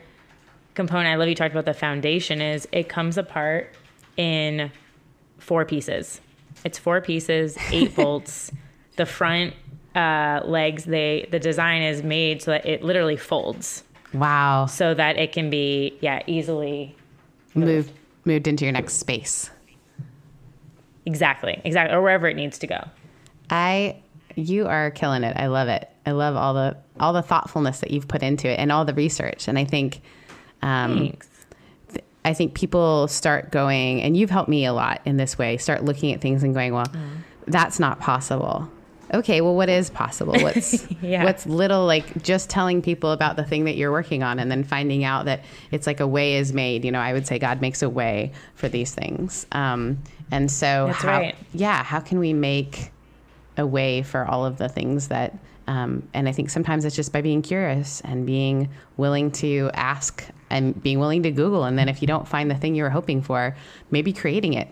component 0.74 1.08
I 1.08 1.14
love 1.16 1.28
you 1.28 1.34
talked 1.34 1.54
about 1.54 1.64
the 1.64 1.74
foundation 1.74 2.40
is 2.40 2.68
it 2.72 2.88
comes 2.88 3.16
apart 3.16 3.74
in 4.18 4.70
four 5.38 5.64
pieces. 5.64 6.20
It's 6.64 6.76
four 6.76 7.00
pieces, 7.00 7.56
eight 7.70 7.96
bolts. 7.96 8.52
The 8.96 9.06
front 9.06 9.54
uh, 9.94 10.42
legs, 10.44 10.84
they 10.84 11.26
the 11.30 11.38
design 11.38 11.80
is 11.82 12.02
made 12.02 12.42
so 12.42 12.50
that 12.50 12.66
it 12.66 12.82
literally 12.82 13.16
folds. 13.16 13.84
Wow. 14.12 14.66
So 14.66 14.92
that 14.92 15.16
it 15.16 15.32
can 15.32 15.48
be 15.48 15.96
yeah 16.00 16.22
easily 16.26 16.94
moved 17.54 17.92
moved 18.24 18.46
into 18.46 18.64
your 18.64 18.72
next 18.72 18.94
space. 18.94 19.50
Exactly. 21.06 21.60
Exactly. 21.64 21.96
Or 21.96 22.02
wherever 22.02 22.28
it 22.28 22.36
needs 22.36 22.58
to 22.58 22.66
go. 22.66 22.84
I 23.48 23.96
you 24.34 24.66
are 24.66 24.90
killing 24.90 25.24
it. 25.24 25.36
I 25.36 25.46
love 25.46 25.68
it. 25.68 25.90
I 26.04 26.12
love 26.12 26.36
all 26.36 26.54
the 26.54 26.76
all 27.00 27.12
the 27.12 27.22
thoughtfulness 27.22 27.80
that 27.80 27.90
you've 27.90 28.08
put 28.08 28.22
into 28.22 28.48
it 28.48 28.58
and 28.58 28.72
all 28.72 28.84
the 28.84 28.94
research. 28.94 29.48
And 29.48 29.58
I 29.58 29.64
think 29.64 30.00
um, 30.62 31.14
I 32.24 32.34
think 32.34 32.54
people 32.54 33.08
start 33.08 33.50
going, 33.50 34.02
and 34.02 34.16
you've 34.16 34.30
helped 34.30 34.48
me 34.48 34.66
a 34.66 34.72
lot 34.72 35.00
in 35.04 35.16
this 35.16 35.38
way. 35.38 35.56
Start 35.56 35.84
looking 35.84 36.12
at 36.12 36.20
things 36.20 36.42
and 36.42 36.54
going, 36.54 36.74
well, 36.74 36.86
mm. 36.86 37.18
that's 37.46 37.78
not 37.78 38.00
possible. 38.00 38.68
Okay, 39.14 39.40
well, 39.40 39.54
what 39.54 39.70
is 39.70 39.88
possible? 39.88 40.34
What's 40.40 40.86
yeah. 41.00 41.24
what's 41.24 41.46
little 41.46 41.86
like 41.86 42.22
just 42.22 42.50
telling 42.50 42.82
people 42.82 43.12
about 43.12 43.36
the 43.36 43.44
thing 43.44 43.64
that 43.64 43.76
you're 43.76 43.92
working 43.92 44.22
on, 44.22 44.38
and 44.38 44.50
then 44.50 44.64
finding 44.64 45.04
out 45.04 45.24
that 45.24 45.44
it's 45.70 45.86
like 45.86 46.00
a 46.00 46.06
way 46.06 46.36
is 46.36 46.52
made. 46.52 46.84
You 46.84 46.92
know, 46.92 47.00
I 47.00 47.12
would 47.12 47.26
say 47.26 47.38
God 47.38 47.60
makes 47.62 47.82
a 47.82 47.88
way 47.88 48.32
for 48.54 48.68
these 48.68 48.94
things. 48.94 49.46
Um, 49.52 49.98
and 50.30 50.50
so, 50.50 50.88
That's 50.88 50.98
how, 51.02 51.18
right. 51.20 51.36
yeah, 51.54 51.82
how 51.82 52.00
can 52.00 52.18
we 52.18 52.32
make 52.32 52.90
a 53.56 53.66
way 53.66 54.02
for 54.02 54.26
all 54.26 54.44
of 54.44 54.58
the 54.58 54.68
things 54.68 55.08
that, 55.08 55.36
um, 55.68 56.08
and 56.14 56.26
I 56.28 56.32
think 56.32 56.48
sometimes 56.48 56.86
it's 56.86 56.96
just 56.96 57.12
by 57.12 57.20
being 57.20 57.42
curious 57.42 58.00
and 58.00 58.26
being 58.26 58.70
willing 58.96 59.30
to 59.32 59.70
ask 59.74 60.24
and 60.48 60.82
being 60.82 60.98
willing 60.98 61.22
to 61.24 61.30
Google. 61.30 61.64
And 61.64 61.78
then 61.78 61.90
if 61.90 62.00
you 62.00 62.08
don't 62.08 62.26
find 62.26 62.50
the 62.50 62.54
thing 62.54 62.74
you 62.74 62.82
were 62.82 62.90
hoping 62.90 63.20
for, 63.20 63.54
maybe 63.90 64.14
creating 64.14 64.54
it. 64.54 64.68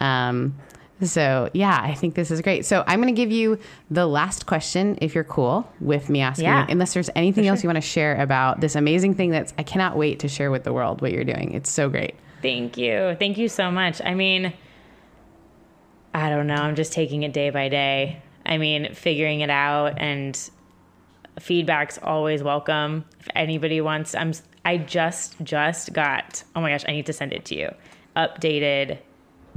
Um, 0.00 0.56
so 1.00 1.48
yeah, 1.54 1.80
I 1.80 1.94
think 1.94 2.16
this 2.16 2.32
is 2.32 2.42
great. 2.42 2.66
So 2.66 2.82
I'm 2.88 3.00
going 3.00 3.14
to 3.14 3.16
give 3.18 3.30
you 3.30 3.60
the 3.88 4.04
last 4.04 4.46
question, 4.46 4.98
if 5.00 5.14
you're 5.14 5.22
cool 5.22 5.70
with 5.80 6.10
me 6.10 6.22
asking, 6.22 6.46
yeah, 6.46 6.66
unless 6.68 6.92
there's 6.92 7.10
anything 7.14 7.44
sure. 7.44 7.52
else 7.52 7.62
you 7.62 7.68
want 7.68 7.76
to 7.76 7.88
share 7.88 8.20
about 8.20 8.60
this 8.60 8.74
amazing 8.74 9.14
thing 9.14 9.30
that's 9.30 9.54
I 9.58 9.62
cannot 9.62 9.96
wait 9.96 10.18
to 10.20 10.28
share 10.28 10.50
with 10.50 10.64
the 10.64 10.72
world 10.72 11.02
what 11.02 11.12
you're 11.12 11.24
doing. 11.24 11.52
It's 11.52 11.70
so 11.70 11.88
great. 11.88 12.16
Thank 12.42 12.76
you. 12.76 13.14
Thank 13.16 13.38
you 13.38 13.48
so 13.48 13.70
much. 13.70 14.02
I 14.02 14.14
mean, 14.14 14.52
I 16.12 16.30
don't 16.30 16.48
know. 16.48 16.54
I'm 16.56 16.74
just 16.74 16.92
taking 16.92 17.22
it 17.22 17.32
day 17.32 17.50
by 17.50 17.68
day. 17.68 18.22
I 18.46 18.58
mean, 18.58 18.94
figuring 18.94 19.40
it 19.40 19.50
out 19.50 19.98
and 19.98 20.50
feedback's 21.40 21.98
always 22.02 22.42
welcome. 22.42 23.04
If 23.20 23.28
anybody 23.34 23.80
wants, 23.80 24.14
I'm 24.14 24.32
I 24.64 24.78
just 24.78 25.36
just 25.42 25.92
got. 25.92 26.42
Oh 26.54 26.60
my 26.60 26.70
gosh, 26.70 26.84
I 26.88 26.92
need 26.92 27.06
to 27.06 27.12
send 27.12 27.32
it 27.32 27.44
to 27.46 27.56
you. 27.56 27.74
Updated 28.16 28.98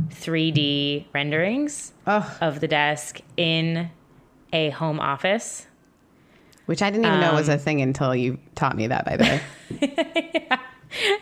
3D 0.09 1.05
renderings 1.13 1.93
oh. 2.07 2.37
of 2.41 2.59
the 2.59 2.67
desk 2.67 3.21
in 3.37 3.89
a 4.53 4.69
home 4.71 4.99
office. 4.99 5.65
Which 6.65 6.81
I 6.81 6.91
didn't 6.91 7.05
even 7.05 7.15
um, 7.15 7.21
know 7.21 7.33
was 7.33 7.49
a 7.49 7.53
um, 7.53 7.59
thing 7.59 7.81
until 7.81 8.15
you 8.15 8.37
taught 8.55 8.75
me 8.75 8.87
that, 8.87 9.05
by 9.05 9.17
the 9.17 9.23
way. 9.23 9.41
yeah, 10.49 10.59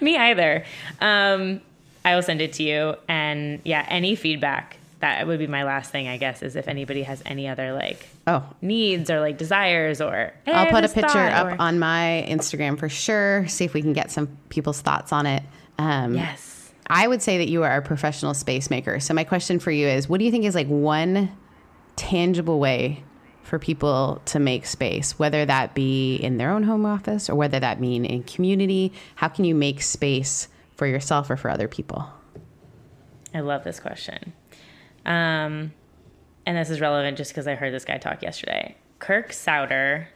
me 0.01 0.18
either. 0.18 0.65
Um, 0.99 1.61
I 2.03 2.15
will 2.15 2.22
send 2.24 2.41
it 2.41 2.53
to 2.53 2.63
you. 2.63 2.95
And 3.07 3.61
yeah, 3.63 3.86
any 3.89 4.15
feedback 4.15 4.78
that 5.00 5.28
would 5.28 5.39
be 5.39 5.48
my 5.48 5.64
last 5.64 5.91
thing, 5.91 6.08
I 6.08 6.18
guess, 6.18 6.41
is 6.41 6.56
if 6.56 6.68
anybody 6.68 7.04
has 7.04 7.22
any 7.26 7.48
other 7.48 7.74
like 7.74 8.08
oh 8.26 8.43
needs 8.62 9.10
or 9.10 9.20
like 9.20 9.38
desires 9.38 10.02
or 10.02 10.34
hey, 10.45 10.52
I'll 10.52 10.72
put 10.72 10.84
a 10.84 10.89
picture 10.89 11.20
up 11.20 11.48
or... 11.48 11.56
on 11.62 11.80
my 11.80 12.26
Instagram 12.28 12.80
for 12.80 12.89
sure. 12.89 13.48
See 13.48 13.66
if 13.66 13.74
we 13.74 13.82
can 13.82 13.93
get 13.93 14.12
some 14.12 14.28
people's 14.50 14.82
thoughts 14.82 15.14
on 15.14 15.26
it. 15.26 15.43
Um, 15.78 16.16
yes, 16.16 16.72
I 16.88 17.08
would 17.08 17.22
say 17.22 17.38
that 17.38 17.50
you 17.50 17.64
are 17.64 17.78
a 17.78 17.82
professional 17.82 18.34
space 18.34 18.70
maker. 18.70 19.00
So 19.00 19.14
my 19.14 19.24
question 19.24 19.60
for 19.60 19.72
you 19.72 19.88
is, 19.88 20.10
what 20.10 20.20
do 20.20 20.26
you 20.26 20.32
think 20.32 20.45
is 20.45 20.56
like 20.56 20.68
one 20.68 21.32
tangible 21.95 22.60
way 22.60 23.04
for 23.43 23.60
people 23.60 24.22
to 24.26 24.39
make 24.39 24.66
space, 24.66 25.18
whether 25.20 25.45
that 25.45 25.74
be 25.74 26.16
in 26.16 26.38
their 26.38 26.52
own 26.52 26.64
home 26.64 26.86
office 26.86 27.30
or 27.30 27.36
whether 27.36 27.60
that 27.60 27.80
mean 27.80 28.04
in 28.04 28.24
community? 28.24 28.93
How 29.16 29.28
can 29.28 29.45
you 29.45 29.54
make 29.54 29.82
space 29.82 30.48
for 30.76 30.88
yourself 30.88 31.30
or 31.30 31.38
for 31.38 31.50
other 31.50 31.68
people? 31.68 32.10
I 33.34 33.41
love 33.41 33.64
this 33.64 33.80
question. 33.80 34.34
Um, 35.08 35.74
and 36.45 36.58
this 36.58 36.70
is 36.70 36.80
relevant 36.80 37.18
just 37.18 37.32
because 37.32 37.47
I 37.47 37.55
heard 37.55 37.74
this 37.74 37.86
guy 37.86 37.97
talk 37.97 38.22
yesterday. 38.22 38.76
Kirk 38.99 39.32
Souder 39.32 40.08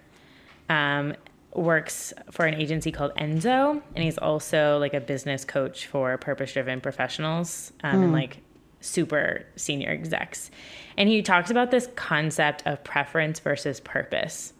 um, 0.70 1.16
works 1.54 2.14
for 2.30 2.46
an 2.46 2.54
agency 2.54 2.92
called 2.92 3.14
Enso, 3.16 3.82
and 3.96 4.04
he's 4.04 4.18
also 4.18 4.78
like 4.78 4.94
a 4.94 5.02
business 5.02 5.46
coach 5.46 5.88
for 5.88 6.18
purpose 6.18 6.54
driven 6.54 6.82
professionals 6.82 7.74
um, 7.84 7.92
mm. 7.92 7.96
and 7.96 8.06
hmm. 8.06 8.14
like 8.14 8.38
super 8.82 9.46
senior 9.56 9.89
execs. 9.89 10.52
And 10.98 11.08
he 11.08 11.22
talks 11.22 11.52
about 11.52 11.72
this 11.72 11.88
concept 11.96 12.64
of 12.66 12.84
preference 12.84 13.39
versus 13.39 13.80
purpose. 13.80 14.54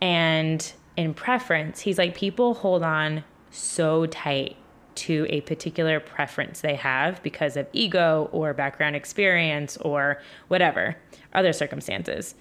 And 0.00 0.72
in 0.96 1.14
preference, 1.14 1.80
he's 1.80 1.98
like, 1.98 2.14
people 2.14 2.54
hold 2.54 2.82
on 2.82 3.24
so 3.50 4.06
tight 4.06 4.56
to 4.96 5.26
a 5.28 5.40
particular 5.42 6.00
preference 6.00 6.60
they 6.60 6.74
have 6.74 7.22
because 7.22 7.56
of 7.56 7.66
ego 7.72 8.28
or 8.32 8.54
background 8.54 8.96
experience 8.96 9.76
or 9.78 10.20
whatever, 10.48 10.96
other 11.32 11.52
circumstances. 11.52 12.34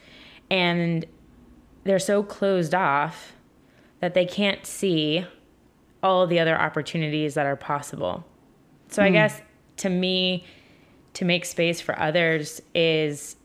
And 0.50 1.06
they're 1.84 2.00
so 2.00 2.24
closed 2.24 2.74
off 2.74 3.34
that 4.00 4.14
they 4.14 4.26
can't 4.26 4.66
see 4.66 5.26
all 6.02 6.28
the 6.28 6.40
other 6.40 6.60
opportunities 6.60 7.34
that 7.36 7.46
are 7.46 7.56
possible. 7.56 8.26
So 8.90 9.02
mm. 9.02 9.06
I 9.06 9.08
hmm. 9.08 9.14
guess 9.14 9.42
to 9.78 9.90
me, 9.90 10.46
to 11.14 11.26
make 11.26 11.46
space 11.46 11.80
for 11.80 11.98
others 12.00 12.62
is 12.74 13.36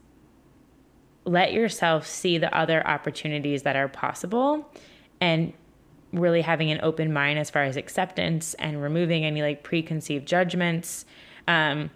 let 1.25 1.53
yourself 1.53 2.07
see 2.07 2.39
the 2.39 2.55
other 2.57 2.87
opportunities 2.87 3.63
that 3.63 3.77
are 3.77 3.89
possible 3.89 4.67
and 5.21 5.53
really 6.13 6.41
having 6.41 6.71
an 6.71 6.81
open 6.83 7.13
mind 7.13 7.39
as 7.39 7.51
far 7.51 7.65
as 7.65 7.77
acceptance 7.77 8.55
and 8.55 8.83
removing 8.83 9.25
any 9.25 9.43
like 9.43 9.63
preconceived 9.63 10.27
judgments. 10.27 11.05
Um, 11.47 11.91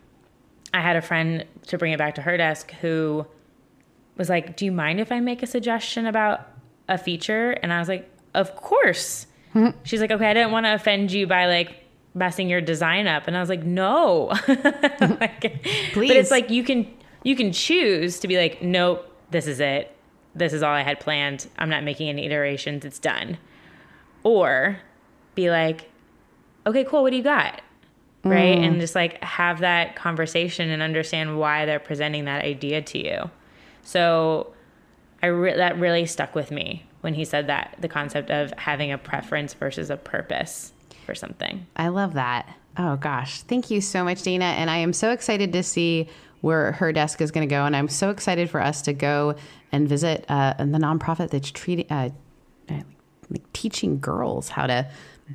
I 0.75 0.81
had 0.81 0.97
a 0.97 1.03
friend 1.03 1.45
to 1.69 1.79
bring 1.79 1.93
it 1.93 1.99
back 1.99 2.15
to 2.17 2.23
her 2.23 2.37
desk 2.37 2.71
who 2.81 3.27
was 4.17 4.29
like, 4.29 4.57
Do 4.57 4.65
you 4.65 4.73
mind 4.73 5.01
if 5.01 5.13
I 5.13 5.21
make 5.21 5.43
a 5.43 5.47
suggestion 5.47 6.07
about 6.07 6.47
a 6.89 6.99
feature? 6.99 7.51
And 7.51 7.73
I 7.73 7.79
was 7.79 7.89
like, 7.89 8.11
Of 8.35 8.57
course. 8.57 9.27
Mm-hmm. 9.55 9.79
She's 9.85 10.01
like, 10.01 10.11
Okay, 10.11 10.27
I 10.27 10.35
didn't 10.35 10.53
want 10.53 10.67
to 10.67 10.75
offend 10.75 11.13
you 11.13 11.27
by 11.27 11.47
like 11.47 11.77
messing 12.15 12.49
your 12.49 12.61
design 12.61 13.07
up. 13.07 13.27
And 13.27 13.37
I 13.37 13.41
was 13.41 13.49
like, 13.49 13.65
No. 13.65 14.33
like, 14.49 15.63
Please. 15.93 16.09
But 16.09 16.17
it's 16.17 16.31
like 16.31 16.51
you 16.51 16.65
can 16.65 16.93
you 17.25 17.37
can 17.37 17.53
choose 17.53 18.21
to 18.21 18.29
be 18.29 18.37
like, 18.37 18.63
Nope, 18.63 19.09
this 19.31 19.47
is 19.47 19.61
it. 19.61 19.95
This 20.35 20.55
is 20.55 20.63
all 20.63 20.73
I 20.73 20.83
had 20.83 20.99
planned. 21.01 21.47
I'm 21.59 21.69
not 21.69 21.85
making 21.85 22.09
any 22.09 22.27
iterations. 22.27 22.85
It's 22.85 22.99
done 22.99 23.39
or 24.23 24.79
be 25.35 25.51
like, 25.51 25.91
okay, 26.67 26.85
cool, 26.85 27.03
what 27.03 27.11
do 27.11 27.17
you 27.17 27.23
got? 27.23 27.63
right? 28.25 28.59
And 28.59 28.81
just 28.81 28.95
like 28.95 29.23
have 29.23 29.61
that 29.61 29.97
conversation 29.97 30.71
and 30.71 30.83
understand 30.83 31.39
why 31.39 31.67
they're 31.67 31.81
presenting 31.81 32.25
that 32.27 32.45
idea 32.45 32.83
to 32.83 32.99
you. 32.99 33.31
So 33.83 34.53
I 35.23 35.27
re- 35.27 35.57
that 35.57 35.79
really 35.79 36.07
stuck 36.07 36.35
with 36.35 36.51
me 36.51 36.87
when 37.01 37.15
he 37.15 37.25
said 37.25 37.49
that 37.49 37.77
the 37.81 37.89
concept 37.89 38.31
of 38.31 38.53
having 38.53 38.93
a 38.93 38.99
preference 38.99 39.55
versus 39.55 39.91
a 39.91 39.97
purpose 39.97 40.73
for 41.05 41.15
something. 41.15 41.67
I 41.77 41.89
love 41.89 42.15
that. 42.15 42.49
Oh 42.79 42.97
gosh, 42.97 43.43
thank 43.43 43.71
you 43.71 43.81
so 43.81 44.05
much, 44.05 44.23
Dana. 44.23 44.45
And 44.45 44.71
I 44.71 44.79
am 44.79 44.93
so 44.93 45.11
excited 45.11 45.53
to 45.53 45.63
see 45.63 46.09
where 46.41 46.73
her 46.73 46.93
desk 46.93 47.21
is 47.21 47.31
going 47.31 47.49
to 47.49 47.53
go, 47.53 47.65
and 47.65 47.77
I'm 47.77 47.89
so 47.89 48.11
excited 48.11 48.51
for 48.51 48.61
us 48.61 48.83
to 48.83 48.93
go 48.93 49.37
and 49.71 49.89
visit 49.89 50.25
uh, 50.29 50.55
the 50.59 50.79
nonprofit 50.79 51.31
that's 51.31 51.51
treating, 51.53 51.87
uh, 51.91 52.11
like 53.33 53.53
teaching 53.53 53.99
girls 54.01 54.49
how 54.49 54.67
to 54.67 54.89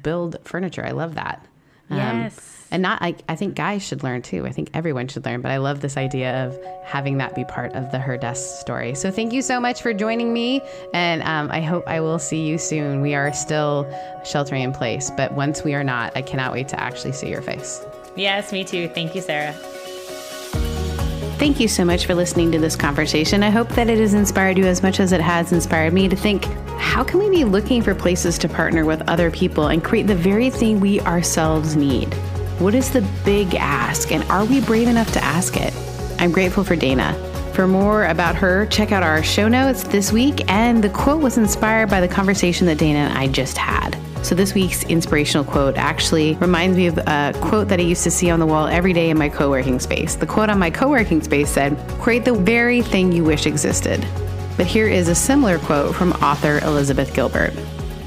build 0.04 0.38
furniture. 0.44 0.86
I 0.86 0.92
love 0.92 1.16
that. 1.16 1.46
Um, 1.90 1.98
Yes. 1.98 2.54
And 2.70 2.82
not, 2.82 3.02
I, 3.02 3.16
I 3.30 3.38
think 3.38 3.56
guys 3.56 3.82
should 3.82 4.04
learn 4.04 4.22
too. 4.22 4.46
I 4.46 4.52
think 4.52 4.72
everyone 4.74 5.08
should 5.08 5.26
learn, 5.26 5.42
but 5.42 5.52
I 5.52 5.58
love 5.58 5.80
this 5.80 5.96
idea 5.96 6.46
of 6.46 6.60
having 6.84 7.18
that 7.20 7.34
be 7.34 7.46
part 7.46 7.72
of 7.74 7.92
the 7.94 8.00
Her 8.00 8.18
Desk 8.18 8.60
story. 8.60 8.94
So 8.94 9.10
thank 9.10 9.32
you 9.32 9.42
so 9.42 9.62
much 9.62 9.82
for 9.82 9.94
joining 9.94 10.34
me. 10.34 10.62
And 10.94 11.24
um, 11.24 11.50
I 11.50 11.62
hope 11.62 11.88
I 11.88 12.02
will 12.02 12.20
see 12.20 12.46
you 12.46 12.58
soon. 12.58 13.02
We 13.02 13.16
are 13.16 13.32
still 13.32 13.90
sheltering 14.26 14.64
in 14.64 14.74
place, 14.74 15.12
but 15.16 15.32
once 15.32 15.64
we 15.64 15.76
are 15.76 15.84
not, 15.84 16.12
I 16.18 16.22
cannot 16.22 16.52
wait 16.52 16.68
to 16.70 16.80
actually 16.80 17.14
see 17.14 17.30
your 17.30 17.42
face. 17.42 17.86
Yes, 18.18 18.52
me 18.52 18.66
too. 18.66 18.90
Thank 18.90 19.16
you, 19.16 19.22
Sarah. 19.22 19.56
Thank 21.38 21.60
you 21.60 21.68
so 21.68 21.86
much 21.86 22.08
for 22.08 22.16
listening 22.16 22.52
to 22.54 22.58
this 22.58 22.76
conversation. 22.76 23.44
I 23.44 23.52
hope 23.52 23.70
that 23.70 23.92
it 23.92 24.00
has 24.00 24.16
inspired 24.16 24.58
you 24.58 24.66
as 24.66 24.82
much 24.82 25.00
as 25.00 25.12
it 25.12 25.22
has 25.22 25.52
inspired 25.52 25.94
me 25.94 26.08
to 26.10 26.16
think 26.16 26.46
how 26.80 27.04
can 27.04 27.20
we 27.20 27.30
be 27.30 27.44
looking 27.44 27.84
for 27.84 27.94
places 27.94 28.40
to 28.40 28.50
partner 28.50 28.86
with 28.86 29.08
other 29.08 29.30
people 29.30 29.68
and 29.68 29.84
create 29.84 30.08
the 30.08 30.16
very 30.16 30.50
thing 30.50 30.80
we 30.80 31.00
ourselves 31.02 31.76
need? 31.76 32.12
What 32.58 32.74
is 32.74 32.90
the 32.92 33.08
big 33.24 33.54
ask, 33.54 34.12
and 34.12 34.24
are 34.32 34.46
we 34.46 34.62
brave 34.62 34.88
enough 34.88 35.12
to 35.12 35.24
ask 35.24 35.56
it? 35.58 35.76
I'm 36.18 36.32
grateful 36.32 36.64
for 36.64 36.76
Dana. 36.76 37.14
For 37.54 37.68
more 37.68 38.06
about 38.06 38.36
her, 38.38 38.66
check 38.66 38.92
out 38.92 39.04
our 39.04 39.22
show 39.22 39.48
notes 39.48 39.84
this 39.84 40.12
week, 40.12 40.42
and 40.52 40.84
the 40.84 40.90
quote 40.90 41.22
was 41.22 41.38
inspired 41.38 41.88
by 41.88 42.02
the 42.02 42.08
conversation 42.08 42.66
that 42.66 42.80
Dana 42.80 42.98
and 42.98 43.16
I 43.16 43.28
just 43.28 43.60
had. 43.60 43.96
So, 44.24 44.36
this 44.36 44.54
week's 44.54 44.84
inspirational 44.84 45.46
quote 45.46 45.78
actually 45.78 46.36
reminds 46.36 46.76
me 46.76 46.88
of 46.88 46.98
a 46.98 47.34
quote 47.42 47.68
that 47.70 47.80
I 47.80 47.84
used 47.84 48.04
to 48.04 48.12
see 48.12 48.30
on 48.30 48.40
the 48.40 48.46
wall 48.46 48.68
every 48.68 48.94
day 48.94 49.10
in 49.10 49.18
my 49.18 49.30
co 49.30 49.50
working 49.50 49.80
space. 49.80 50.16
The 50.16 50.26
quote 50.26 50.50
on 50.50 50.60
my 50.60 50.70
co 50.70 50.90
working 50.90 51.22
space 51.22 51.50
said, 51.50 51.78
Create 52.00 52.26
the 52.26 52.34
very 52.34 52.82
thing 52.82 53.12
you 53.12 53.24
wish 53.24 53.46
existed. 53.46 54.06
But 54.58 54.66
here 54.66 54.88
is 54.88 55.08
a 55.08 55.16
similar 55.16 55.60
quote 55.60 55.96
from 55.96 56.14
author 56.14 56.60
Elizabeth 56.60 57.14
Gilbert 57.14 57.54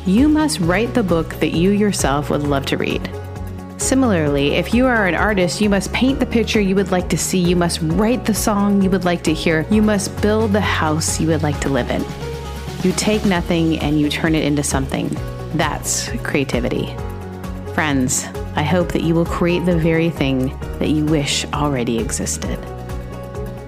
You 0.04 0.28
must 0.28 0.60
write 0.60 0.94
the 0.94 1.02
book 1.02 1.34
that 1.36 1.52
you 1.52 1.70
yourself 1.70 2.28
would 2.28 2.42
love 2.42 2.66
to 2.66 2.76
read. 2.76 3.08
Similarly, 3.80 4.56
if 4.56 4.74
you 4.74 4.86
are 4.86 5.06
an 5.06 5.14
artist, 5.14 5.60
you 5.60 5.70
must 5.70 5.92
paint 5.92 6.20
the 6.20 6.26
picture 6.26 6.60
you 6.60 6.74
would 6.74 6.90
like 6.90 7.08
to 7.08 7.16
see, 7.16 7.38
you 7.38 7.56
must 7.56 7.80
write 7.82 8.26
the 8.26 8.34
song 8.34 8.82
you 8.82 8.90
would 8.90 9.06
like 9.06 9.22
to 9.22 9.32
hear, 9.32 9.64
you 9.70 9.80
must 9.80 10.20
build 10.20 10.52
the 10.52 10.60
house 10.60 11.18
you 11.18 11.28
would 11.28 11.42
like 11.42 11.58
to 11.60 11.70
live 11.70 11.88
in. 11.88 12.04
You 12.84 12.92
take 12.92 13.24
nothing 13.24 13.78
and 13.78 13.98
you 13.98 14.10
turn 14.10 14.34
it 14.34 14.44
into 14.44 14.62
something. 14.62 15.08
That's 15.54 16.08
creativity. 16.18 16.94
Friends, 17.74 18.24
I 18.56 18.62
hope 18.62 18.92
that 18.92 19.02
you 19.02 19.14
will 19.14 19.24
create 19.24 19.64
the 19.64 19.76
very 19.76 20.10
thing 20.10 20.58
that 20.78 20.90
you 20.90 21.04
wish 21.04 21.44
already 21.52 21.98
existed. 21.98 22.58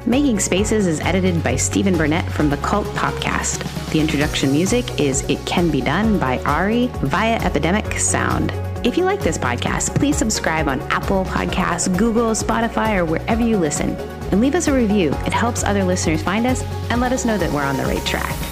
Making 0.07 0.41
Spaces 0.41 0.87
is 0.87 1.01
edited 1.01 1.43
by 1.45 1.57
Stephen 1.57 1.97
Burnett 1.97 2.31
from 2.33 2.51
the 2.51 2.57
Cult 2.59 2.87
Podcast. 2.89 3.63
The 3.93 4.01
introduction 4.01 4.51
music 4.51 5.01
is 5.01 5.23
It 5.29 5.45
Can 5.47 5.71
Be 5.71 5.81
Done 5.81 6.19
by 6.19 6.39
Ari 6.43 6.89
via 7.03 7.37
Epidemic 7.37 7.99
Sound. 7.99 8.53
If 8.85 8.97
you 8.97 9.05
like 9.05 9.21
this 9.21 9.39
podcast, 9.39 9.95
please 9.95 10.17
subscribe 10.17 10.67
on 10.67 10.81
Apple 10.91 11.25
Podcasts, 11.25 11.97
Google, 11.97 12.33
Spotify, 12.33 12.97
or 12.97 13.05
wherever 13.05 13.43
you 13.43 13.57
listen. 13.57 13.91
And 14.33 14.41
leave 14.41 14.57
us 14.57 14.67
a 14.67 14.73
review. 14.73 15.11
It 15.25 15.33
helps 15.33 15.63
other 15.63 15.85
listeners 15.85 16.21
find 16.21 16.47
us 16.47 16.63
and 16.91 17.01
let 17.01 17.13
us 17.13 17.25
know 17.25 17.39
that 17.39 17.53
we're 17.53 17.63
on 17.63 17.77
the 17.77 17.85
right 17.85 18.05
track. 18.05 18.52